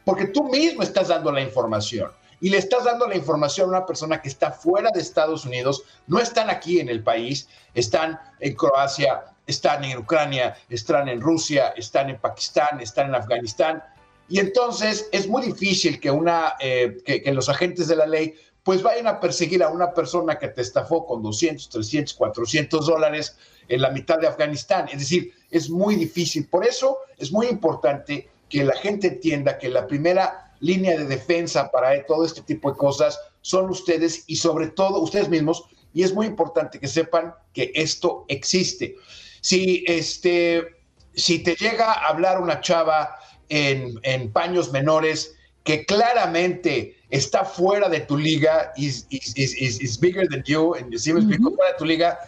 porque 0.04 0.26
tú 0.26 0.44
mismo 0.48 0.82
estás 0.82 1.08
dando 1.08 1.32
la 1.32 1.40
información 1.40 2.10
y 2.40 2.50
le 2.50 2.58
estás 2.58 2.84
dando 2.84 3.06
la 3.06 3.16
información 3.16 3.66
a 3.66 3.78
una 3.78 3.86
persona 3.86 4.20
que 4.20 4.28
está 4.28 4.50
fuera 4.52 4.90
de 4.90 5.00
Estados 5.00 5.44
Unidos, 5.44 5.82
no 6.06 6.18
están 6.18 6.50
aquí 6.50 6.80
en 6.80 6.88
el 6.88 7.02
país, 7.02 7.48
están 7.74 8.18
en 8.40 8.54
Croacia, 8.54 9.24
están 9.46 9.84
en 9.84 9.98
Ucrania, 9.98 10.56
están 10.68 11.08
en 11.08 11.20
Rusia, 11.20 11.68
están 11.76 12.10
en 12.10 12.18
Pakistán, 12.18 12.80
están 12.80 13.08
en 13.08 13.14
Afganistán. 13.14 13.82
Y 14.28 14.40
entonces 14.40 15.08
es 15.12 15.28
muy 15.28 15.42
difícil 15.42 16.00
que, 16.00 16.10
una, 16.10 16.54
eh, 16.60 16.98
que 17.04 17.32
los 17.32 17.48
agentes 17.48 17.86
de 17.88 17.96
la 17.96 18.06
ley 18.06 18.34
pues 18.66 18.82
vayan 18.82 19.06
a 19.06 19.20
perseguir 19.20 19.62
a 19.62 19.68
una 19.68 19.94
persona 19.94 20.40
que 20.40 20.48
te 20.48 20.60
estafó 20.60 21.06
con 21.06 21.22
200, 21.22 21.68
300, 21.68 22.14
400 22.14 22.84
dólares 22.84 23.36
en 23.68 23.80
la 23.80 23.90
mitad 23.90 24.18
de 24.18 24.26
Afganistán. 24.26 24.88
Es 24.88 24.98
decir, 24.98 25.32
es 25.52 25.70
muy 25.70 25.94
difícil. 25.94 26.48
Por 26.48 26.66
eso 26.66 26.98
es 27.16 27.30
muy 27.30 27.46
importante 27.46 28.28
que 28.48 28.64
la 28.64 28.74
gente 28.74 29.06
entienda 29.06 29.56
que 29.56 29.68
la 29.68 29.86
primera 29.86 30.45
línea 30.60 30.96
de 30.96 31.04
defensa 31.04 31.70
para 31.70 32.04
todo 32.06 32.24
este 32.24 32.42
tipo 32.42 32.70
de 32.70 32.76
cosas 32.76 33.18
son 33.40 33.70
ustedes 33.70 34.24
y 34.26 34.36
sobre 34.36 34.68
todo 34.68 35.00
ustedes 35.00 35.28
mismos. 35.28 35.64
Y 35.92 36.02
es 36.02 36.12
muy 36.12 36.26
importante 36.26 36.78
que 36.78 36.88
sepan 36.88 37.34
que 37.52 37.72
esto 37.74 38.24
existe. 38.28 38.96
Si, 39.40 39.84
este, 39.86 40.76
si 41.14 41.38
te 41.38 41.54
llega 41.54 41.92
a 41.92 42.08
hablar 42.08 42.40
una 42.40 42.60
chava 42.60 43.16
en, 43.48 43.98
en 44.02 44.32
paños 44.32 44.72
menores 44.72 45.36
que 45.64 45.84
claramente 45.84 46.96
está 47.10 47.44
fuera 47.44 47.88
de 47.88 48.00
tu 48.00 48.16
liga, 48.16 48.72
is, 48.76 49.06
is, 49.10 49.98
bigger 50.00 50.28
than 50.28 50.42
you, 50.44 50.74
and 50.74 50.90
you 50.92 50.98
see 50.98 51.12
fuera 51.12 51.72
de 51.72 51.78
tu 51.78 51.84
liga, 51.84 52.18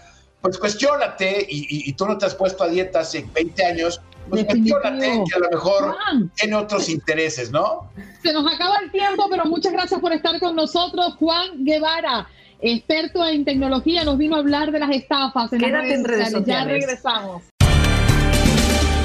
pues 0.41 0.59
cuestionate, 0.59 1.47
y, 1.49 1.89
y, 1.89 1.93
tú 1.95 2.07
no 2.07 2.19
te 2.19 2.27
has 2.27 2.35
puesto 2.35 2.65
a 2.65 2.69
dieta 2.69 3.01
hace 3.01 3.25
20 3.35 3.65
años, 3.65 4.01
pues 4.29 4.45
cuestionate 4.45 5.23
que 5.29 5.35
a 5.35 5.39
lo 5.39 5.51
mejor 5.51 5.97
tiene 6.35 6.57
otros 6.57 6.89
intereses, 6.89 7.51
¿no? 7.51 7.91
Se 8.23 8.33
nos 8.33 8.51
acaba 8.53 8.77
el 8.83 8.91
tiempo, 8.91 9.27
pero 9.31 9.45
muchas 9.47 9.73
gracias 9.73 10.01
por 10.01 10.13
estar 10.13 10.39
con 10.41 10.57
nosotros, 10.57 11.15
Juan 11.19 11.65
Guevara. 11.65 12.29
Experto 12.61 13.25
en 13.25 13.45
tecnología, 13.45 14.05
nos 14.05 14.19
vino 14.19 14.35
a 14.35 14.41
hablar 14.41 14.73
de 14.73 14.81
las 14.81 14.91
estafas 14.91 15.53
en 15.53 15.63
las 15.63 15.73
redes, 15.73 16.33
sociales. 16.33 16.47
Ya 16.47 16.65
regresamos. 16.65 17.43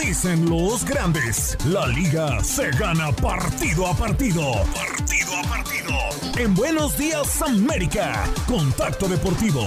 Dicen 0.00 0.48
los 0.48 0.84
grandes, 0.84 1.58
la 1.66 1.86
liga 1.88 2.42
se 2.42 2.70
gana 2.70 3.12
partido 3.12 3.86
a 3.86 3.94
partido. 3.94 4.52
Partido 4.74 5.36
a 5.36 5.42
partido. 5.42 5.90
En 6.38 6.54
Buenos 6.54 6.96
Días 6.96 7.42
América, 7.42 8.24
Contacto 8.46 9.08
Deportivo. 9.08 9.60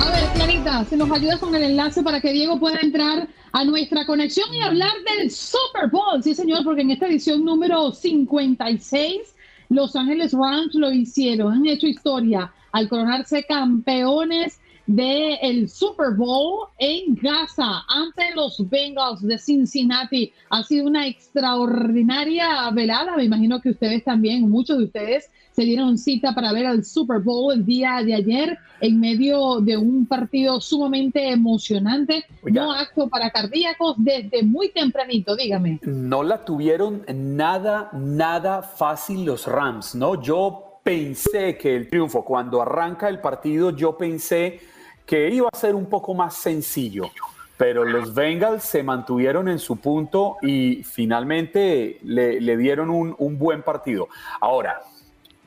A 0.00 0.10
ver, 0.10 0.28
Clarita, 0.34 0.84
si 0.86 0.96
nos 0.96 1.10
ayudas 1.10 1.38
con 1.38 1.54
el 1.54 1.62
enlace 1.64 2.02
para 2.02 2.20
que 2.20 2.32
Diego 2.32 2.58
pueda 2.58 2.78
entrar 2.80 3.28
a 3.52 3.64
nuestra 3.64 4.06
conexión 4.06 4.52
y 4.54 4.62
hablar 4.62 4.92
del 5.18 5.30
Super 5.30 5.90
Bowl. 5.90 6.22
Sí, 6.22 6.34
señor, 6.34 6.64
porque 6.64 6.82
en 6.82 6.92
esta 6.92 7.06
edición 7.06 7.44
número 7.44 7.92
56 7.92 9.34
los 9.68 9.94
Ángeles 9.94 10.32
Rams 10.32 10.74
lo 10.74 10.90
hicieron, 10.90 11.52
han 11.52 11.66
hecho 11.66 11.86
historia 11.86 12.50
al 12.72 12.88
coronarse 12.88 13.44
campeones 13.44 14.60
del 14.86 15.68
Super 15.68 16.14
Bowl 16.16 16.68
en 16.78 17.14
casa 17.14 17.84
ante 17.88 18.34
los 18.34 18.68
Bengals 18.68 19.22
de 19.22 19.38
Cincinnati. 19.38 20.32
Ha 20.50 20.64
sido 20.64 20.86
una 20.86 21.06
extraordinaria 21.06 22.70
velada. 22.70 23.16
Me 23.16 23.24
imagino 23.24 23.60
que 23.60 23.70
ustedes 23.70 24.02
también, 24.02 24.50
muchos 24.50 24.78
de 24.78 24.84
ustedes, 24.84 25.30
se 25.52 25.62
dieron 25.62 25.96
cita 25.98 26.34
para 26.34 26.52
ver 26.52 26.66
al 26.66 26.84
Super 26.84 27.20
Bowl 27.20 27.54
el 27.54 27.64
día 27.64 28.02
de 28.04 28.14
ayer 28.14 28.58
en 28.80 28.98
medio 28.98 29.60
de 29.60 29.76
un 29.76 30.06
partido 30.06 30.60
sumamente 30.60 31.30
emocionante. 31.30 32.24
No 32.42 32.72
acto 32.72 33.08
para 33.08 33.30
cardíacos 33.30 33.94
desde 33.98 34.42
muy 34.42 34.70
tempranito, 34.70 35.36
dígame. 35.36 35.78
No 35.82 36.22
la 36.22 36.44
tuvieron 36.44 37.04
nada, 37.14 37.90
nada 37.92 38.62
fácil 38.62 39.24
los 39.24 39.46
Rams, 39.46 39.94
¿no? 39.94 40.20
Yo 40.20 40.69
pensé 40.82 41.56
que 41.56 41.76
el 41.76 41.88
triunfo, 41.88 42.24
cuando 42.24 42.62
arranca 42.62 43.08
el 43.08 43.20
partido, 43.20 43.70
yo 43.70 43.96
pensé 43.96 44.60
que 45.06 45.28
iba 45.28 45.48
a 45.52 45.56
ser 45.56 45.74
un 45.74 45.86
poco 45.86 46.14
más 46.14 46.34
sencillo, 46.34 47.10
pero 47.56 47.84
los 47.84 48.14
Bengals 48.14 48.64
se 48.64 48.82
mantuvieron 48.82 49.48
en 49.48 49.58
su 49.58 49.76
punto 49.76 50.36
y 50.40 50.82
finalmente 50.84 51.98
le, 52.02 52.56
dieron 52.56 52.90
un, 52.90 53.38
buen 53.38 53.62
partido. 53.62 54.08
Ahora, 54.40 54.80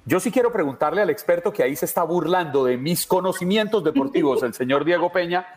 yo 0.05 0.19
sí 0.19 0.31
quiero 0.31 0.51
preguntarle 0.51 1.01
al 1.01 1.09
experto 1.09 1.53
que 1.53 1.63
ahí 1.63 1.75
se 1.75 1.85
está 1.85 2.03
burlando 2.03 2.65
de 2.65 2.77
mis 2.77 3.07
conocimientos 3.07 3.83
deportivos, 3.83 4.43
el 4.43 4.53
señor 4.53 4.83
Diego 4.83 5.11
Peña. 5.11 5.47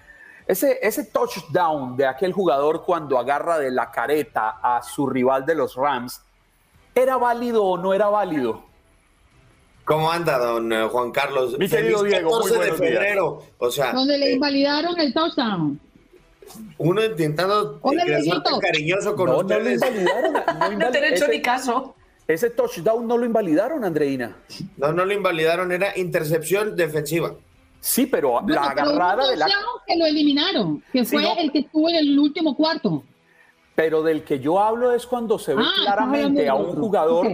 Ese 0.46 1.04
touchdown 1.12 1.96
de 1.96 2.06
aquel 2.06 2.32
jugador 2.32 2.84
cuando 2.84 3.18
agarra 3.18 3.58
de 3.58 3.72
la 3.72 3.90
careta 3.90 4.60
a 4.62 4.82
su 4.82 5.08
rival 5.08 5.44
de 5.44 5.56
los 5.56 5.74
Rams, 5.74 6.22
¿era 6.94 7.16
válido 7.16 7.64
o 7.64 7.76
no 7.76 7.92
era 7.92 8.06
válido? 8.06 8.65
¿Cómo 9.86 10.10
anda, 10.10 10.36
don 10.36 10.72
eh, 10.72 10.88
Juan 10.88 11.12
Carlos? 11.12 11.56
Mi 11.60 11.68
querido 11.68 12.02
Diego, 12.02 12.40
muy 12.40 12.50
de 12.50 12.72
febrero. 12.72 13.40
O 13.58 13.70
sea, 13.70 13.92
donde 13.92 14.18
le 14.18 14.30
eh, 14.30 14.32
invalidaron 14.32 14.98
el 14.98 15.14
touchdown. 15.14 15.80
Uno 16.78 17.04
intentando 17.04 17.80
ser 17.80 18.60
cariñoso 18.60 19.14
con 19.14 19.26
no, 19.26 19.38
ustedes. 19.38 19.80
No, 19.80 19.86
invalidaron, 19.86 20.32
no, 20.80 20.90
te 20.90 20.98
he 20.98 21.14
hecho 21.14 21.28
ni 21.28 21.40
caso. 21.40 21.94
Ese 22.26 22.50
touchdown 22.50 23.06
no 23.06 23.16
lo 23.16 23.24
invalidaron, 23.24 23.84
Andreina. 23.84 24.36
No, 24.76 24.92
no 24.92 25.04
lo 25.04 25.12
invalidaron, 25.12 25.70
era 25.70 25.96
intercepción 25.96 26.74
defensiva. 26.74 27.34
Sí, 27.78 28.06
pero 28.06 28.42
la 28.44 28.64
agarrada 28.64 29.28
de 29.28 29.36
la. 29.36 29.46
que 29.86 29.96
lo 29.96 30.04
eliminaron, 30.04 30.82
que 30.92 31.04
fue 31.04 31.22
el 31.40 31.52
que 31.52 31.60
estuvo 31.60 31.88
en 31.88 31.94
el 31.94 32.18
último 32.18 32.56
cuarto. 32.56 33.04
Pero 33.76 34.02
del 34.02 34.24
que 34.24 34.40
yo 34.40 34.58
hablo 34.58 34.90
es 34.90 35.06
cuando 35.06 35.38
se 35.38 35.54
ve 35.54 35.62
ah, 35.64 35.82
claramente 35.84 36.48
a 36.48 36.56
un 36.56 36.74
jugador 36.74 37.28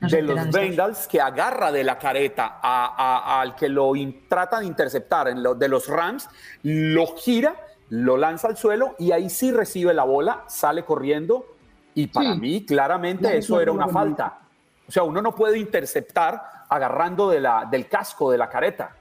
de 0.00 0.22
los 0.22 0.50
Bengals 0.50 1.08
que 1.08 1.20
agarra 1.20 1.72
de 1.72 1.82
la 1.84 1.98
careta 1.98 2.60
al 2.62 3.54
que 3.56 3.68
lo 3.68 3.92
trata 4.28 4.60
de 4.60 4.66
interceptar 4.66 5.28
en 5.28 5.42
lo, 5.42 5.54
de 5.54 5.68
los 5.68 5.88
Rams, 5.88 6.28
lo 6.62 7.16
gira, 7.16 7.56
lo 7.90 8.16
lanza 8.16 8.48
al 8.48 8.56
suelo 8.56 8.94
y 8.98 9.12
ahí 9.12 9.28
sí 9.30 9.50
recibe 9.50 9.92
la 9.94 10.04
bola, 10.04 10.44
sale 10.46 10.84
corriendo 10.84 11.46
y 11.94 12.06
para 12.06 12.34
mí 12.34 12.64
claramente 12.64 13.36
eso 13.36 13.60
era 13.60 13.72
una 13.72 13.88
falta. 13.88 14.38
O 14.86 14.92
sea, 14.92 15.02
uno 15.02 15.20
no 15.20 15.34
puede 15.34 15.58
interceptar 15.58 16.42
agarrando 16.68 17.28
de 17.28 17.40
la, 17.40 17.66
del 17.70 17.88
casco 17.88 18.30
de 18.30 18.38
la 18.38 18.48
careta. 18.48 18.94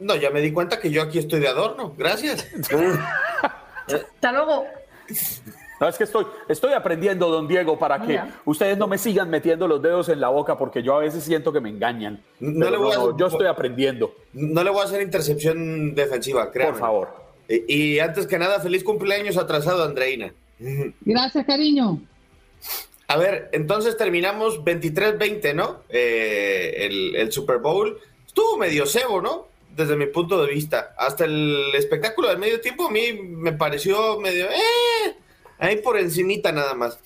No, 0.00 0.14
ya 0.16 0.30
me 0.30 0.40
di 0.40 0.52
cuenta 0.52 0.78
que 0.78 0.90
yo 0.90 1.02
aquí 1.02 1.18
estoy 1.18 1.40
de 1.40 1.48
adorno. 1.48 1.94
Gracias. 1.96 2.46
Hasta 3.86 4.32
luego. 4.32 4.66
No, 5.80 5.88
es 5.88 5.98
que 5.98 6.04
estoy, 6.04 6.26
estoy 6.48 6.72
aprendiendo, 6.72 7.28
don 7.28 7.48
Diego, 7.48 7.78
para 7.78 8.00
que 8.00 8.20
ustedes 8.44 8.78
no 8.78 8.86
me 8.86 8.98
sigan 8.98 9.28
metiendo 9.28 9.66
los 9.66 9.82
dedos 9.82 10.08
en 10.08 10.20
la 10.20 10.28
boca, 10.28 10.56
porque 10.56 10.82
yo 10.82 10.96
a 10.96 11.00
veces 11.00 11.24
siento 11.24 11.52
que 11.52 11.60
me 11.60 11.68
engañan. 11.68 12.22
No 12.40 12.70
le 12.70 12.76
voy 12.76 12.92
a, 12.92 13.16
yo 13.16 13.26
estoy 13.26 13.46
aprendiendo. 13.46 14.14
No 14.32 14.62
le 14.62 14.70
voy 14.70 14.80
a 14.80 14.84
hacer 14.84 15.02
intercepción 15.02 15.94
defensiva, 15.94 16.50
créame. 16.50 16.72
Por 16.72 16.80
favor. 16.80 17.08
Y, 17.48 17.98
antes 17.98 18.26
que 18.26 18.38
nada, 18.38 18.60
feliz 18.60 18.84
cumpleaños 18.84 19.36
atrasado, 19.36 19.84
Andreina. 19.84 20.32
Gracias, 21.00 21.44
cariño. 21.44 22.00
A 23.06 23.16
ver, 23.18 23.50
entonces 23.52 23.96
terminamos 23.96 24.64
23-20, 24.64 25.54
¿no? 25.54 25.80
Eh, 25.88 26.86
el, 26.86 27.16
el 27.16 27.32
Super 27.32 27.58
Bowl. 27.58 27.98
Estuvo 28.26 28.56
medio 28.56 28.86
cebo, 28.86 29.20
¿no? 29.20 29.54
desde 29.76 29.96
mi 29.96 30.06
punto 30.06 30.44
de 30.44 30.52
vista. 30.52 30.94
Hasta 30.96 31.24
el 31.24 31.74
espectáculo 31.74 32.28
del 32.28 32.38
medio 32.38 32.60
tiempo 32.60 32.86
a 32.86 32.90
mí 32.90 33.12
me 33.12 33.52
pareció 33.52 34.18
medio, 34.20 34.46
eh, 34.46 35.16
ahí 35.64 35.76
por 35.76 35.98
encimita 35.98 36.52
nada 36.52 36.74
más. 36.74 36.98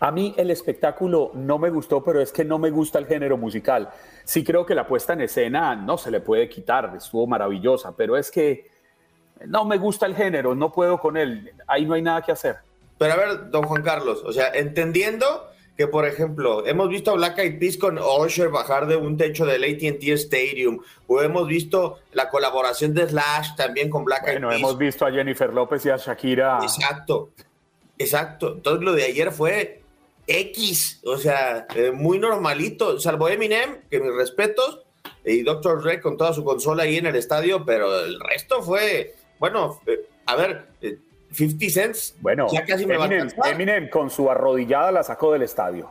A 0.00 0.10
mí 0.10 0.34
el 0.36 0.50
espectáculo 0.50 1.30
no 1.34 1.58
me 1.58 1.70
gustó, 1.70 2.02
pero 2.02 2.20
es 2.20 2.32
que 2.32 2.44
no 2.44 2.58
me 2.58 2.70
gusta 2.70 2.98
el 2.98 3.06
género 3.06 3.36
musical. 3.36 3.90
Sí 4.24 4.42
creo 4.42 4.66
que 4.66 4.74
la 4.74 4.86
puesta 4.86 5.12
en 5.12 5.20
escena 5.20 5.76
no 5.76 5.96
se 5.96 6.10
le 6.10 6.20
puede 6.20 6.48
quitar, 6.48 6.92
estuvo 6.96 7.26
maravillosa, 7.26 7.94
pero 7.96 8.16
es 8.16 8.30
que 8.30 8.68
no 9.46 9.64
me 9.64 9.78
gusta 9.78 10.06
el 10.06 10.16
género, 10.16 10.54
no 10.54 10.72
puedo 10.72 10.98
con 10.98 11.16
él, 11.16 11.52
ahí 11.66 11.86
no 11.86 11.94
hay 11.94 12.02
nada 12.02 12.22
que 12.22 12.32
hacer. 12.32 12.56
Pero 12.98 13.12
a 13.12 13.16
ver, 13.16 13.50
don 13.50 13.64
Juan 13.64 13.82
Carlos, 13.82 14.22
o 14.24 14.32
sea, 14.32 14.48
entendiendo 14.48 15.51
que, 15.76 15.86
por 15.86 16.06
ejemplo, 16.06 16.66
hemos 16.66 16.88
visto 16.88 17.12
a 17.12 17.14
Black 17.14 17.38
Eyed 17.38 17.58
Peas 17.58 17.76
con 17.76 17.98
Usher 17.98 18.50
bajar 18.50 18.86
de 18.86 18.96
un 18.96 19.16
techo 19.16 19.46
del 19.46 19.64
AT&T 19.64 20.12
Stadium, 20.12 20.80
o 21.06 21.22
hemos 21.22 21.48
visto 21.48 21.98
la 22.12 22.28
colaboración 22.28 22.94
de 22.94 23.08
Slash 23.08 23.56
también 23.56 23.88
con 23.88 24.04
Black 24.04 24.28
Eyed 24.28 24.40
Peas. 24.40 24.56
hemos 24.56 24.78
visto 24.78 25.06
a 25.06 25.10
Jennifer 25.10 25.52
López 25.52 25.84
y 25.86 25.90
a 25.90 25.96
Shakira. 25.96 26.58
Exacto, 26.62 27.30
exacto. 27.98 28.52
Entonces 28.54 28.84
lo 28.84 28.92
de 28.92 29.04
ayer 29.04 29.32
fue 29.32 29.82
X, 30.26 31.00
o 31.04 31.16
sea, 31.16 31.66
eh, 31.74 31.90
muy 31.90 32.18
normalito, 32.18 33.00
salvo 33.00 33.28
Eminem, 33.28 33.82
que 33.90 34.00
mis 34.00 34.14
respetos, 34.14 34.80
y 35.24 35.42
Dr. 35.42 35.82
Dre 35.82 36.00
con 36.00 36.16
toda 36.16 36.32
su 36.32 36.44
consola 36.44 36.84
ahí 36.84 36.96
en 36.96 37.06
el 37.06 37.16
estadio, 37.16 37.64
pero 37.64 38.00
el 38.00 38.20
resto 38.20 38.62
fue, 38.62 39.14
bueno, 39.38 39.80
eh, 39.86 40.06
a 40.26 40.36
ver, 40.36 40.66
eh, 40.80 40.98
50 41.32 41.70
Cents. 41.70 42.16
Bueno, 42.20 42.46
ya 42.52 42.64
casi 42.64 42.86
me 42.86 42.94
Eminem, 42.94 43.28
Eminem 43.44 43.90
con 43.90 44.10
su 44.10 44.30
arrodillada 44.30 44.92
la 44.92 45.02
sacó 45.02 45.32
del 45.32 45.42
estadio. 45.42 45.90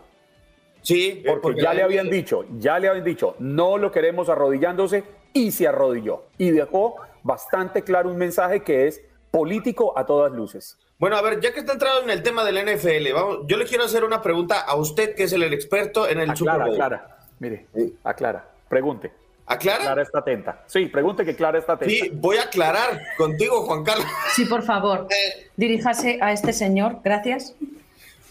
Sí, 0.82 1.24
porque, 1.42 1.62
ya 1.62 1.74
le 1.74 1.84
habían 1.84 2.10
dicho, 2.10 2.46
ya 2.58 2.80
le 2.80 2.88
habían 2.88 3.06
dicho, 3.06 3.36
no 3.40 3.78
lo 3.78 3.92
queremos 3.92 4.30
arrodillándose 4.30 5.04
y 5.34 5.52
se 5.52 5.68
arrodilló. 5.68 6.24
Y 6.38 6.52
dejó 6.52 6.96
bastante 7.24 7.84
claro 7.84 8.10
un 8.10 8.18
mensaje 8.18 8.64
que 8.64 8.88
es 8.88 9.02
político 9.30 9.98
a 9.98 10.06
todas 10.06 10.32
luces. 10.32 10.78
Bueno, 10.98 11.18
a 11.18 11.22
ver, 11.22 11.40
ya 11.40 11.54
que 11.54 11.60
está 11.60 11.74
entrado 11.74 12.04
en 12.04 12.10
el 12.10 12.22
tema 12.22 12.44
del 12.44 12.58
NFL, 12.64 13.14
vamos, 13.14 13.40
yo 13.48 13.58
le 13.58 13.66
quiero 13.66 13.86
hacer 13.86 14.04
una 14.04 14.22
pregunta 14.22 14.62
a 14.62 14.76
usted, 14.76 15.16
que 15.16 15.24
es 15.24 15.34
el 15.34 15.44
experto 15.54 16.08
en 16.08 16.20
el 16.20 16.36
Super 16.36 16.60
Bowl. 16.60 16.74
Aclara, 16.74 17.18
mire, 17.40 17.68
aclara, 18.04 18.46
pregunte. 18.68 19.12
¿Aclara? 19.52 19.84
Clara 19.84 20.02
está 20.02 20.20
atenta. 20.20 20.64
Sí, 20.68 20.86
pregunte 20.86 21.26
que 21.26 21.36
Clara 21.36 21.60
está 21.60 21.74
atenta. 21.74 21.94
Sí, 21.94 22.10
voy 22.14 22.38
a 22.38 22.44
aclarar 22.44 23.02
contigo, 23.18 23.62
Juan 23.64 23.84
Carlos. 23.84 24.06
Sí, 24.34 24.46
por 24.46 24.64
favor. 24.64 25.08
Eh, 25.10 25.50
Diríjase 25.56 26.20
a 26.22 26.32
este 26.32 26.54
señor. 26.54 27.00
Gracias. 27.04 27.56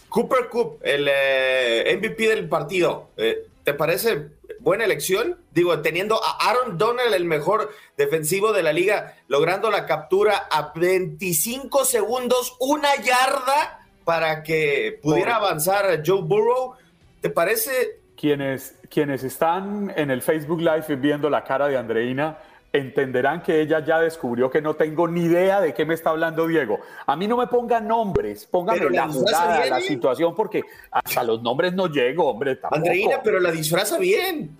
Cooper 0.09 0.49
Cup, 0.49 0.79
el 0.81 1.07
eh, 1.09 1.97
MVP 1.97 2.27
del 2.27 2.49
partido. 2.49 3.09
Eh, 3.17 3.47
¿Te 3.63 3.73
parece 3.73 4.29
buena 4.59 4.83
elección? 4.83 5.37
Digo, 5.51 5.79
teniendo 5.81 6.19
a 6.21 6.49
Aaron 6.49 6.77
Donald, 6.77 7.13
el 7.13 7.25
mejor 7.25 7.71
defensivo 7.95 8.51
de 8.51 8.63
la 8.63 8.73
liga, 8.73 9.15
logrando 9.27 9.69
la 9.69 9.85
captura 9.85 10.47
a 10.51 10.73
25 10.75 11.85
segundos, 11.85 12.57
una 12.59 12.95
yarda 12.95 13.87
para 14.03 14.43
que 14.43 14.99
pudiera 15.01 15.35
avanzar 15.35 16.01
Joe 16.05 16.21
Burrow. 16.23 16.73
¿Te 17.21 17.29
parece 17.29 18.00
quienes, 18.21 18.75
quienes 18.87 19.23
están 19.23 19.91
en 19.95 20.11
el 20.11 20.21
Facebook 20.21 20.61
Live 20.61 20.95
viendo 20.97 21.27
la 21.27 21.43
cara 21.43 21.67
de 21.67 21.75
Andreina 21.75 22.37
entenderán 22.71 23.41
que 23.41 23.59
ella 23.59 23.83
ya 23.83 23.99
descubrió 23.99 24.49
que 24.49 24.61
no 24.61 24.75
tengo 24.75 25.07
ni 25.07 25.23
idea 25.23 25.59
de 25.59 25.73
qué 25.73 25.85
me 25.85 25.95
está 25.95 26.11
hablando 26.11 26.45
Diego. 26.45 26.79
A 27.07 27.15
mí 27.15 27.27
no 27.27 27.35
me 27.35 27.47
pongan 27.47 27.87
nombres, 27.87 28.45
póngame 28.45 28.91
la 28.91 29.09
jugada, 29.09 29.65
la 29.65 29.81
situación, 29.81 30.35
porque 30.35 30.61
hasta 30.91 31.23
los 31.23 31.41
nombres 31.41 31.73
no 31.73 31.87
llego, 31.87 32.29
hombre. 32.29 32.59
Andreina, 32.69 33.21
pero 33.23 33.39
la 33.39 33.51
disfraza 33.51 33.97
bien. 33.97 34.55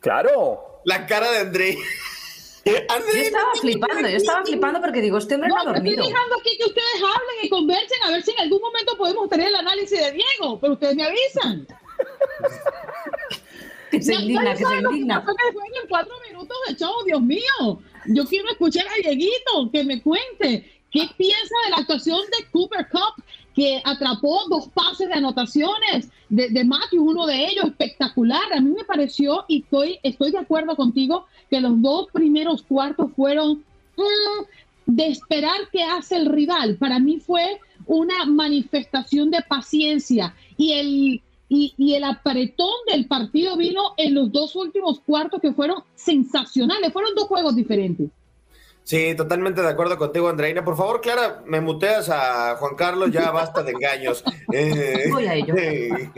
Claro. 0.00 0.80
La 0.84 1.06
cara 1.06 1.30
de 1.30 1.38
Andreina. 1.38 1.80
Yo 2.64 2.72
estaba 2.74 3.52
flipando, 3.60 4.08
yo 4.08 4.16
estaba 4.16 4.44
flipando 4.44 4.80
porque 4.80 5.00
digo, 5.00 5.18
este 5.18 5.36
hombre 5.36 5.48
no, 5.48 5.60
ha 5.60 5.64
dormido. 5.64 6.02
Estoy 6.02 6.12
dejando 6.12 6.36
aquí 6.40 6.58
que 6.58 6.64
ustedes 6.64 6.94
hablen 6.96 7.36
y 7.44 7.48
conversen 7.48 8.02
a 8.04 8.10
ver 8.10 8.22
si 8.22 8.32
en 8.32 8.40
algún 8.40 8.60
momento 8.60 8.96
podemos 8.98 9.28
tener 9.28 9.48
el 9.48 9.54
análisis 9.54 9.98
de 9.98 10.12
Diego, 10.12 10.58
pero 10.60 10.72
ustedes 10.74 10.96
me 10.96 11.04
avisan. 11.04 11.66
Que 13.90 14.02
se 14.02 14.14
indigna, 14.14 14.54
que 14.54 14.64
se 14.64 14.76
indigna. 14.76 15.24
en 15.82 15.88
cuatro 15.88 16.14
minutos 16.28 16.56
de 16.68 16.76
show, 16.76 16.92
Dios 17.04 17.20
mío. 17.22 17.80
Yo 18.06 18.24
quiero 18.26 18.50
escuchar 18.50 18.86
a 18.86 19.02
Dieguito 19.02 19.70
que 19.72 19.84
me 19.84 20.02
cuente 20.02 20.70
qué 20.90 21.08
piensa 21.16 21.54
de 21.64 21.70
la 21.70 21.76
actuación 21.78 22.20
de 22.38 22.46
Cooper 22.50 22.88
Cup, 22.90 23.22
que 23.54 23.82
atrapó 23.84 24.40
dos 24.48 24.68
pases 24.68 25.08
de 25.08 25.14
anotaciones 25.14 26.08
de, 26.28 26.48
de 26.48 26.64
Matthew, 26.64 27.02
uno 27.02 27.26
de 27.26 27.46
ellos 27.46 27.64
espectacular. 27.66 28.52
A 28.52 28.60
mí 28.60 28.70
me 28.70 28.84
pareció, 28.84 29.44
y 29.48 29.62
estoy, 29.62 29.98
estoy 30.02 30.30
de 30.30 30.38
acuerdo 30.38 30.76
contigo, 30.76 31.26
que 31.50 31.60
los 31.60 31.80
dos 31.82 32.08
primeros 32.12 32.62
cuartos 32.62 33.10
fueron 33.16 33.64
mm, 33.96 34.44
de 34.86 35.08
esperar 35.08 35.56
qué 35.72 35.82
hace 35.82 36.16
el 36.16 36.26
rival. 36.26 36.76
Para 36.76 36.98
mí 36.98 37.18
fue 37.20 37.60
una 37.86 38.24
manifestación 38.26 39.30
de 39.30 39.42
paciencia 39.42 40.34
y 40.56 40.72
el 40.72 41.22
y, 41.48 41.94
el 41.94 42.04
apretón 42.04 42.74
del 42.90 43.06
partido 43.06 43.56
vino 43.56 43.94
en 43.96 44.14
los 44.14 44.30
dos 44.30 44.54
últimos 44.54 45.00
cuartos 45.00 45.40
que 45.40 45.52
fueron 45.52 45.82
sensacionales. 45.94 46.92
Fueron 46.92 47.14
dos 47.14 47.24
juegos 47.24 47.56
diferentes. 47.56 48.08
Sí, 48.84 49.14
totalmente 49.14 49.60
de 49.60 49.68
acuerdo 49.68 49.98
contigo, 49.98 50.28
Andreina. 50.28 50.64
Por 50.64 50.76
favor, 50.76 51.00
Clara, 51.00 51.42
me 51.46 51.60
muteas 51.60 52.08
a 52.10 52.56
Juan 52.56 52.74
Carlos, 52.74 53.10
ya 53.10 53.30
basta 53.30 53.62
de 53.62 53.72
engaños. 53.72 54.24
Voy 55.10 55.26
a 55.26 55.34
ello. 55.34 55.54
Eh, 55.56 56.10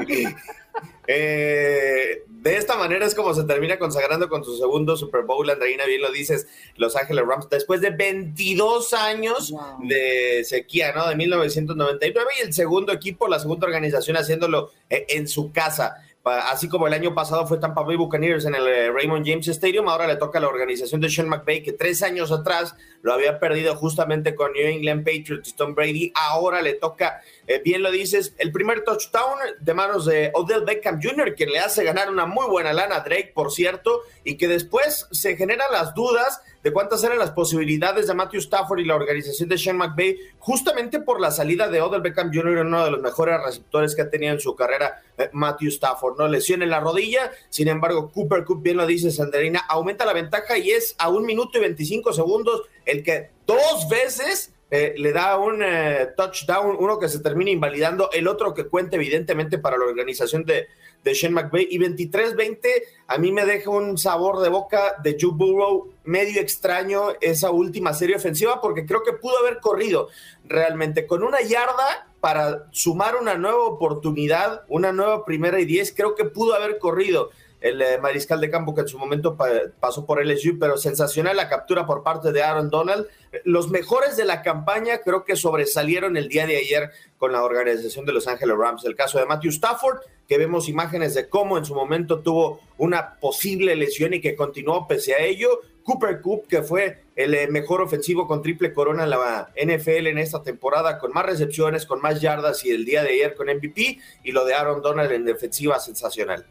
de 1.06 2.56
esta 2.56 2.76
manera 2.76 3.04
es 3.04 3.14
como 3.14 3.34
se 3.34 3.44
termina 3.44 3.78
consagrando 3.78 4.28
con 4.28 4.44
su 4.44 4.56
segundo 4.56 4.96
Super 4.96 5.22
Bowl. 5.22 5.48
Andreina, 5.50 5.84
bien 5.84 6.00
lo 6.00 6.10
dices, 6.10 6.46
Los 6.76 6.96
Ángeles 6.96 7.24
Rams, 7.26 7.48
después 7.50 7.80
de 7.80 7.90
22 7.90 8.94
años 8.94 9.52
de 9.82 10.42
sequía, 10.44 10.92
¿no? 10.92 11.08
De 11.08 11.16
1999 11.16 12.30
y 12.38 12.46
el 12.46 12.52
segundo 12.52 12.92
equipo, 12.92 13.28
la 13.28 13.38
segunda 13.38 13.66
organización 13.66 14.16
haciéndolo 14.16 14.72
eh, 14.88 15.06
en 15.10 15.28
su 15.28 15.52
casa. 15.52 15.96
Así 16.22 16.68
como 16.68 16.86
el 16.86 16.92
año 16.92 17.14
pasado 17.14 17.46
fue 17.46 17.58
Tampa 17.58 17.82
Bay 17.82 17.96
Buccaneers 17.96 18.44
en 18.44 18.54
el 18.54 18.66
eh, 18.66 18.92
Raymond 18.92 19.26
James 19.26 19.48
Stadium, 19.48 19.88
ahora 19.88 20.06
le 20.06 20.16
toca 20.16 20.38
a 20.38 20.42
la 20.42 20.48
organización 20.48 21.00
de 21.00 21.08
Sean 21.08 21.30
McVay, 21.30 21.62
que 21.62 21.72
tres 21.72 22.02
años 22.02 22.30
atrás 22.30 22.74
lo 23.00 23.14
había 23.14 23.40
perdido 23.40 23.74
justamente 23.74 24.34
con 24.34 24.52
New 24.52 24.66
England 24.66 25.02
Patriots 25.02 25.56
Tom 25.56 25.74
Brady. 25.74 26.12
Ahora 26.14 26.60
le 26.60 26.74
toca, 26.74 27.22
eh, 27.46 27.62
bien 27.64 27.82
lo 27.82 27.90
dices, 27.90 28.34
el 28.36 28.52
primer 28.52 28.84
touchdown 28.84 29.38
de 29.58 29.72
manos 29.72 30.04
de 30.04 30.30
Odell 30.34 30.64
Beckham 30.66 31.00
Jr., 31.02 31.34
que 31.34 31.46
le 31.46 31.58
hace 31.58 31.84
ganar 31.84 32.10
una 32.10 32.26
muy 32.26 32.46
buena 32.48 32.74
lana 32.74 32.96
a 32.96 33.00
Drake, 33.00 33.32
por 33.34 33.50
cierto, 33.50 34.02
y 34.22 34.36
que 34.36 34.46
después 34.46 35.08
se 35.12 35.36
generan 35.36 35.72
las 35.72 35.94
dudas 35.94 36.42
de 36.62 36.72
cuántas 36.72 37.02
eran 37.02 37.18
las 37.18 37.30
posibilidades 37.30 38.06
de 38.06 38.14
Matthew 38.14 38.40
Stafford 38.40 38.80
y 38.80 38.84
la 38.84 38.94
organización 38.94 39.48
de 39.48 39.56
Sean 39.56 39.78
McVay, 39.78 40.18
justamente 40.38 41.00
por 41.00 41.20
la 41.20 41.30
salida 41.30 41.68
de 41.68 41.80
Odell 41.80 42.02
Beckham 42.02 42.30
Jr., 42.32 42.58
uno 42.58 42.84
de 42.84 42.90
los 42.90 43.00
mejores 43.00 43.40
receptores 43.42 43.94
que 43.94 44.02
ha 44.02 44.10
tenido 44.10 44.34
en 44.34 44.40
su 44.40 44.54
carrera 44.54 45.02
eh, 45.16 45.30
Matthew 45.32 45.68
Stafford, 45.70 46.09
¿no? 46.18 46.28
Lesión 46.28 46.62
en 46.62 46.70
la 46.70 46.80
rodilla, 46.80 47.30
sin 47.48 47.68
embargo, 47.68 48.10
Cooper 48.12 48.44
Cook, 48.44 48.62
bien 48.62 48.76
lo 48.76 48.86
dice 48.86 49.10
Sanderina, 49.10 49.60
aumenta 49.68 50.04
la 50.04 50.12
ventaja 50.12 50.58
y 50.58 50.70
es 50.70 50.94
a 50.98 51.08
un 51.08 51.24
minuto 51.24 51.58
y 51.58 51.62
25 51.62 52.12
segundos 52.12 52.62
el 52.84 53.02
que 53.02 53.30
dos 53.46 53.88
veces 53.88 54.52
eh, 54.70 54.94
le 54.96 55.12
da 55.12 55.36
un 55.36 55.62
eh, 55.64 56.08
touchdown, 56.16 56.76
uno 56.78 56.98
que 56.98 57.08
se 57.08 57.18
termina 57.18 57.50
invalidando, 57.50 58.10
el 58.12 58.28
otro 58.28 58.54
que 58.54 58.68
cuenta 58.68 58.96
evidentemente 58.96 59.58
para 59.58 59.76
la 59.76 59.84
organización 59.84 60.44
de, 60.44 60.68
de 61.04 61.14
Shane 61.14 61.34
McVay. 61.34 61.68
Y 61.70 61.78
23-20 61.78 62.68
a 63.08 63.18
mí 63.18 63.32
me 63.32 63.44
deja 63.44 63.70
un 63.70 63.98
sabor 63.98 64.40
de 64.40 64.48
boca 64.48 64.96
de 65.02 65.16
Joe 65.20 65.32
Burrow 65.34 65.92
medio 66.04 66.40
extraño 66.40 67.08
esa 67.20 67.50
última 67.50 67.94
serie 67.94 68.16
ofensiva 68.16 68.60
porque 68.60 68.86
creo 68.86 69.02
que 69.02 69.12
pudo 69.12 69.38
haber 69.38 69.60
corrido 69.60 70.08
realmente 70.44 71.06
con 71.06 71.22
una 71.22 71.40
yarda 71.40 72.08
para 72.20 72.66
sumar 72.70 73.16
una 73.16 73.36
nueva 73.36 73.64
oportunidad, 73.64 74.64
una 74.68 74.92
nueva 74.92 75.24
primera 75.24 75.60
y 75.60 75.64
diez, 75.64 75.92
creo 75.94 76.14
que 76.14 76.24
pudo 76.24 76.54
haber 76.54 76.78
corrido 76.78 77.30
el 77.60 77.82
eh, 77.82 77.98
mariscal 77.98 78.40
de 78.40 78.50
campo 78.50 78.74
que 78.74 78.82
en 78.82 78.88
su 78.88 78.98
momento 78.98 79.36
pasó 79.80 80.06
por 80.06 80.24
LSU, 80.24 80.58
pero 80.58 80.76
sensacional 80.76 81.36
la 81.36 81.48
captura 81.48 81.86
por 81.86 82.02
parte 82.02 82.32
de 82.32 82.42
Aaron 82.42 82.70
Donald. 82.70 83.06
Los 83.44 83.70
mejores 83.70 84.16
de 84.16 84.24
la 84.24 84.42
campaña 84.42 84.98
creo 84.98 85.24
que 85.24 85.36
sobresalieron 85.36 86.16
el 86.16 86.28
día 86.28 86.46
de 86.46 86.56
ayer 86.56 86.90
con 87.18 87.32
la 87.32 87.44
organización 87.44 88.06
de 88.06 88.12
Los 88.12 88.26
Ángeles 88.28 88.56
Rams. 88.56 88.84
El 88.84 88.96
caso 88.96 89.18
de 89.18 89.26
Matthew 89.26 89.50
Stafford, 89.50 89.98
que 90.30 90.38
vemos 90.38 90.68
imágenes 90.68 91.16
de 91.16 91.28
cómo 91.28 91.58
en 91.58 91.64
su 91.64 91.74
momento 91.74 92.20
tuvo 92.20 92.60
una 92.78 93.16
posible 93.16 93.74
lesión 93.74 94.14
y 94.14 94.20
que 94.20 94.36
continuó 94.36 94.86
pese 94.86 95.12
a 95.12 95.18
ello. 95.18 95.48
Cooper 95.82 96.20
Coop, 96.20 96.46
que 96.46 96.62
fue 96.62 97.02
el 97.16 97.34
eh, 97.34 97.48
mejor 97.48 97.82
ofensivo 97.82 98.28
con 98.28 98.40
triple 98.40 98.72
corona 98.72 99.02
en 99.02 99.10
la 99.10 99.50
NFL 99.60 100.06
en 100.06 100.18
esta 100.18 100.40
temporada, 100.40 101.00
con 101.00 101.10
más 101.10 101.26
recepciones, 101.26 101.84
con 101.84 102.00
más 102.00 102.20
yardas 102.20 102.64
y 102.64 102.70
el 102.70 102.84
día 102.84 103.02
de 103.02 103.08
ayer 103.08 103.34
con 103.34 103.48
MVP, 103.48 103.98
y 104.22 104.30
lo 104.30 104.44
de 104.44 104.54
Aaron 104.54 104.82
Donald 104.82 105.10
en 105.10 105.24
defensiva 105.24 105.80
sensacional. 105.80 106.46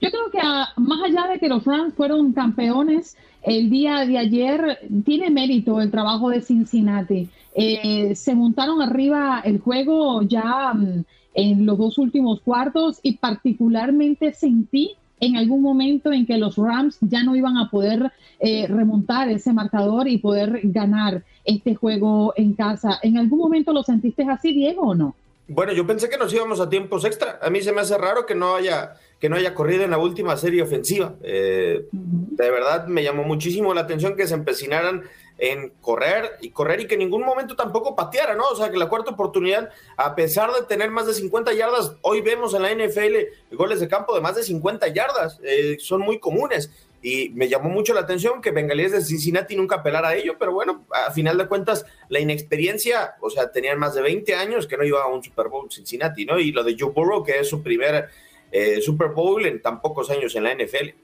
Yo 0.00 0.10
creo 0.10 0.30
que 0.30 0.38
más 0.38 1.02
allá 1.04 1.28
de 1.30 1.38
que 1.38 1.48
los 1.48 1.62
Rams 1.62 1.92
fueron 1.92 2.32
campeones 2.32 3.18
el 3.42 3.68
día 3.68 4.06
de 4.06 4.16
ayer, 4.16 4.78
tiene 5.04 5.28
mérito 5.28 5.78
el 5.82 5.90
trabajo 5.90 6.30
de 6.30 6.40
Cincinnati. 6.40 7.28
Eh, 7.54 8.14
se 8.14 8.34
montaron 8.34 8.80
arriba 8.80 9.42
el 9.44 9.60
juego 9.60 10.22
ya 10.22 10.72
mm, 10.72 11.04
en 11.34 11.66
los 11.66 11.78
dos 11.78 11.98
últimos 11.98 12.40
cuartos 12.40 13.00
y 13.02 13.16
particularmente 13.16 14.32
sentí 14.32 14.92
en 15.20 15.36
algún 15.36 15.62
momento 15.62 16.12
en 16.12 16.26
que 16.26 16.38
los 16.38 16.56
Rams 16.56 16.98
ya 17.00 17.22
no 17.22 17.36
iban 17.36 17.56
a 17.56 17.70
poder 17.70 18.12
eh, 18.40 18.66
remontar 18.68 19.28
ese 19.28 19.52
marcador 19.52 20.08
y 20.08 20.18
poder 20.18 20.60
ganar 20.64 21.24
este 21.44 21.74
juego 21.74 22.34
en 22.36 22.54
casa. 22.54 22.98
¿En 23.02 23.16
algún 23.18 23.38
momento 23.38 23.72
lo 23.72 23.82
sentiste 23.82 24.24
así, 24.24 24.52
Diego, 24.52 24.82
o 24.82 24.94
no? 24.94 25.14
Bueno, 25.46 25.72
yo 25.72 25.86
pensé 25.86 26.08
que 26.08 26.16
nos 26.16 26.32
íbamos 26.32 26.58
a 26.60 26.70
tiempos 26.70 27.04
extra. 27.04 27.38
A 27.42 27.50
mí 27.50 27.60
se 27.60 27.72
me 27.72 27.82
hace 27.82 27.98
raro 27.98 28.24
que 28.24 28.34
no 28.34 28.54
haya 28.54 28.94
que 29.20 29.28
no 29.28 29.36
haya 29.36 29.54
corrido 29.54 29.84
en 29.84 29.90
la 29.90 29.98
última 29.98 30.36
serie 30.36 30.62
ofensiva. 30.62 31.14
Eh, 31.22 31.86
de 31.92 32.50
verdad 32.50 32.86
me 32.86 33.02
llamó 33.02 33.24
muchísimo 33.24 33.72
la 33.74 33.82
atención 33.82 34.16
que 34.16 34.26
se 34.26 34.34
empecinaran 34.34 35.02
en 35.38 35.70
correr 35.80 36.32
y 36.40 36.50
correr 36.50 36.80
y 36.80 36.86
que 36.86 36.94
en 36.94 37.00
ningún 37.00 37.22
momento 37.22 37.56
tampoco 37.56 37.96
pateara, 37.96 38.34
¿no? 38.34 38.44
O 38.48 38.56
sea, 38.56 38.70
que 38.70 38.76
la 38.76 38.88
cuarta 38.88 39.10
oportunidad, 39.10 39.70
a 39.96 40.14
pesar 40.14 40.52
de 40.52 40.62
tener 40.62 40.90
más 40.90 41.06
de 41.06 41.14
50 41.14 41.52
yardas, 41.54 41.96
hoy 42.02 42.20
vemos 42.20 42.54
en 42.54 42.62
la 42.62 42.72
NFL 42.72 43.54
goles 43.54 43.80
de 43.80 43.88
campo 43.88 44.14
de 44.14 44.20
más 44.20 44.36
de 44.36 44.42
50 44.42 44.88
yardas, 44.88 45.40
eh, 45.42 45.76
son 45.80 46.00
muy 46.02 46.18
comunes. 46.18 46.70
Y 47.04 47.28
me 47.34 47.50
llamó 47.50 47.68
mucho 47.68 47.92
la 47.92 48.00
atención 48.00 48.40
que 48.40 48.50
Bengalíes 48.50 48.92
de 48.92 49.02
Cincinnati 49.02 49.54
nunca 49.56 49.76
apelara 49.76 50.08
a 50.08 50.14
ello, 50.14 50.36
pero 50.38 50.54
bueno, 50.54 50.86
a 50.90 51.10
final 51.10 51.36
de 51.36 51.46
cuentas, 51.46 51.84
la 52.08 52.18
inexperiencia, 52.18 53.16
o 53.20 53.28
sea, 53.28 53.52
tenían 53.52 53.78
más 53.78 53.94
de 53.94 54.00
20 54.00 54.34
años 54.34 54.66
que 54.66 54.78
no 54.78 54.84
iba 54.84 55.02
a 55.02 55.08
un 55.08 55.22
Super 55.22 55.48
Bowl 55.48 55.70
Cincinnati, 55.70 56.24
¿no? 56.24 56.40
Y 56.40 56.50
lo 56.50 56.64
de 56.64 56.74
Joe 56.78 56.92
Burrow, 56.92 57.22
que 57.22 57.40
es 57.40 57.50
su 57.50 57.62
primer 57.62 58.08
eh, 58.50 58.80
Super 58.80 59.08
Bowl 59.08 59.44
en 59.44 59.60
tan 59.60 59.82
pocos 59.82 60.08
años 60.10 60.34
en 60.34 60.44
la 60.44 60.54
NFL. 60.54 60.94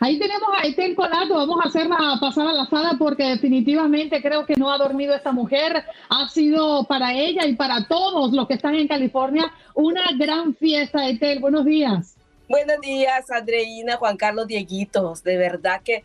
Ahí 0.00 0.18
tenemos 0.18 0.50
a 0.58 0.66
Etel 0.66 0.96
Colato, 0.96 1.34
vamos 1.34 1.60
a 1.64 1.68
hacerla 1.68 2.18
pasar 2.20 2.48
a 2.48 2.52
la 2.52 2.66
sala 2.66 2.96
porque 2.98 3.22
definitivamente 3.22 4.20
creo 4.20 4.44
que 4.44 4.56
no 4.56 4.72
ha 4.72 4.78
dormido 4.78 5.14
esta 5.14 5.30
mujer. 5.30 5.84
Ha 6.08 6.28
sido 6.28 6.86
para 6.88 7.14
ella 7.14 7.46
y 7.46 7.54
para 7.54 7.86
todos 7.86 8.32
los 8.32 8.48
que 8.48 8.54
están 8.54 8.74
en 8.74 8.88
California 8.88 9.52
una 9.76 10.02
gran 10.18 10.56
fiesta, 10.56 11.08
Etel. 11.08 11.38
Buenos 11.38 11.64
días. 11.64 12.16
Buenos 12.50 12.80
días, 12.80 13.30
Andreina, 13.30 13.96
Juan 13.96 14.16
Carlos, 14.16 14.48
Dieguitos. 14.48 15.22
De 15.22 15.36
verdad 15.36 15.82
que 15.84 16.02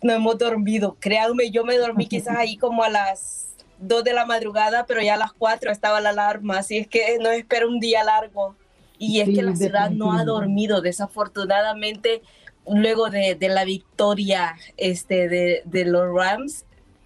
no 0.00 0.14
hemos 0.14 0.38
dormido. 0.38 0.96
Créanme, 0.98 1.50
yo 1.50 1.62
me 1.62 1.76
dormí 1.76 2.06
quizás 2.06 2.36
ahí 2.38 2.56
como 2.56 2.82
a 2.82 2.88
las 2.88 3.54
2 3.80 4.02
de 4.02 4.14
la 4.14 4.24
madrugada, 4.24 4.86
pero 4.86 5.02
ya 5.02 5.12
a 5.12 5.18
las 5.18 5.34
4 5.34 5.70
estaba 5.70 6.00
la 6.00 6.08
alarma, 6.08 6.56
así 6.56 6.78
es 6.78 6.88
que 6.88 7.18
no 7.20 7.28
espero 7.28 7.68
un 7.68 7.80
día 7.80 8.02
largo. 8.02 8.56
Y 8.98 9.20
es 9.20 9.28
que 9.28 9.42
la 9.42 9.54
ciudad 9.54 9.90
no 9.90 10.14
ha 10.14 10.24
dormido, 10.24 10.80
desafortunadamente, 10.80 12.22
luego 12.66 13.10
de, 13.10 13.36
la 13.42 13.64
victoria 13.64 14.56
este, 14.78 15.28
de, 15.28 15.84
los 15.84 16.10
Rams, 16.14 16.64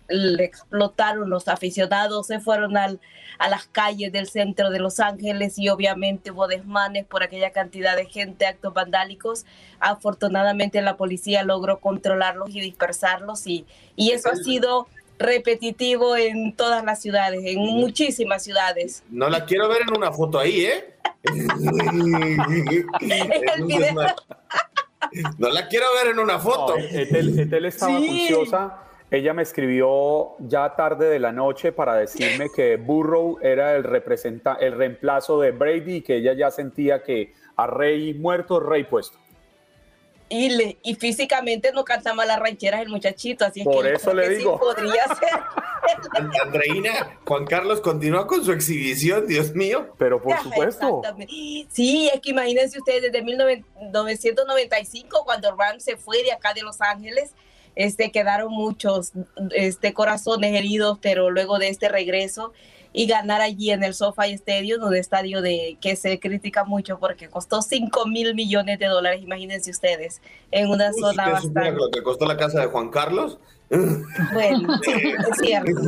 le 0.09 0.45
explotaron 0.45 1.29
los 1.31 1.49
aficionados, 1.49 2.29
se 2.29 2.39
fueron 2.39 2.77
al, 2.77 3.01
a 3.39 3.49
las 3.49 3.67
calles 3.67 4.13
del 4.13 4.29
centro 4.29 4.71
de 4.71 4.81
Los 4.81 5.01
Ángeles 5.01 5.59
y 5.59 5.69
obviamente 5.69 6.31
hubo 6.33 6.49
desmanes 6.49 7.07
por 7.07 7.23
aquella 7.23 7.51
cantidad 7.51 7.97
de 7.97 8.07
gente, 8.07 8.47
actos 8.47 8.75
vandálicos. 8.75 9.47
Afortunadamente 9.81 10.83
la 10.83 10.97
policía 10.97 11.43
logró 11.45 11.79
controlarlos 11.81 12.51
y 12.51 12.61
dispersarlos 12.61 13.47
y, 13.47 13.65
y 13.97 14.11
eso 14.11 14.29
ha 14.31 14.37
sido 14.37 14.89
repetitivo 15.19 16.17
en 16.17 16.55
todas 16.55 16.85
las 16.85 17.01
ciudades, 17.01 17.41
en 17.45 17.59
muchísimas 17.59 18.43
ciudades. 18.43 19.03
No 19.11 19.29
la 19.29 19.45
quiero 19.45 19.69
ver 19.69 19.83
en 19.83 19.97
una 19.97 20.13
foto 20.13 20.39
ahí, 20.39 20.67
¿eh? 20.67 20.95
no 25.39 25.49
la 25.49 25.69
quiero 25.69 25.87
ver 25.95 26.13
en 26.13 26.19
una 26.19 26.39
foto. 26.39 26.77
Etel, 26.77 27.65
estaba 27.65 27.99
juiciosa. 27.99 28.88
Ella 29.11 29.33
me 29.33 29.43
escribió 29.43 30.37
ya 30.39 30.77
tarde 30.77 31.09
de 31.09 31.19
la 31.19 31.33
noche 31.33 31.73
para 31.73 31.95
decirme 31.95 32.49
que 32.55 32.77
Burrow 32.77 33.39
era 33.41 33.75
el, 33.75 33.85
representa 33.85 34.55
el 34.55 34.77
reemplazo 34.77 35.41
de 35.41 35.53
Brady 35.53 35.97
y 35.97 36.03
que 36.03 36.17
ella 36.17 36.35
ya 36.35 36.51
sentía 36.51 37.03
que 37.03 37.33
a 37.57 37.67
Rey 37.67 38.15
muerto, 38.15 38.61
Rey 38.61 38.85
puesto 38.85 39.19
y, 40.29 40.77
y 40.83 40.95
físicamente 40.95 41.73
no 41.73 41.85
canta 41.85 42.15
mal 42.15 42.29
las 42.29 42.39
rancheras 42.39 42.83
el 42.83 42.89
muchachito, 42.89 43.45
así 43.45 43.65
Por 43.65 43.85
que 43.85 43.95
eso 43.95 44.13
le 44.13 44.29
digo. 44.31 44.59
podría 44.59 45.07
ser. 45.19 45.41
Andreina, 46.43 47.19
Juan 47.25 47.47
Carlos 47.47 47.81
continúa 47.81 48.27
con 48.27 48.45
su 48.45 48.53
exhibición, 48.53 49.27
Dios 49.27 49.55
mío. 49.55 49.95
Pero 49.99 50.23
por 50.23 50.39
supuesto. 50.43 51.03
Sí, 51.71 52.11
es 52.13 52.21
que 52.21 52.31
imagínense 52.31 52.79
ustedes 52.79 53.03
desde 53.03 53.23
1995 53.23 55.25
cuando 55.25 55.55
Ram 55.57 55.81
se 55.81 55.97
fue 55.97 56.23
de 56.23 56.33
acá 56.33 56.53
de 56.53 56.63
Los 56.63 56.81
Ángeles, 56.81 57.33
este 57.79 58.11
quedaron 58.11 58.53
muchos 58.53 59.13
este 59.53 59.95
corazones 59.95 60.53
heridos, 60.53 60.99
pero 61.01 61.31
luego 61.31 61.59
de 61.59 61.69
este 61.69 61.89
regreso 61.89 62.53
y 62.93 63.07
ganar 63.07 63.41
allí 63.41 63.71
en 63.71 63.85
el 63.85 63.95
SoFi 63.95 64.33
Stadium, 64.33 64.83
un 64.83 64.97
estadio 64.97 65.43
de 65.43 65.79
que 65.81 65.95
se 65.95 66.19
critica 66.19 66.65
mucho 66.65 66.99
porque 66.99 67.29
costó 67.29 67.63
5 67.63 68.07
mil 68.07 68.35
millones 68.35 68.81
de 68.81 68.87
dólares, 68.87 69.23
imagínense 69.23 69.71
ustedes, 69.71 70.21
en 70.51 70.71
una 70.71 70.93
zona 70.93 71.31
bastante... 71.31 71.71
lo 71.71 71.89
que 71.91 72.03
costó 72.03 72.27
la 72.27 72.37
casa 72.37 72.63
de 72.63 72.67
Juan 72.67 72.89
Carlos? 72.89 73.39
Bueno, 73.71 74.75
es 74.83 75.39
cierto. 75.41 75.81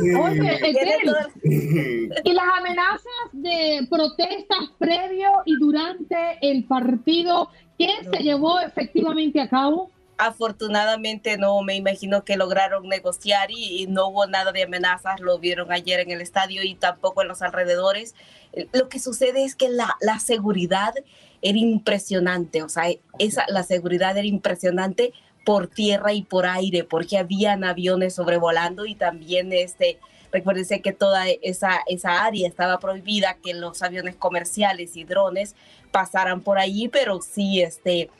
y 1.43 2.33
las 2.33 2.45
amenazas 2.57 3.03
de 3.33 3.85
protestas 3.89 4.69
previo 4.77 5.29
y 5.45 5.57
durante 5.57 6.37
el 6.41 6.63
partido, 6.63 7.49
¿qué 7.77 7.89
se 8.09 8.23
llevó 8.23 8.61
efectivamente 8.61 9.41
a 9.41 9.49
cabo? 9.49 9.89
Afortunadamente 10.23 11.39
no, 11.39 11.59
me 11.63 11.75
imagino 11.75 12.23
que 12.23 12.37
lograron 12.37 12.87
negociar 12.87 13.49
y, 13.49 13.87
no 13.87 14.09
hubo 14.09 14.27
nada 14.27 14.51
de 14.51 14.61
amenazas, 14.61 15.19
lo 15.19 15.39
vieron 15.39 15.71
ayer 15.71 15.99
en 15.99 16.11
el 16.11 16.21
estadio 16.21 16.61
y 16.61 16.75
tampoco 16.75 17.23
en 17.23 17.27
los 17.27 17.41
alrededores. 17.41 18.13
Eh, 18.53 18.67
lo 18.71 18.87
que 18.87 18.99
sucede 18.99 19.43
es 19.43 19.55
que 19.55 19.67
la, 19.69 19.97
la 19.99 20.19
seguridad 20.19 20.93
era 21.41 21.57
impresionante, 21.57 22.61
o 22.61 22.69
sea, 22.69 22.83
esa, 23.17 23.45
la 23.47 23.63
seguridad 23.63 24.15
era 24.15 24.27
impresionante 24.27 25.11
por 25.43 25.65
tierra 25.65 26.13
y 26.13 26.21
por 26.21 26.45
aire, 26.45 26.83
porque 26.83 27.17
habían 27.17 27.63
aviones 27.63 28.13
sobrevolando 28.13 28.85
y 28.85 28.93
también 28.93 29.51
este, 29.51 29.97
recuérdense 30.31 30.83
que 30.83 30.93
toda 30.93 31.27
esa, 31.41 31.79
esa 31.87 32.23
área 32.23 32.47
estaba 32.47 32.79
prohibida 32.79 33.37
que 33.43 33.55
los 33.55 33.81
aviones 33.81 34.15
comerciales 34.15 34.95
y 34.95 35.03
drones 35.03 35.55
pasaran 35.91 36.41
por 36.41 36.59
allí, 36.59 36.89
pero 36.89 37.23
sí, 37.23 37.61
este, 37.61 38.11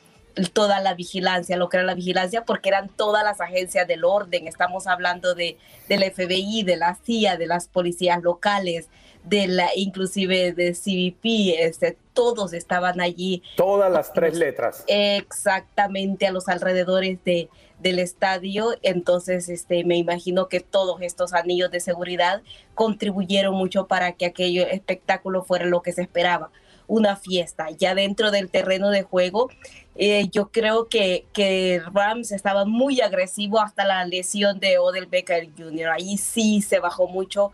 toda 0.54 0.80
la 0.80 0.94
vigilancia, 0.94 1.58
lo 1.58 1.70
que 1.70 1.78
era 1.78 1.86
la 1.86 1.94
vigilancia, 1.94 2.46
porque 2.46 2.70
eran 2.70 2.90
todas 2.90 3.24
las 3.24 3.42
agencias 3.42 3.88
del 3.88 4.04
orden. 4.04 4.48
Estamos 4.48 4.88
hablando 4.88 5.36
de, 5.36 5.58
del 5.90 6.04
FBI, 6.04 6.64
de 6.64 6.78
la 6.78 6.96
CIA, 6.96 7.38
de 7.38 7.48
las 7.48 7.68
policías 7.68 8.22
locales, 8.22 8.90
de 9.24 9.48
la, 9.48 9.70
inclusive 9.76 10.54
de 10.54 10.74
CBP, 10.74 11.60
este, 11.60 11.98
todos 12.14 12.54
estaban 12.54 13.02
allí. 13.02 13.44
Todas 13.56 13.92
las 13.92 14.14
tres 14.14 14.36
letras. 14.36 14.84
Exactamente 14.88 16.28
a 16.28 16.32
los 16.32 16.50
alrededores 16.50 17.24
de, 17.24 17.50
del 17.80 18.00
estadio. 18.00 18.70
Entonces, 18.82 19.50
este, 19.50 19.84
me 19.84 19.98
imagino 19.98 20.48
que 20.48 20.60
todos 20.60 21.02
estos 21.02 21.34
anillos 21.34 21.72
de 21.72 21.80
seguridad 21.80 22.42
contribuyeron 22.74 23.56
mucho 23.56 23.88
para 23.88 24.14
que 24.14 24.26
aquello 24.26 24.66
espectáculo 24.68 25.44
fuera 25.44 25.66
lo 25.66 25.82
que 25.82 25.92
se 25.92 26.02
esperaba 26.02 26.52
una 26.88 27.16
fiesta. 27.16 27.70
Ya 27.78 27.96
dentro 27.96 28.32
del 28.32 28.50
terreno 28.50 28.90
de 28.90 29.04
juego, 29.04 29.50
eh, 29.96 30.28
yo 30.32 30.52
creo 30.52 30.88
que, 30.88 31.26
que 31.34 31.82
Rams 31.94 32.32
estaba 32.32 32.66
muy 32.66 33.02
agresivo 33.02 33.60
hasta 33.60 33.86
la 33.86 34.06
lesión 34.06 34.60
de 34.60 34.78
Odell 34.78 35.08
Becker 35.08 35.50
Jr. 35.58 35.90
Ahí 35.90 36.18
sí 36.18 36.62
se 36.62 36.80
bajó 36.80 37.08
mucho 37.08 37.52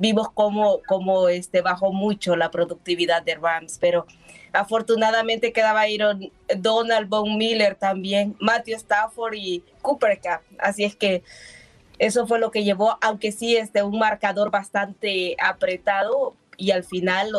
vimos 0.00 0.30
cómo, 0.32 1.28
este, 1.28 1.60
bajó 1.60 1.92
mucho 1.92 2.34
la 2.34 2.50
productividad 2.50 3.22
de 3.22 3.34
Rams, 3.34 3.76
pero 3.78 4.06
afortunadamente 4.52 5.52
quedaba 5.52 5.82
Aaron 5.82 6.32
Donald, 6.56 7.08
Von 7.08 7.36
Miller 7.36 7.74
también, 7.74 8.34
Matthew 8.40 8.76
Stafford 8.76 9.34
y 9.34 9.62
Cooper 9.82 10.18
Cup, 10.18 10.40
así 10.58 10.84
es 10.84 10.96
que 10.96 11.22
eso 11.98 12.26
fue 12.26 12.38
lo 12.38 12.50
que 12.50 12.64
llevó, 12.64 12.96
aunque 13.02 13.30
sí 13.30 13.56
este, 13.56 13.82
un 13.82 13.98
marcador 13.98 14.50
bastante 14.50 15.36
apretado 15.38 16.34
y 16.56 16.70
al 16.70 16.82
final 16.82 17.30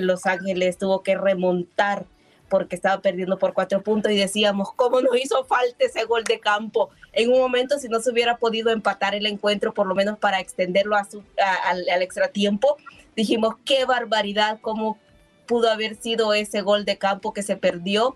los, 0.00 0.26
Ángeles 0.26 0.78
tuvo 0.78 1.02
que 1.02 1.16
remontar 1.16 2.06
porque 2.48 2.76
estaba 2.76 3.02
perdiendo 3.02 3.38
por 3.38 3.54
cuatro 3.54 3.82
puntos 3.82 4.12
y 4.12 4.16
decíamos, 4.16 4.72
¿cómo 4.76 5.00
nos 5.00 5.16
hizo 5.20 5.44
falta 5.44 5.84
ese 5.84 6.04
gol 6.04 6.22
de 6.24 6.38
campo? 6.38 6.90
En 7.12 7.32
un 7.32 7.40
momento, 7.40 7.78
si 7.78 7.88
no 7.88 8.00
se 8.00 8.12
hubiera 8.12 8.36
podido 8.36 8.70
empatar 8.70 9.14
el 9.14 9.26
encuentro, 9.26 9.74
por 9.74 9.86
lo 9.86 9.94
menos 9.94 10.18
para 10.18 10.38
extenderlo 10.38 10.94
a 10.96 11.04
su, 11.04 11.24
al, 11.64 11.88
al 11.88 12.02
extra 12.02 12.28
tiempo, 12.28 12.76
dijimos, 13.16 13.54
qué 13.64 13.84
barbaridad, 13.84 14.58
cómo 14.60 14.98
pudo 15.46 15.70
haber 15.70 15.96
sido 15.96 16.34
ese 16.34 16.60
gol 16.60 16.84
de 16.84 16.98
campo 16.98 17.32
que 17.32 17.42
se 17.42 17.56
perdió, 17.56 18.14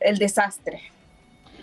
el 0.00 0.18
desastre. 0.18 0.80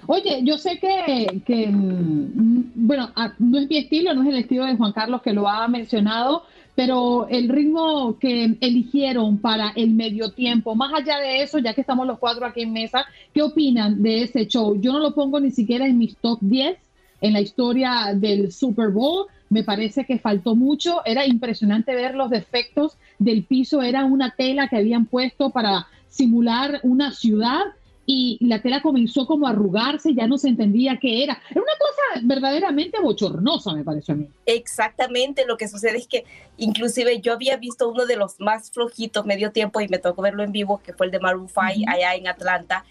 Oye, 0.06 0.42
yo 0.44 0.58
sé 0.58 0.80
que, 0.80 1.42
que, 1.46 1.68
mm, 1.68 2.72
bueno, 2.76 3.12
no 3.40 3.60
es 3.60 3.68
mi 3.68 3.78
estilo, 3.78 4.14
no 4.14 4.24
es 4.24 4.30
el 4.30 4.38
estilo 4.38 4.66
de 4.66 4.78
Juan 4.78 4.94
Carlos 4.94 5.22
que 5.22 5.34
lo 5.34 5.50
ha 5.50 5.68
mencionado, 5.68 6.46
pero 6.78 7.28
el 7.30 7.50
ritmo 7.50 8.20
que 8.20 8.56
eligieron 8.62 9.40
para 9.40 9.72
el 9.76 9.96
medio 9.96 10.30
tiempo, 10.30 10.76
más 10.76 10.94
allá 10.94 11.18
de 11.18 11.42
eso, 11.42 11.58
ya 11.58 11.74
que 11.74 11.82
estamos 11.82 12.06
los 12.06 12.20
cuatro 12.20 12.46
aquí 12.46 12.62
en 12.62 12.72
mesa, 12.72 13.04
¿qué 13.34 13.42
opinan 13.42 14.04
de 14.04 14.22
ese 14.22 14.46
show? 14.46 14.80
Yo 14.80 14.94
no 14.94 15.00
lo 15.00 15.16
pongo 15.16 15.40
ni 15.40 15.50
siquiera 15.50 15.88
en 15.88 15.98
mis 15.98 16.16
top 16.18 16.38
10 16.40 16.78
en 17.22 17.34
la 17.34 17.42
historia 17.42 18.14
del 18.14 18.52
Super 18.52 18.90
Bowl. 18.90 19.26
Me 19.50 19.64
parece 19.64 20.06
que 20.06 20.20
faltó 20.20 20.56
mucho. 20.56 21.02
Era 21.04 21.26
impresionante 21.26 21.96
ver 21.96 22.14
los 22.14 22.30
defectos 22.30 22.96
del 23.18 23.44
piso. 23.44 23.82
Era 23.82 24.06
una 24.06 24.36
tela 24.38 24.68
que 24.68 24.78
habían 24.78 25.08
puesto 25.08 25.50
para 25.50 25.88
simular 26.10 26.80
una 26.84 27.12
ciudad 27.12 27.64
y 28.10 28.38
la 28.40 28.62
tela 28.62 28.82
comenzó 28.82 29.28
como 29.28 29.48
a 29.48 29.50
arrugarse, 29.50 30.14
ya 30.16 30.28
no 30.28 30.38
se 30.38 30.48
entendía 30.48 30.98
qué 30.98 31.26
era. 31.26 31.42
Era 31.52 31.62
una 31.62 31.74
cosa 31.78 32.26
verdaderamente 32.26 33.02
bochornosa, 33.02 33.74
me 33.74 33.84
pareció 33.84 34.14
a 34.14 34.18
mí. 34.18 34.30
Exactamente, 34.46 35.46
lo 35.46 35.58
que 35.58 35.68
sucede 35.68 35.98
es 35.98 36.08
que 36.08 36.24
inclusive 36.56 37.20
yo 37.20 37.34
había 37.34 37.58
visto 37.58 37.90
uno 37.90 38.06
de 38.06 38.16
los 38.16 38.40
más 38.40 38.72
flojitos 38.72 39.26
medio 39.26 39.52
tiempo 39.52 39.82
y 39.82 39.90
me 39.90 40.00
tocó 40.00 40.22
verlo 40.22 40.44
en 40.44 40.54
vivo, 40.54 40.82
que 40.82 40.94
fue 40.94 41.08
el 41.08 41.12
de 41.12 41.20
Maroon 41.20 41.50
5 41.50 41.84
allá 41.86 42.16
en 42.16 42.30
Atlanta. 42.30 42.86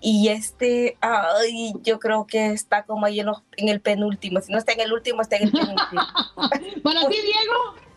Y 0.00 0.28
este, 0.28 0.96
ay, 1.00 1.72
yo 1.82 1.98
creo 1.98 2.28
que 2.28 2.52
está 2.52 2.84
como 2.84 3.06
ahí 3.06 3.18
en, 3.18 3.26
en, 3.56 3.68
el 3.68 3.80
penúltimo. 3.80 4.40
Si 4.40 4.52
no 4.52 4.58
está 4.58 4.72
en 4.72 4.80
el 4.80 4.92
último, 4.92 5.20
está 5.20 5.36
en 5.36 5.48
el 5.48 5.50
penúltimo. 5.50 6.00
¿Para 6.84 7.08
ti, 7.08 7.16
Diego? 7.16 7.89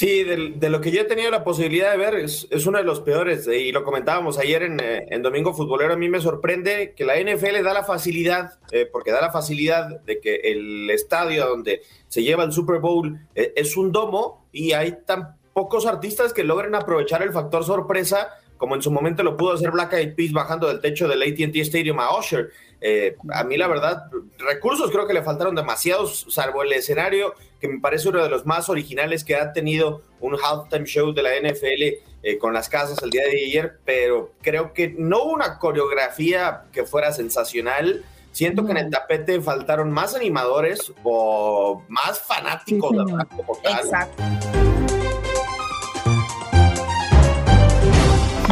Sí, 0.00 0.24
de, 0.24 0.70
lo 0.70 0.80
que 0.80 0.92
yo 0.92 1.02
he 1.02 1.04
tenido 1.04 1.30
la 1.30 1.44
posibilidad 1.44 1.90
de 1.90 1.98
ver, 1.98 2.14
es, 2.14 2.48
uno 2.66 2.78
de 2.78 2.84
los 2.84 3.00
peores. 3.00 3.46
Eh, 3.46 3.58
y 3.58 3.70
lo 3.70 3.84
comentábamos 3.84 4.38
ayer 4.38 4.62
eh, 4.62 5.06
en, 5.10 5.20
Domingo 5.20 5.52
Futbolero. 5.52 5.92
A 5.92 5.98
mí 5.98 6.08
me 6.08 6.22
sorprende 6.22 6.94
que 6.96 7.04
la 7.04 7.20
NFL 7.20 7.62
da 7.62 7.74
la 7.74 7.84
facilidad, 7.84 8.58
eh, 8.72 8.88
porque 8.90 9.12
da 9.12 9.20
la 9.20 9.30
facilidad 9.30 10.00
de 10.00 10.18
que 10.18 10.36
el 10.36 10.88
estadio 10.88 11.46
donde 11.46 11.82
se 12.08 12.22
lleva 12.22 12.44
el 12.44 12.52
Super 12.52 12.80
Bowl 12.80 13.20
es 13.34 13.76
un 13.76 13.92
domo 13.92 14.46
y 14.52 14.72
hay 14.72 15.02
tan 15.04 15.36
pocos 15.52 15.84
artistas 15.84 16.32
que 16.32 16.44
logren 16.44 16.74
aprovechar 16.74 17.22
el 17.22 17.32
factor 17.32 17.62
sorpresa 17.62 18.30
como 18.60 18.74
en 18.74 18.82
su 18.82 18.90
momento 18.90 19.22
lo 19.22 19.38
pudo 19.38 19.54
hacer 19.54 19.70
Black 19.70 19.94
Eyed 19.94 20.14
Peas 20.14 20.32
bajando 20.32 20.68
del 20.68 20.80
techo 20.80 21.08
del 21.08 21.22
ATT 21.22 21.56
Stadium 21.56 21.98
a 21.98 22.16
Usher. 22.18 22.50
Eh, 22.82 23.16
a 23.32 23.42
mí 23.42 23.56
la 23.56 23.66
verdad, 23.66 24.04
recursos 24.38 24.90
creo 24.90 25.06
que 25.06 25.14
le 25.14 25.22
faltaron 25.22 25.54
demasiados, 25.54 26.26
salvo 26.28 26.62
el 26.62 26.74
escenario, 26.74 27.34
que 27.60 27.68
me 27.68 27.78
parece 27.78 28.08
uno 28.08 28.22
de 28.22 28.30
los 28.30 28.46
más 28.46 28.68
originales 28.68 29.22
que 29.22 29.36
ha 29.36 29.52
tenido 29.52 30.02
un 30.20 30.36
halftime 30.42 30.86
show 30.86 31.12
de 31.12 31.22
la 31.22 31.30
NFL 31.38 31.82
eh, 32.22 32.38
con 32.38 32.54
las 32.54 32.68
casas 32.68 33.02
el 33.02 33.10
día 33.10 33.22
de 33.22 33.44
ayer, 33.44 33.78
pero 33.84 34.32
creo 34.40 34.72
que 34.72 34.94
no 34.96 35.22
hubo 35.24 35.32
una 35.32 35.58
coreografía 35.58 36.64
que 36.72 36.84
fuera 36.84 37.12
sensacional. 37.12 38.04
Siento 38.32 38.64
que 38.64 38.72
en 38.72 38.78
el 38.78 38.90
tapete 38.90 39.40
faltaron 39.40 39.90
más 39.90 40.14
animadores 40.14 40.92
o 41.02 41.82
más 41.88 42.20
fanáticos 42.20 42.92
de 42.92 43.26
como 43.36 43.56
tal. 43.62 43.84
Exacto. 43.84 44.22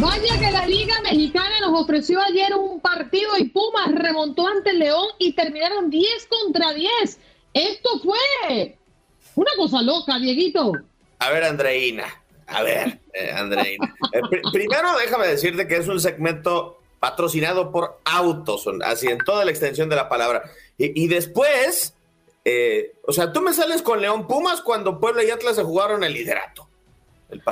Vaya 0.01 0.39
que 0.39 0.51
la 0.51 0.67
Liga 0.67 0.95
Mexicana 1.03 1.61
nos 1.61 1.83
ofreció 1.83 2.21
ayer 2.21 2.55
un 2.55 2.81
partido 2.81 3.31
y 3.39 3.49
Pumas 3.49 3.95
remontó 3.95 4.49
ante 4.49 4.71
el 4.71 4.81
León 4.81 5.07
y 5.19 5.33
terminaron 5.33 5.91
10 5.91 6.09
contra 6.29 6.73
10. 6.73 7.21
Esto 7.55 7.91
fue 8.03 8.78
una 9.39 9.53
cosa 9.57 9.83
loca, 9.83 10.19
Dieguito. 10.19 10.73
A 11.21 11.31
ver, 11.31 11.45
Andreina. 11.45 12.07
A 12.49 12.63
ver, 12.63 13.01
eh, 13.13 13.31
Andreina. 13.31 13.95
Eh, 14.13 14.21
primero 14.53 14.97
déjame 14.99 15.29
decirte 15.29 15.69
que 15.69 15.77
es 15.77 15.87
un 15.87 16.01
segmento 16.01 16.79
patrocinado 16.99 17.71
por 17.71 18.01
Autos, 18.05 18.67
así 18.85 19.07
en 19.07 19.19
toda 19.19 19.45
la 19.45 19.53
extensión 19.53 19.89
de 19.89 19.97
la 19.97 20.09
palabra. 20.09 20.43
Y, 20.77 21.07
después, 21.07 21.95
eh, 22.45 22.97
o 23.07 23.13
sea, 23.13 23.33
tú 23.33 23.41
me 23.41 23.53
sales 23.53 23.83
con 23.83 24.01
León 24.01 24.27
Pumas 24.27 24.61
cuando 24.61 24.99
Puebla 24.99 25.23
y 25.23 25.31
Atlas 25.31 25.57
se 25.57 25.63
jugaron 25.63 26.03
el 26.03 26.15
liderato. 26.15 26.69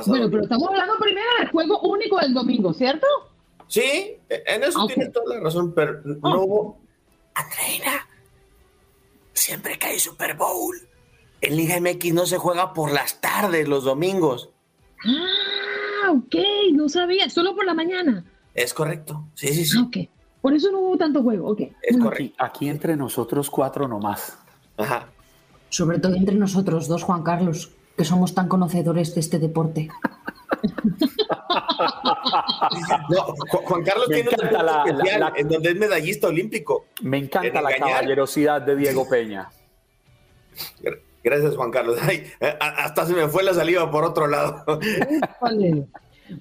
Bueno, 0.07 0.29
pero 0.29 0.43
estamos 0.43 0.67
hablando 0.69 0.95
primero 0.99 1.27
del 1.39 1.49
juego 1.49 1.79
único 1.81 2.17
del 2.19 2.33
domingo, 2.33 2.73
¿cierto? 2.73 3.07
Sí, 3.67 4.17
en 4.29 4.63
eso 4.63 4.87
tienes 4.87 5.11
toda 5.11 5.35
la 5.35 5.41
razón, 5.41 5.73
pero 5.73 6.01
no 6.03 6.19
ah. 6.23 6.37
hubo. 6.37 6.79
Andreina, 7.33 8.07
siempre 9.33 9.77
que 9.77 9.87
hay 9.87 9.99
Super 9.99 10.35
Bowl, 10.35 10.75
en 11.41 11.55
Liga 11.55 11.79
MX 11.79 12.13
no 12.13 12.25
se 12.25 12.37
juega 12.37 12.73
por 12.73 12.91
las 12.91 13.21
tardes, 13.21 13.67
los 13.67 13.83
domingos. 13.83 14.49
Ah, 15.05 16.11
ok, 16.11 16.35
no 16.73 16.89
sabía, 16.89 17.29
solo 17.29 17.55
por 17.55 17.65
la 17.65 17.73
mañana. 17.73 18.25
Es 18.53 18.73
correcto, 18.73 19.25
sí, 19.35 19.49
sí, 19.49 19.65
sí. 19.65 19.77
Ok, 19.77 19.97
por 20.41 20.53
eso 20.53 20.71
no 20.71 20.79
hubo 20.79 20.97
tanto 20.97 21.21
juego, 21.21 21.49
ok. 21.49 21.61
Es 21.81 21.97
correcto. 21.97 22.35
Aquí 22.43 22.69
entre 22.69 22.95
nosotros 22.95 23.49
cuatro 23.49 23.87
nomás. 23.87 24.37
Ajá. 24.77 25.07
Sobre 25.69 25.99
todo 25.99 26.15
entre 26.15 26.35
nosotros 26.35 26.87
dos, 26.87 27.03
Juan 27.03 27.23
Carlos 27.23 27.71
que 27.97 28.05
somos 28.05 28.33
tan 28.35 28.47
conocedores 28.47 29.13
de 29.15 29.21
este 29.21 29.39
deporte. 29.39 29.89
Juan 33.65 33.83
Carlos 33.83 34.07
tiene 34.07 34.29
un 34.29 34.65
la, 34.65 34.83
especial 34.85 35.33
en 35.35 35.47
donde 35.47 35.69
es 35.71 35.75
medallista 35.75 36.27
olímpico. 36.27 36.85
Me 37.01 37.17
encanta 37.17 37.59
la 37.61 37.75
caballerosidad 37.75 38.61
de 38.61 38.75
Diego 38.75 39.09
Peña. 39.09 39.49
Gracias, 41.27 41.57
Juan 41.57 41.71
Carlos. 41.71 41.99
hasta 42.61 43.05
se 43.05 43.13
me 43.13 43.27
fue 43.27 43.43
la 43.43 43.53
saliva 43.53 43.91
por 43.91 44.05
otro 44.05 44.27
lado. 44.27 44.63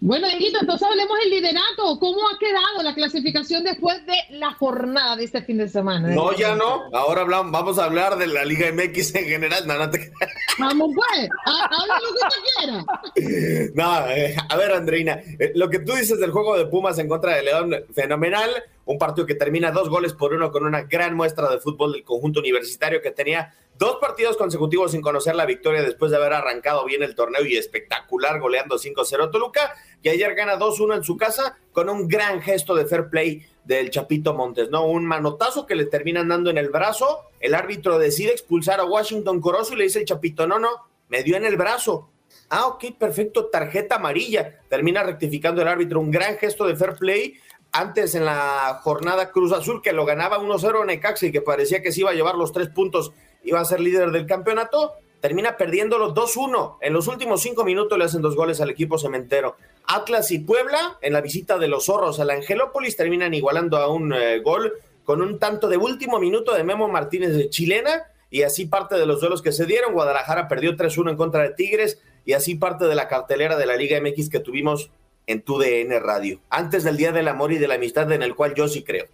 Bueno, 0.00 0.28
Edito, 0.28 0.58
entonces 0.60 0.86
hablemos 0.88 1.18
del 1.18 1.30
liderato. 1.30 1.98
¿Cómo 1.98 2.20
ha 2.28 2.38
quedado 2.38 2.82
la 2.84 2.94
clasificación 2.94 3.64
después 3.64 4.04
de 4.06 4.16
la 4.30 4.52
jornada 4.52 5.16
de 5.16 5.24
este 5.24 5.42
fin 5.42 5.58
de 5.58 5.68
semana? 5.68 6.08
No, 6.08 6.32
ya 6.36 6.54
no. 6.54 6.84
Ahora 6.92 7.22
hablamos, 7.22 7.50
vamos 7.50 7.80
a 7.80 7.84
hablar 7.84 8.16
de 8.16 8.28
la 8.28 8.44
Liga 8.44 8.70
MX 8.72 9.16
en 9.16 9.24
general. 9.24 9.66
No, 9.66 9.76
no 9.76 9.90
te... 9.90 10.12
Vamos, 10.58 10.90
pues. 10.94 11.28
Habla 11.44 11.98
lo 12.00 12.14
que 12.14 12.20
tú 12.30 13.24
quieras. 13.24 13.74
No, 13.74 14.08
eh, 14.08 14.36
a 14.48 14.56
ver, 14.56 14.72
Andreina. 14.72 15.20
Eh, 15.38 15.52
lo 15.54 15.68
que 15.68 15.80
tú 15.80 15.92
dices 15.94 16.18
del 16.18 16.30
juego 16.30 16.56
de 16.56 16.66
Pumas 16.66 16.98
en 16.98 17.08
contra 17.08 17.34
de 17.34 17.42
León, 17.42 17.74
fenomenal. 17.92 18.50
Un 18.86 18.98
partido 18.98 19.26
que 19.26 19.34
termina 19.34 19.72
dos 19.72 19.90
goles 19.90 20.14
por 20.14 20.32
uno 20.32 20.50
con 20.50 20.64
una 20.64 20.82
gran 20.82 21.14
muestra 21.14 21.50
de 21.50 21.58
fútbol 21.58 21.92
del 21.92 22.04
conjunto 22.04 22.40
universitario 22.40 23.02
que 23.02 23.10
tenía 23.10 23.52
Dos 23.78 23.96
partidos 24.00 24.38
consecutivos 24.38 24.92
sin 24.92 25.02
conocer 25.02 25.34
la 25.34 25.44
victoria 25.44 25.82
después 25.82 26.10
de 26.10 26.16
haber 26.16 26.32
arrancado 26.32 26.86
bien 26.86 27.02
el 27.02 27.14
torneo 27.14 27.44
y 27.44 27.56
espectacular 27.56 28.40
goleando 28.40 28.76
5-0 28.76 29.30
Toluca, 29.30 29.74
y 30.02 30.08
ayer 30.08 30.34
gana 30.34 30.58
2-1 30.58 30.96
en 30.96 31.04
su 31.04 31.18
casa 31.18 31.58
con 31.72 31.90
un 31.90 32.08
gran 32.08 32.40
gesto 32.40 32.74
de 32.74 32.86
fair 32.86 33.10
play 33.10 33.44
del 33.64 33.90
Chapito 33.90 34.32
Montes, 34.32 34.70
¿no? 34.70 34.86
Un 34.86 35.04
manotazo 35.04 35.66
que 35.66 35.74
le 35.74 35.84
terminan 35.84 36.28
dando 36.28 36.48
en 36.48 36.56
el 36.56 36.70
brazo, 36.70 37.22
el 37.40 37.54
árbitro 37.54 37.98
decide 37.98 38.32
expulsar 38.32 38.80
a 38.80 38.84
Washington 38.84 39.40
Corozo 39.40 39.74
y 39.74 39.76
le 39.76 39.84
dice 39.84 39.98
el 39.98 40.06
Chapito, 40.06 40.46
no, 40.46 40.58
no, 40.58 40.70
me 41.08 41.22
dio 41.22 41.36
en 41.36 41.44
el 41.44 41.56
brazo. 41.56 42.08
Ah, 42.48 42.68
ok, 42.68 42.96
perfecto, 42.98 43.46
tarjeta 43.46 43.96
amarilla. 43.96 44.60
Termina 44.70 45.02
rectificando 45.02 45.60
el 45.60 45.68
árbitro, 45.68 46.00
un 46.00 46.10
gran 46.10 46.38
gesto 46.38 46.66
de 46.66 46.76
fair 46.76 46.94
play 46.94 47.34
antes 47.72 48.14
en 48.14 48.24
la 48.24 48.80
jornada 48.82 49.30
Cruz 49.30 49.52
Azul 49.52 49.82
que 49.82 49.92
lo 49.92 50.06
ganaba 50.06 50.38
1-0 50.38 50.80
en 50.80 50.86
Necaxa 50.86 51.26
y 51.26 51.32
que 51.32 51.42
parecía 51.42 51.82
que 51.82 51.92
se 51.92 52.00
iba 52.00 52.10
a 52.10 52.14
llevar 52.14 52.36
los 52.36 52.52
tres 52.52 52.68
puntos 52.68 53.12
iba 53.46 53.60
a 53.60 53.64
ser 53.64 53.80
líder 53.80 54.10
del 54.10 54.26
campeonato, 54.26 54.92
termina 55.20 55.56
perdiéndolo 55.56 56.14
2-1. 56.14 56.78
En 56.80 56.92
los 56.92 57.08
últimos 57.08 57.42
cinco 57.42 57.64
minutos 57.64 57.96
le 57.98 58.04
hacen 58.04 58.22
dos 58.22 58.36
goles 58.36 58.60
al 58.60 58.70
equipo 58.70 58.98
cementero. 58.98 59.56
Atlas 59.86 60.30
y 60.30 60.40
Puebla, 60.40 60.98
en 61.00 61.12
la 61.12 61.20
visita 61.20 61.58
de 61.58 61.68
los 61.68 61.86
zorros 61.86 62.20
al 62.20 62.30
Angelópolis, 62.30 62.96
terminan 62.96 63.34
igualando 63.34 63.78
a 63.78 63.88
un 63.88 64.12
eh, 64.12 64.40
gol 64.40 64.74
con 65.04 65.22
un 65.22 65.38
tanto 65.38 65.68
de 65.68 65.76
último 65.76 66.18
minuto 66.18 66.52
de 66.52 66.64
Memo 66.64 66.88
Martínez 66.88 67.34
de 67.34 67.48
Chilena. 67.48 68.04
Y 68.28 68.42
así 68.42 68.66
parte 68.66 68.96
de 68.96 69.06
los 69.06 69.20
duelos 69.20 69.40
que 69.40 69.52
se 69.52 69.66
dieron. 69.66 69.94
Guadalajara 69.94 70.48
perdió 70.48 70.76
3-1 70.76 71.10
en 71.10 71.16
contra 71.16 71.42
de 71.42 71.50
Tigres. 71.50 72.02
Y 72.24 72.32
así 72.32 72.56
parte 72.56 72.86
de 72.86 72.94
la 72.96 73.06
cartelera 73.08 73.56
de 73.56 73.66
la 73.66 73.76
Liga 73.76 74.00
MX 74.00 74.28
que 74.28 74.40
tuvimos 74.40 74.90
en 75.26 75.42
tu 75.42 75.58
DN 75.58 75.98
Radio. 76.00 76.40
Antes 76.50 76.84
del 76.84 76.96
Día 76.96 77.12
del 77.12 77.28
Amor 77.28 77.52
y 77.52 77.58
de 77.58 77.68
la 77.68 77.74
Amistad, 77.74 78.10
en 78.12 78.22
el 78.22 78.34
cual 78.34 78.54
yo 78.54 78.66
sí 78.68 78.82
creo. 78.82 79.06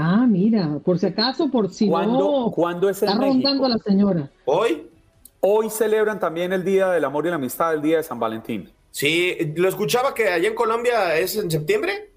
Ah, 0.00 0.26
mira, 0.28 0.78
por 0.84 0.96
si 0.98 1.06
acaso, 1.06 1.50
por 1.50 1.70
si 1.70 1.88
¿Cuándo, 1.88 2.18
no. 2.18 2.52
¿Cuándo 2.52 2.88
es 2.88 3.02
el 3.02 3.08
Está 3.08 3.20
rondando 3.20 3.68
la 3.68 3.78
señora. 3.78 4.30
Hoy. 4.44 4.88
Hoy 5.40 5.70
celebran 5.70 6.18
también 6.18 6.52
el 6.52 6.64
Día 6.64 6.88
del 6.88 7.04
Amor 7.04 7.26
y 7.26 7.30
la 7.30 7.36
Amistad, 7.36 7.74
el 7.74 7.82
Día 7.82 7.98
de 7.98 8.02
San 8.02 8.18
Valentín. 8.18 8.70
Sí, 8.90 9.36
lo 9.56 9.68
escuchaba 9.68 10.14
que 10.14 10.28
allá 10.28 10.48
en 10.48 10.54
Colombia 10.54 11.16
es 11.16 11.36
en 11.36 11.50
septiembre. 11.50 12.10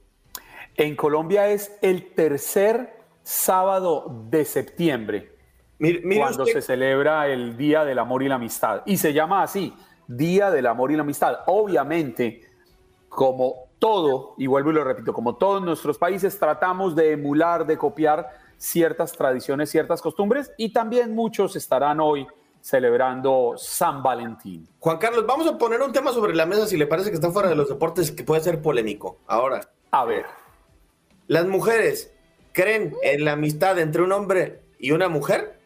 En 0.76 0.96
Colombia 0.96 1.50
es 1.50 1.72
el 1.82 2.14
tercer 2.14 2.96
sábado 3.24 4.26
de 4.30 4.46
septiembre, 4.46 5.32
cuando 6.18 6.46
se 6.46 6.62
celebra 6.62 7.28
el 7.28 7.58
Día 7.58 7.84
del 7.84 8.00
Amor 8.00 8.24
y 8.24 8.28
la 8.28 8.36
Amistad. 8.36 8.82
Y 8.86 8.98
se 8.98 9.14
llama 9.14 9.44
así, 9.44 9.74
Día 10.08 10.50
del 10.50 10.66
Amor 10.66 10.92
y 10.92 10.96
la 10.96 11.04
Amistad. 11.04 11.40
Obviamente, 11.46 12.42
como 13.12 13.68
todo, 13.78 14.36
y 14.38 14.48
vuelvo 14.48 14.72
y 14.72 14.74
lo 14.74 14.86
repito, 14.86 15.12
como 15.12 15.36
todos 15.36 15.62
nuestros 15.62 15.98
países, 15.98 16.40
tratamos 16.40 16.96
de 16.96 17.12
emular, 17.12 17.66
de 17.66 17.78
copiar 17.78 18.30
ciertas 18.58 19.12
tradiciones, 19.12 19.70
ciertas 19.70 20.02
costumbres, 20.02 20.54
y 20.58 20.72
también 20.72 21.14
muchos 21.14 21.58
estarán 21.58 22.00
hoy 22.00 22.26
celebrando 22.62 23.56
San 23.58 24.02
Valentín. 24.02 24.66
Juan 24.80 24.98
Carlos, 24.98 25.26
vamos 25.28 25.46
a 25.46 25.58
poner 25.58 25.82
un 25.82 25.92
tema 25.92 26.14
sobre 26.14 26.34
la 26.34 26.46
mesa 26.46 26.66
si 26.66 26.78
le 26.78 26.88
parece 26.88 27.10
que 27.10 27.16
está 27.16 27.32
fuera 27.32 27.50
de 27.50 27.56
los 27.56 27.68
deportes 27.68 28.12
que 28.12 28.24
puede 28.24 28.42
ser 28.42 28.62
polémico. 28.62 29.18
Ahora. 29.28 29.60
A 29.92 30.06
ver. 30.06 30.26
¿Las 31.28 31.46
mujeres 31.48 32.14
creen 32.54 32.96
en 33.04 33.26
la 33.26 33.34
amistad 33.34 33.78
entre 33.78 34.04
un 34.04 34.14
hombre 34.14 34.62
y 34.80 34.92
una 34.92 35.10
mujer? 35.10 35.60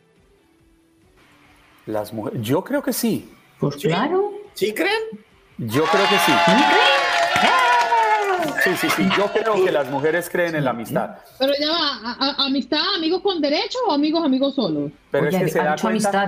Las 1.85 2.11
mujeres, 2.11 2.41
yo 2.41 2.63
creo 2.63 2.81
que 2.81 2.91
sí. 2.91 3.31
Pues 3.59 3.75
claro. 3.75 4.31
¿Sí 4.55 4.73
creen? 4.73 5.03
Yo 5.59 5.83
creo 5.83 6.09
que 6.09 6.17
sí. 6.17 6.31
Sí, 6.45 6.51
sí, 8.77 8.89
sí. 8.89 9.09
Yo 9.17 9.31
creo 9.31 9.63
que 9.63 9.71
las 9.71 9.89
mujeres 9.89 10.29
creen 10.29 10.55
en 10.55 10.65
la 10.65 10.71
amistad. 10.71 11.17
Pero 11.39 11.53
ya 11.59 11.69
va, 11.69 12.35
¿amistad, 12.45 12.79
amigos 12.95 13.21
con 13.21 13.41
derecho 13.41 13.77
o 13.87 13.91
amigos, 13.91 14.25
amigos 14.25 14.55
solos? 14.55 14.91
Pero 15.11 15.27
es 15.27 15.35
que 15.35 15.49
se 15.49 15.59
da 15.59 15.75
cuenta. 15.79 16.27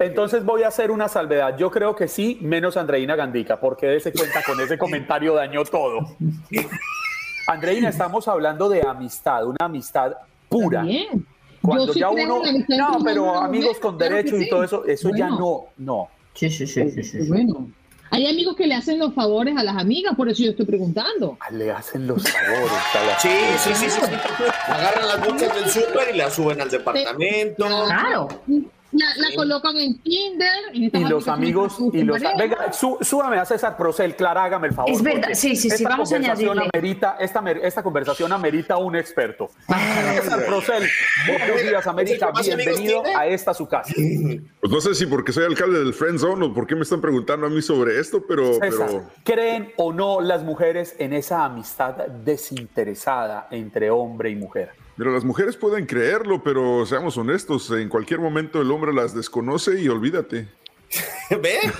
entonces, 0.00 0.44
voy, 0.44 0.62
a 0.62 0.68
hacer 0.68 0.90
una 0.90 1.08
salvedad. 1.08 1.56
Yo 1.56 1.70
creo 1.70 1.94
que 1.94 2.08
sí, 2.08 2.38
menos 2.40 2.76
Andreina 2.76 3.16
Gandica, 3.16 3.58
porque 3.58 3.86
dése 3.86 4.12
cuenta 4.12 4.42
con 4.42 4.60
ese 4.60 4.78
comentario 4.78 5.34
dañó 5.34 5.64
todo. 5.64 6.16
Andreina, 7.48 7.88
estamos 7.88 8.26
hablando 8.28 8.68
de 8.68 8.82
amistad, 8.82 9.46
una 9.46 9.66
amistad 9.66 10.12
pura. 10.48 10.84
Cuando 11.62 11.92
ya 11.94 12.10
uno. 12.10 12.42
No, 12.68 12.98
pero 13.04 13.34
amigos 13.34 13.78
con 13.78 13.98
derecho 13.98 14.36
y 14.36 14.48
todo 14.48 14.64
eso, 14.64 14.84
eso 14.84 15.10
ya 15.16 15.28
no, 15.28 15.66
no. 15.78 16.08
Sí, 16.34 16.50
sí, 16.50 16.66
sí, 16.66 16.90
sí, 16.90 17.02
sí. 17.02 17.18
Bueno. 17.28 17.68
Hay 18.10 18.26
amigos 18.26 18.56
que 18.56 18.66
le 18.66 18.74
hacen 18.74 18.98
los 18.98 19.14
favores 19.14 19.56
a 19.56 19.62
las 19.62 19.76
amigas, 19.76 20.14
por 20.16 20.28
eso 20.28 20.42
yo 20.42 20.50
estoy 20.50 20.66
preguntando. 20.66 21.36
Ah, 21.40 21.50
le 21.50 21.70
hacen 21.70 22.06
los 22.06 22.22
favores 22.22 22.72
a 22.94 23.04
las 23.04 23.22
Sí, 23.22 23.28
sí, 23.58 23.74
sí, 23.74 23.90
sí, 23.90 24.00
Agarran 24.68 25.08
las 25.08 25.26
bolsas 25.26 25.54
del 25.54 25.70
súper 25.70 26.14
y 26.14 26.16
las 26.16 26.34
suben 26.34 26.60
al 26.60 26.70
departamento. 26.70 27.66
Claro. 27.66 28.28
La, 28.92 29.06
colocan 29.34 29.76
en 29.76 29.98
Tinder. 29.98 30.48
y 30.72 30.90
los 30.90 31.28
amigos. 31.28 31.76
Y 31.92 32.02
los, 32.02 32.20
venga, 32.38 32.72
súbame 32.72 33.38
a 33.38 33.44
César 33.44 33.76
Procel, 33.76 34.14
Clara, 34.16 34.44
hágame 34.44 34.68
el 34.68 34.74
favor. 34.74 34.90
Es 34.90 35.02
verdad, 35.02 35.28
sí, 35.32 35.56
sí, 35.56 35.70
sí, 35.70 35.84
vamos 35.84 36.12
a 36.12 36.16
añadirle. 36.16 36.68
Amerita, 36.72 37.16
esta, 37.20 37.40
esta 37.50 37.82
conversación 37.82 38.32
amerita 38.32 38.76
un 38.76 38.96
experto. 38.96 39.50
César 39.66 40.44
Procel, 40.46 40.88
buenos 41.26 41.62
días, 41.62 41.86
América. 41.86 42.32
Bienvenido 42.40 43.02
a 43.16 43.26
esta 43.26 43.52
su 43.52 43.66
casa. 43.66 43.92
Pues 43.94 44.72
no 44.72 44.80
sé 44.80 44.94
si 44.94 45.06
porque 45.06 45.32
soy 45.32 45.44
alcalde 45.44 45.78
del 45.78 45.92
Friend 45.92 46.18
Zone 46.18 46.46
o 46.46 46.54
por 46.54 46.66
qué 46.66 46.74
me 46.74 46.82
están 46.82 47.00
preguntando 47.00 47.46
a 47.46 47.50
mí 47.50 47.62
sobre 47.62 47.98
esto, 47.98 48.24
pero, 48.26 48.58
pero. 48.60 49.10
¿Creen 49.24 49.72
o 49.76 49.92
no 49.92 50.20
las 50.20 50.42
mujeres 50.42 50.94
en 50.98 51.12
esa 51.12 51.44
amistad 51.44 51.94
desinteresada 52.06 53.48
entre 53.50 53.90
hombre 53.90 54.30
y 54.30 54.36
mujer? 54.36 54.85
Mira, 54.96 55.10
las 55.10 55.24
mujeres 55.24 55.56
pueden 55.56 55.86
creerlo, 55.86 56.42
pero 56.42 56.86
seamos 56.86 57.16
honestos, 57.18 57.70
en 57.70 57.88
cualquier 57.88 58.20
momento 58.20 58.62
el 58.62 58.70
hombre 58.70 58.92
las 58.92 59.14
desconoce 59.14 59.80
y 59.80 59.88
olvídate. 59.88 60.48
¿Ve? 61.30 61.58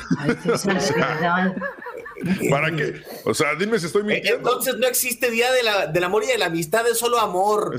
¿Para 2.50 2.74
qué? 2.74 2.94
O 3.24 3.34
sea, 3.34 3.54
dime 3.54 3.78
si 3.78 3.86
estoy 3.86 4.02
mintiendo. 4.02 4.38
Entonces 4.38 4.76
no 4.76 4.86
existe 4.86 5.30
día 5.30 5.48
del 5.52 6.04
amor 6.04 6.24
y 6.24 6.26
de 6.26 6.38
la 6.38 6.46
amistad, 6.46 6.86
es 6.88 6.98
solo 6.98 7.18
amor. 7.18 7.76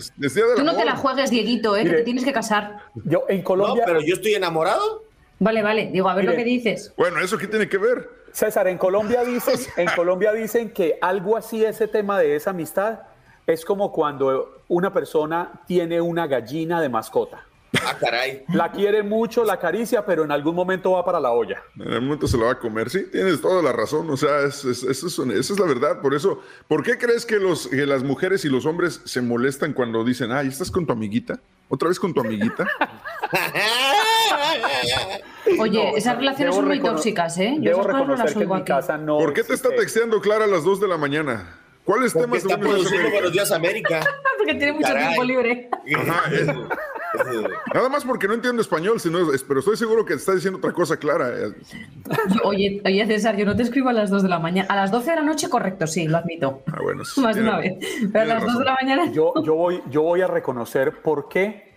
Tú 0.55 0.63
no 0.63 0.75
te 0.75 0.85
la 0.85 0.95
juegues, 0.95 1.29
Dieguito, 1.29 1.75
¿eh? 1.75 1.83
que 1.83 1.89
te 1.89 2.03
tienes 2.03 2.23
que 2.23 2.33
casar. 2.33 2.83
Yo 3.05 3.25
en 3.29 3.41
Colombia. 3.41 3.83
No, 3.85 3.93
pero 3.93 4.01
yo 4.01 4.15
estoy 4.15 4.35
enamorado. 4.35 5.03
Vale, 5.39 5.61
vale. 5.61 5.89
Digo, 5.91 6.09
a 6.09 6.15
ver 6.15 6.25
lo 6.25 6.35
que 6.35 6.43
dices. 6.43 6.93
Bueno, 6.97 7.19
¿eso 7.19 7.37
qué 7.37 7.47
tiene 7.47 7.69
que 7.69 7.77
ver? 7.77 8.09
César, 8.31 8.67
en 8.67 8.77
Colombia 8.77 9.23
dicen, 9.23 9.59
en 9.77 9.87
Colombia 9.95 10.33
dicen 10.33 10.71
que 10.71 10.97
algo 11.01 11.37
así, 11.37 11.63
ese 11.63 11.87
tema 11.87 12.19
de 12.19 12.35
esa 12.35 12.51
amistad, 12.51 12.99
es 13.47 13.63
como 13.63 13.93
cuando 13.93 14.63
una 14.67 14.93
persona 14.93 15.61
tiene 15.65 16.01
una 16.01 16.27
gallina 16.27 16.81
de 16.81 16.89
mascota. 16.89 17.47
Ah, 17.85 17.95
caray. 17.99 18.43
La 18.53 18.71
quiere 18.71 19.03
mucho, 19.03 19.43
la 19.43 19.53
acaricia, 19.53 20.05
pero 20.05 20.23
en 20.23 20.31
algún 20.31 20.55
momento 20.55 20.91
va 20.91 21.05
para 21.05 21.19
la 21.19 21.31
olla. 21.31 21.61
En 21.75 21.87
algún 21.87 22.05
momento 22.05 22.27
se 22.27 22.37
la 22.37 22.45
va 22.45 22.51
a 22.51 22.59
comer. 22.59 22.89
Sí, 22.89 23.05
tienes 23.11 23.41
toda 23.41 23.61
la 23.61 23.71
razón. 23.71 24.09
O 24.09 24.17
sea, 24.17 24.41
es, 24.41 24.65
es, 24.65 24.83
es, 24.83 25.03
esa 25.03 25.53
es 25.53 25.59
la 25.59 25.65
verdad. 25.65 26.01
Por 26.01 26.13
eso, 26.13 26.41
¿por 26.67 26.83
qué 26.83 26.97
crees 26.97 27.25
que, 27.25 27.39
los, 27.39 27.67
que 27.67 27.85
las 27.85 28.03
mujeres 28.03 28.45
y 28.45 28.49
los 28.49 28.65
hombres 28.65 29.01
se 29.05 29.21
molestan 29.21 29.73
cuando 29.73 30.03
dicen, 30.03 30.31
ay, 30.31 30.47
¿estás 30.47 30.71
con 30.71 30.85
tu 30.85 30.93
amiguita? 30.93 31.39
¿Otra 31.69 31.89
vez 31.89 31.99
con 31.99 32.13
tu 32.13 32.21
amiguita? 32.21 32.65
Oye, 35.59 35.97
esas 35.97 36.17
relaciones 36.17 36.55
son 36.55 36.67
muy 36.67 36.79
tóxicas, 36.79 37.37
¿eh? 37.37 37.55
Yo 37.59 37.71
debo 37.71 37.83
reconocer 37.83 38.33
que 38.33 38.43
en 38.43 38.49
mi 38.49 38.63
casa 38.63 38.97
no. 38.97 39.17
¿Por 39.17 39.33
qué 39.33 39.43
te 39.43 39.53
está 39.53 39.69
texteando 39.69 40.21
Clara 40.21 40.45
a 40.45 40.47
las 40.47 40.63
2 40.63 40.81
de 40.81 40.87
la 40.87 40.97
mañana? 40.97 41.57
¿Cuáles 41.87 42.13
temas 42.13 42.39
está 42.39 42.59
produciendo 42.59 43.09
Buenos 43.11 43.31
Días 43.31 43.49
América? 43.49 44.01
porque 44.37 44.55
tiene 44.55 44.73
mucho 44.73 44.93
tiempo 44.93 45.23
libre. 45.23 45.69
Ajá, 45.95 46.23
Nada 47.73 47.87
más 47.87 48.03
porque 48.03 48.27
no 48.27 48.33
entiendo 48.33 48.61
español, 48.61 48.99
sino, 48.99 49.19
pero 49.47 49.61
estoy 49.61 49.77
seguro 49.77 50.03
que 50.03 50.13
te 50.13 50.19
está 50.19 50.35
diciendo 50.35 50.57
otra 50.57 50.73
cosa 50.73 50.97
clara. 50.97 51.31
Oye, 52.43 52.81
oye, 52.85 53.07
César, 53.07 53.37
yo 53.37 53.45
no 53.45 53.55
te 53.55 53.63
escribo 53.63 53.87
a 53.87 53.93
las 53.93 54.09
2 54.09 54.23
de 54.23 54.29
la 54.29 54.37
mañana. 54.37 54.67
A 54.69 54.75
las 54.75 54.91
12 54.91 55.11
de 55.11 55.15
la 55.15 55.21
noche, 55.23 55.49
correcto, 55.49 55.87
sí, 55.87 56.07
lo 56.07 56.17
admito. 56.17 56.61
Ah, 56.67 56.79
bueno. 56.83 57.03
Más 57.17 57.35
de 57.37 57.41
una 57.41 57.57
vez. 57.59 57.77
Pero 58.11 58.21
a 58.21 58.35
las 58.35 58.45
2 58.45 58.59
de 58.59 58.65
la 58.65 58.73
mañana. 58.73 59.11
Yo, 59.13 59.33
yo, 59.41 59.55
voy, 59.55 59.81
yo 59.89 60.01
voy 60.01 60.21
a 60.21 60.27
reconocer 60.27 61.01
por 61.01 61.29
qué 61.29 61.73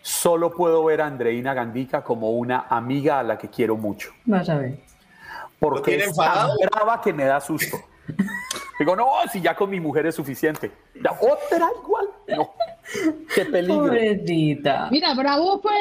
solo 0.00 0.54
puedo 0.54 0.82
ver 0.86 1.02
a 1.02 1.06
Andreina 1.06 1.52
Gandica 1.52 2.02
como 2.02 2.30
una 2.30 2.66
amiga 2.70 3.20
a 3.20 3.22
la 3.22 3.36
que 3.36 3.50
quiero 3.50 3.76
mucho. 3.76 4.12
Vas 4.24 4.48
a 4.48 4.56
ver. 4.56 4.78
Porque 5.58 5.96
es 5.96 6.16
tan 6.16 6.48
brava 6.72 7.02
que 7.02 7.12
me 7.12 7.26
da 7.26 7.40
susto. 7.42 7.76
Digo, 8.78 8.94
no, 8.94 9.06
si 9.32 9.40
ya 9.40 9.54
con 9.54 9.70
mi 9.70 9.80
mujer 9.80 10.06
es 10.06 10.14
suficiente. 10.14 10.70
¿Ya 10.94 11.12
otra 11.12 11.68
igual? 11.82 12.06
No. 12.28 12.52
Qué 13.34 13.44
peligro. 13.46 13.90
Mira, 14.90 15.14
bravo 15.14 15.60
fue 15.60 15.72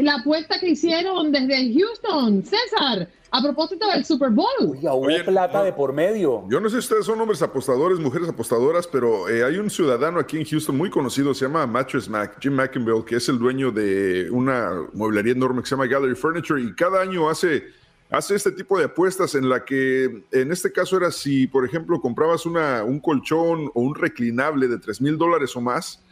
la 0.00 0.16
apuesta 0.16 0.58
que 0.60 0.70
hicieron 0.70 1.32
desde 1.32 1.72
Houston. 1.74 2.44
César, 2.44 3.08
a 3.30 3.42
propósito 3.42 3.88
del 3.88 4.04
Super 4.04 4.30
Bowl. 4.30 4.78
Oye, 4.90 5.24
plata 5.24 5.64
de 5.64 5.72
por 5.72 5.94
medio. 5.94 6.44
Yo 6.48 6.60
no 6.60 6.68
sé 6.68 6.74
si 6.76 6.80
ustedes 6.80 7.06
son 7.06 7.20
hombres 7.20 7.40
apostadores, 7.40 7.98
mujeres 7.98 8.28
apostadoras, 8.28 8.86
pero 8.86 9.28
eh, 9.30 9.42
hay 9.42 9.56
un 9.56 9.70
ciudadano 9.70 10.20
aquí 10.20 10.38
en 10.38 10.44
Houston 10.44 10.76
muy 10.76 10.90
conocido, 10.90 11.32
se 11.32 11.46
llama 11.46 11.66
Mattress 11.66 12.08
Mac, 12.08 12.36
Jim 12.40 12.52
McInville, 12.52 13.04
que 13.04 13.16
es 13.16 13.28
el 13.30 13.38
dueño 13.38 13.72
de 13.72 14.28
una 14.30 14.86
mueblería 14.92 15.32
enorme 15.32 15.62
que 15.62 15.68
se 15.68 15.74
llama 15.74 15.86
Gallery 15.86 16.14
Furniture 16.14 16.60
y 16.60 16.74
cada 16.74 17.00
año 17.00 17.30
hace 17.30 17.64
hace 18.12 18.34
este 18.34 18.52
tipo 18.52 18.78
de 18.78 18.84
apuestas 18.84 19.34
en 19.34 19.48
la 19.48 19.64
que 19.64 20.22
en 20.30 20.52
este 20.52 20.70
caso 20.70 20.98
era 20.98 21.10
si, 21.10 21.46
por 21.46 21.64
ejemplo, 21.64 22.00
comprabas 22.00 22.44
una, 22.44 22.84
un 22.84 23.00
colchón 23.00 23.70
o 23.74 23.80
un 23.80 23.94
reclinable 23.94 24.68
de 24.68 24.78
3 24.78 25.00
mil 25.00 25.16
dólares 25.16 25.56
o 25.56 25.62
más 25.62 26.02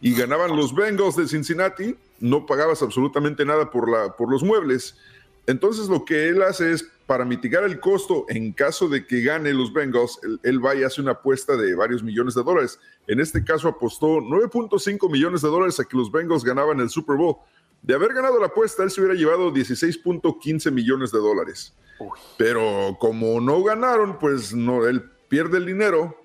y 0.00 0.14
ganaban 0.14 0.56
los 0.56 0.74
Bengals 0.74 1.14
de 1.14 1.28
Cincinnati, 1.28 1.94
no 2.20 2.46
pagabas 2.46 2.82
absolutamente 2.82 3.44
nada 3.44 3.70
por, 3.70 3.88
la, 3.88 4.16
por 4.16 4.30
los 4.30 4.42
muebles. 4.42 4.96
Entonces 5.46 5.88
lo 5.88 6.04
que 6.06 6.28
él 6.28 6.42
hace 6.42 6.72
es, 6.72 6.88
para 7.06 7.26
mitigar 7.26 7.64
el 7.64 7.78
costo 7.80 8.24
en 8.28 8.52
caso 8.52 8.88
de 8.88 9.06
que 9.06 9.22
gane 9.22 9.52
los 9.52 9.74
Bengals, 9.74 10.20
él, 10.22 10.40
él 10.42 10.64
va 10.64 10.74
y 10.74 10.84
hace 10.84 11.02
una 11.02 11.12
apuesta 11.12 11.54
de 11.56 11.74
varios 11.74 12.02
millones 12.02 12.34
de 12.34 12.42
dólares. 12.42 12.80
En 13.06 13.20
este 13.20 13.44
caso 13.44 13.68
apostó 13.68 14.06
9.5 14.20 15.10
millones 15.10 15.42
de 15.42 15.48
dólares 15.48 15.78
a 15.78 15.84
que 15.84 15.98
los 15.98 16.10
Bengals 16.10 16.44
ganaban 16.44 16.80
el 16.80 16.88
Super 16.88 17.16
Bowl. 17.16 17.36
De 17.82 17.94
haber 17.94 18.14
ganado 18.14 18.38
la 18.38 18.46
apuesta, 18.46 18.84
él 18.84 18.90
se 18.90 19.00
hubiera 19.00 19.16
llevado 19.16 19.52
16.15 19.52 20.70
millones 20.70 21.10
de 21.10 21.18
dólares. 21.18 21.74
Pero 22.36 22.96
como 22.98 23.40
no 23.40 23.62
ganaron, 23.62 24.18
pues 24.18 24.54
no, 24.54 24.86
él 24.86 25.10
pierde 25.28 25.58
el 25.58 25.66
dinero 25.66 26.21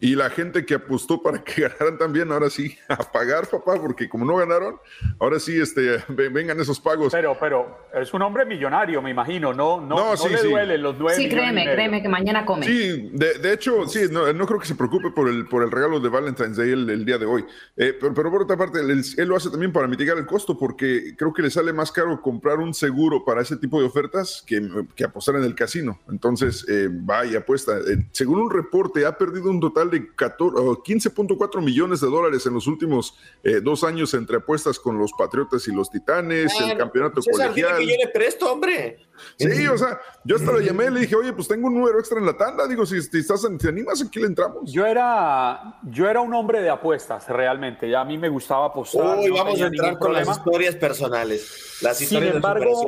y 0.00 0.14
la 0.14 0.30
gente 0.30 0.64
que 0.64 0.74
apostó 0.74 1.22
para 1.22 1.42
que 1.42 1.62
ganaran 1.68 1.98
también, 1.98 2.30
ahora 2.30 2.50
sí, 2.50 2.76
a 2.88 2.96
pagar, 2.96 3.48
papá, 3.48 3.80
porque 3.80 4.08
como 4.08 4.24
no 4.24 4.36
ganaron, 4.36 4.76
ahora 5.18 5.40
sí, 5.40 5.60
este, 5.60 6.02
vengan 6.08 6.60
esos 6.60 6.80
pagos. 6.80 7.12
Pero, 7.12 7.36
pero 7.38 7.78
es 7.94 8.12
un 8.14 8.22
hombre 8.22 8.44
millonario, 8.44 9.02
me 9.02 9.10
imagino, 9.10 9.52
no, 9.52 9.80
no, 9.80 9.96
no, 9.96 10.14
no 10.14 10.28
le 10.28 10.42
duele 10.42 10.78
los 10.78 10.98
duelos. 10.98 11.16
Sí, 11.16 11.28
créeme, 11.28 11.64
créeme 11.64 12.02
que 12.02 12.08
mañana 12.08 12.46
come. 12.46 12.66
Sí, 12.66 13.10
de, 13.12 13.52
hecho, 13.52 13.86
sí, 13.88 14.02
no, 14.10 14.32
no, 14.32 14.46
creo 14.46 14.60
que 14.60 14.66
se 14.66 14.74
preocupe 14.74 15.10
por 15.10 15.28
el, 15.28 15.46
por 15.46 15.62
el 15.62 15.70
regalo 15.70 16.00
de 16.00 16.08
Valentine's 16.08 16.56
Day 16.56 16.70
el, 16.70 17.04
día 17.04 17.18
de 17.18 17.26
hoy. 17.26 17.44
Eh, 17.76 17.96
pero, 17.98 18.14
por 18.14 18.42
otra 18.42 18.56
parte, 18.56 18.80
él, 18.80 19.28
lo 19.28 19.36
hace 19.36 19.50
también 19.50 19.72
para 19.72 19.88
mitigar 19.88 20.16
el 20.18 20.26
costo, 20.26 20.56
porque 20.56 21.14
creo 21.16 21.32
que 21.32 21.42
le 21.42 21.50
sale 21.50 21.72
más 21.72 21.90
caro 21.90 22.20
comprar 22.20 22.58
un 22.58 22.74
seguro 22.74 23.24
para 23.24 23.42
ese 23.42 23.56
tipo 23.56 23.80
de 23.80 23.86
ofertas 23.86 24.44
que, 24.46 24.60
que 24.94 25.04
apostar 25.04 25.36
en 25.36 25.44
el 25.44 25.54
casino. 25.54 25.98
Entonces, 26.08 26.64
eh, 26.68 26.88
va 26.88 27.26
y 27.26 27.34
apuesta. 27.34 27.78
Eh, 27.78 28.06
según 28.12 28.40
un 28.40 28.50
reporte, 28.50 29.06
ha 29.06 29.16
perdido 29.16 29.50
un 29.50 29.60
total 29.60 29.87
total 29.88 30.00
de 30.00 30.00
15.4 30.14 31.62
millones 31.62 32.00
de 32.00 32.08
dólares 32.08 32.46
en 32.46 32.54
los 32.54 32.66
últimos 32.66 33.16
eh, 33.42 33.60
dos 33.62 33.84
años 33.84 34.14
entre 34.14 34.36
apuestas 34.36 34.78
con 34.78 34.98
los 34.98 35.12
Patriotas 35.12 35.66
y 35.68 35.72
los 35.72 35.90
Titanes, 35.90 36.52
el 36.60 36.76
campeonato 36.76 37.20
colegial. 37.22 37.78
Que 37.78 37.86
yo 37.86 38.12
presto, 38.12 38.52
hombre. 38.52 39.08
Sí, 39.36 39.66
o 39.66 39.76
sea, 39.76 40.00
yo 40.24 40.36
hasta 40.36 40.52
lo 40.52 40.60
llamé 40.60 40.86
y 40.86 40.90
le 40.90 41.00
dije, 41.00 41.16
oye, 41.16 41.32
pues 41.32 41.48
tengo 41.48 41.66
un 41.66 41.74
número 41.74 41.98
extra 41.98 42.18
en 42.18 42.26
la 42.26 42.36
tanda. 42.36 42.66
Digo, 42.66 42.86
si, 42.86 42.96
estás, 42.98 43.46
te 43.58 43.68
animas, 43.68 44.02
aquí 44.02 44.20
le 44.20 44.26
entramos. 44.26 44.70
Yo 44.70 44.86
era, 44.86 45.80
yo 45.82 46.08
era 46.08 46.20
un 46.20 46.32
hombre 46.34 46.62
de 46.62 46.70
apuestas, 46.70 47.28
realmente. 47.28 47.88
Ya 47.88 48.00
a 48.00 48.04
mí 48.04 48.16
me 48.18 48.28
gustaba 48.28 48.66
apostar. 48.66 49.18
Uy, 49.18 49.30
vamos 49.30 49.60
a 49.60 49.66
entrar 49.66 49.98
con 49.98 50.12
las 50.12 50.28
historias 50.28 50.76
personales. 50.76 51.78
Las 51.82 52.00
historias 52.00 52.30
Sin 52.30 52.36
embargo, 52.36 52.86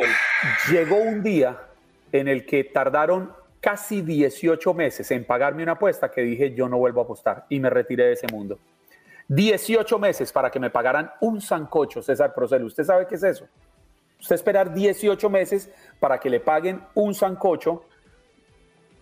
llegó 0.71 0.97
un 0.97 1.23
día 1.23 1.61
en 2.13 2.29
el 2.29 2.47
que 2.47 2.65
tardaron 2.65 3.40
casi 3.61 4.03
18 4.03 4.75
meses 4.75 5.11
en 5.11 5.25
pagarme 5.25 5.63
una 5.63 5.73
apuesta 5.73 6.11
que 6.11 6.23
dije 6.23 6.55
yo 6.55 6.69
no 6.69 6.79
vuelvo 6.79 7.01
a 7.01 7.05
apostar 7.05 7.47
y 7.49 7.61
me 7.61 7.71
retiré 7.71 8.07
de 8.07 8.13
ese 8.15 8.27
mundo. 8.29 8.59
18 9.29 9.99
meses 9.99 10.33
para 10.33 10.51
que 10.51 10.59
me 10.59 10.71
pagaran 10.71 11.13
un 11.21 11.41
sancocho, 11.41 12.03
César 12.03 12.35
Procel. 12.35 12.65
¿Usted 12.65 12.85
sabe 12.85 13.07
qué 13.07 13.15
es 13.15 13.23
eso? 13.23 13.47
Usted 14.19 14.35
esperar 14.35 14.75
18 14.75 15.31
meses 15.31 15.71
para 16.01 16.19
que 16.19 16.29
le 16.29 16.41
paguen 16.41 16.81
un 16.95 17.15
sancocho 17.15 17.85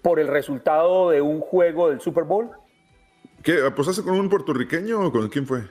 por 0.03 0.21
el 0.21 0.29
resultado 0.29 1.11
de 1.11 1.21
un 1.23 1.41
juego 1.41 1.89
del 1.89 2.01
Super 2.01 2.25
Bowl. 2.25 2.51
¿Qué? 3.43 3.65
¿Apostaste 3.65 4.03
con 4.03 4.19
un 4.19 4.29
puertorriqueño 4.29 5.07
o 5.07 5.13
con 5.13 5.29
quién 5.29 5.47
fue? 5.47 5.63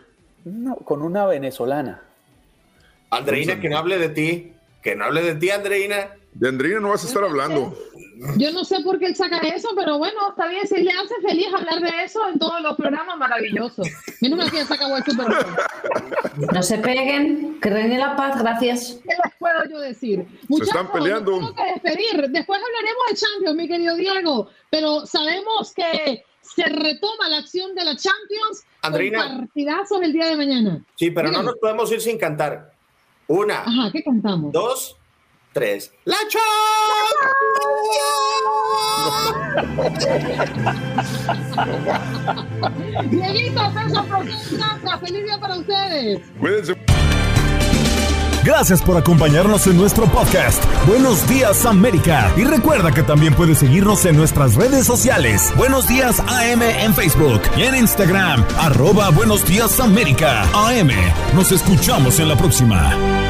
No, 0.43 0.75
con 0.77 1.01
una 1.01 1.25
venezolana. 1.25 2.01
Andreina, 3.09 3.59
que 3.59 3.69
no 3.69 3.77
hable 3.77 3.97
de 3.97 4.09
ti. 4.09 4.53
Que 4.81 4.95
no 4.95 5.05
hable 5.05 5.21
de 5.21 5.35
ti, 5.35 5.49
Andreina. 5.49 6.15
De 6.39 6.49
Andreina 6.49 6.79
no 6.79 6.89
vas 6.89 7.03
a 7.03 7.07
estar 7.07 7.23
hablando. 7.23 7.75
Yo 8.37 8.51
no 8.51 8.63
sé 8.63 8.79
por 8.81 8.99
qué 8.99 9.07
él 9.07 9.15
saca 9.15 9.37
eso, 9.39 9.69
pero 9.75 9.97
bueno, 9.97 10.29
está 10.29 10.47
bien. 10.47 10.67
Si 10.67 10.81
le 10.81 10.91
hace 10.91 11.15
feliz 11.27 11.47
hablar 11.53 11.81
de 11.81 12.03
eso 12.03 12.19
en 12.29 12.37
todos 12.37 12.61
los 12.61 12.75
programas, 12.75 13.17
maravilloso. 13.17 13.81
Menos 14.21 14.37
mal 14.37 14.51
que 14.51 14.63
se 14.63 14.73
acabó 14.73 14.97
el 14.97 15.03
Super 15.03 15.27
No 16.53 16.63
se 16.63 16.77
peguen, 16.77 17.59
que 17.59 17.69
reine 17.69 17.97
la 17.97 18.15
paz, 18.15 18.39
gracias. 18.39 18.99
¿Qué 19.03 19.15
les 19.23 19.33
puedo 19.39 19.65
yo 19.69 19.79
decir? 19.79 20.27
Muchachos, 20.47 20.73
se 20.73 20.77
están 20.79 20.91
peleando. 20.91 21.31
Tengo 21.39 21.55
que 21.55 21.71
despedir. 21.73 22.29
Después 22.29 22.59
hablaremos 22.59 23.03
de 23.09 23.15
Champions, 23.15 23.55
mi 23.55 23.67
querido 23.67 23.95
Diego, 23.95 24.49
pero 24.69 25.05
sabemos 25.05 25.73
que 25.73 26.23
se 26.41 26.63
retoma 26.63 27.29
la 27.29 27.37
acción 27.37 27.73
de 27.73 27.83
la 27.83 27.95
Champions 27.95 28.63
Andreina. 28.81 29.23
con 29.23 29.37
partidazos 29.39 30.01
el 30.01 30.13
día 30.13 30.27
de 30.27 30.37
mañana. 30.37 30.85
Sí, 30.95 31.09
pero 31.11 31.31
no 31.31 31.41
nos 31.41 31.55
podemos 31.55 31.91
ir 31.91 32.01
sin 32.01 32.17
cantar. 32.17 32.73
Una. 33.27 33.61
Ajá, 33.61 33.91
¿qué 33.91 34.03
cantamos? 34.03 34.53
Dos, 34.53 34.96
tres. 35.53 35.91
¡La 36.05 36.17
Champions! 36.29 37.57
Dieguito, 43.09 43.61
feliz 44.99 45.23
día 45.23 45.39
para 45.39 45.57
ustedes. 45.57 46.21
Cuídense. 46.39 46.75
Gracias 48.43 48.81
por 48.81 48.95
acompañarnos 48.95 49.67
en 49.67 49.75
nuestro 49.75 50.05
podcast. 50.05 50.63
Buenos 50.87 51.27
días 51.27 51.65
América. 51.65 52.31
Y 52.37 52.45
recuerda 52.45 52.93
que 52.93 53.03
también 53.03 53.33
puedes 53.33 53.57
seguirnos 53.57 54.05
en 54.05 54.15
nuestras 54.15 54.55
redes 54.55 54.85
sociales. 54.85 55.51
Buenos 55.57 55.85
días 55.87 56.21
AM 56.21 56.61
en 56.61 56.93
Facebook 56.95 57.41
y 57.57 57.63
en 57.63 57.75
Instagram. 57.75 58.45
Arroba 58.57 59.09
Buenos 59.09 59.45
días 59.45 59.77
América. 59.81 60.43
AM. 60.53 60.91
Nos 61.35 61.51
escuchamos 61.51 62.19
en 62.19 62.29
la 62.29 62.37
próxima. 62.37 63.26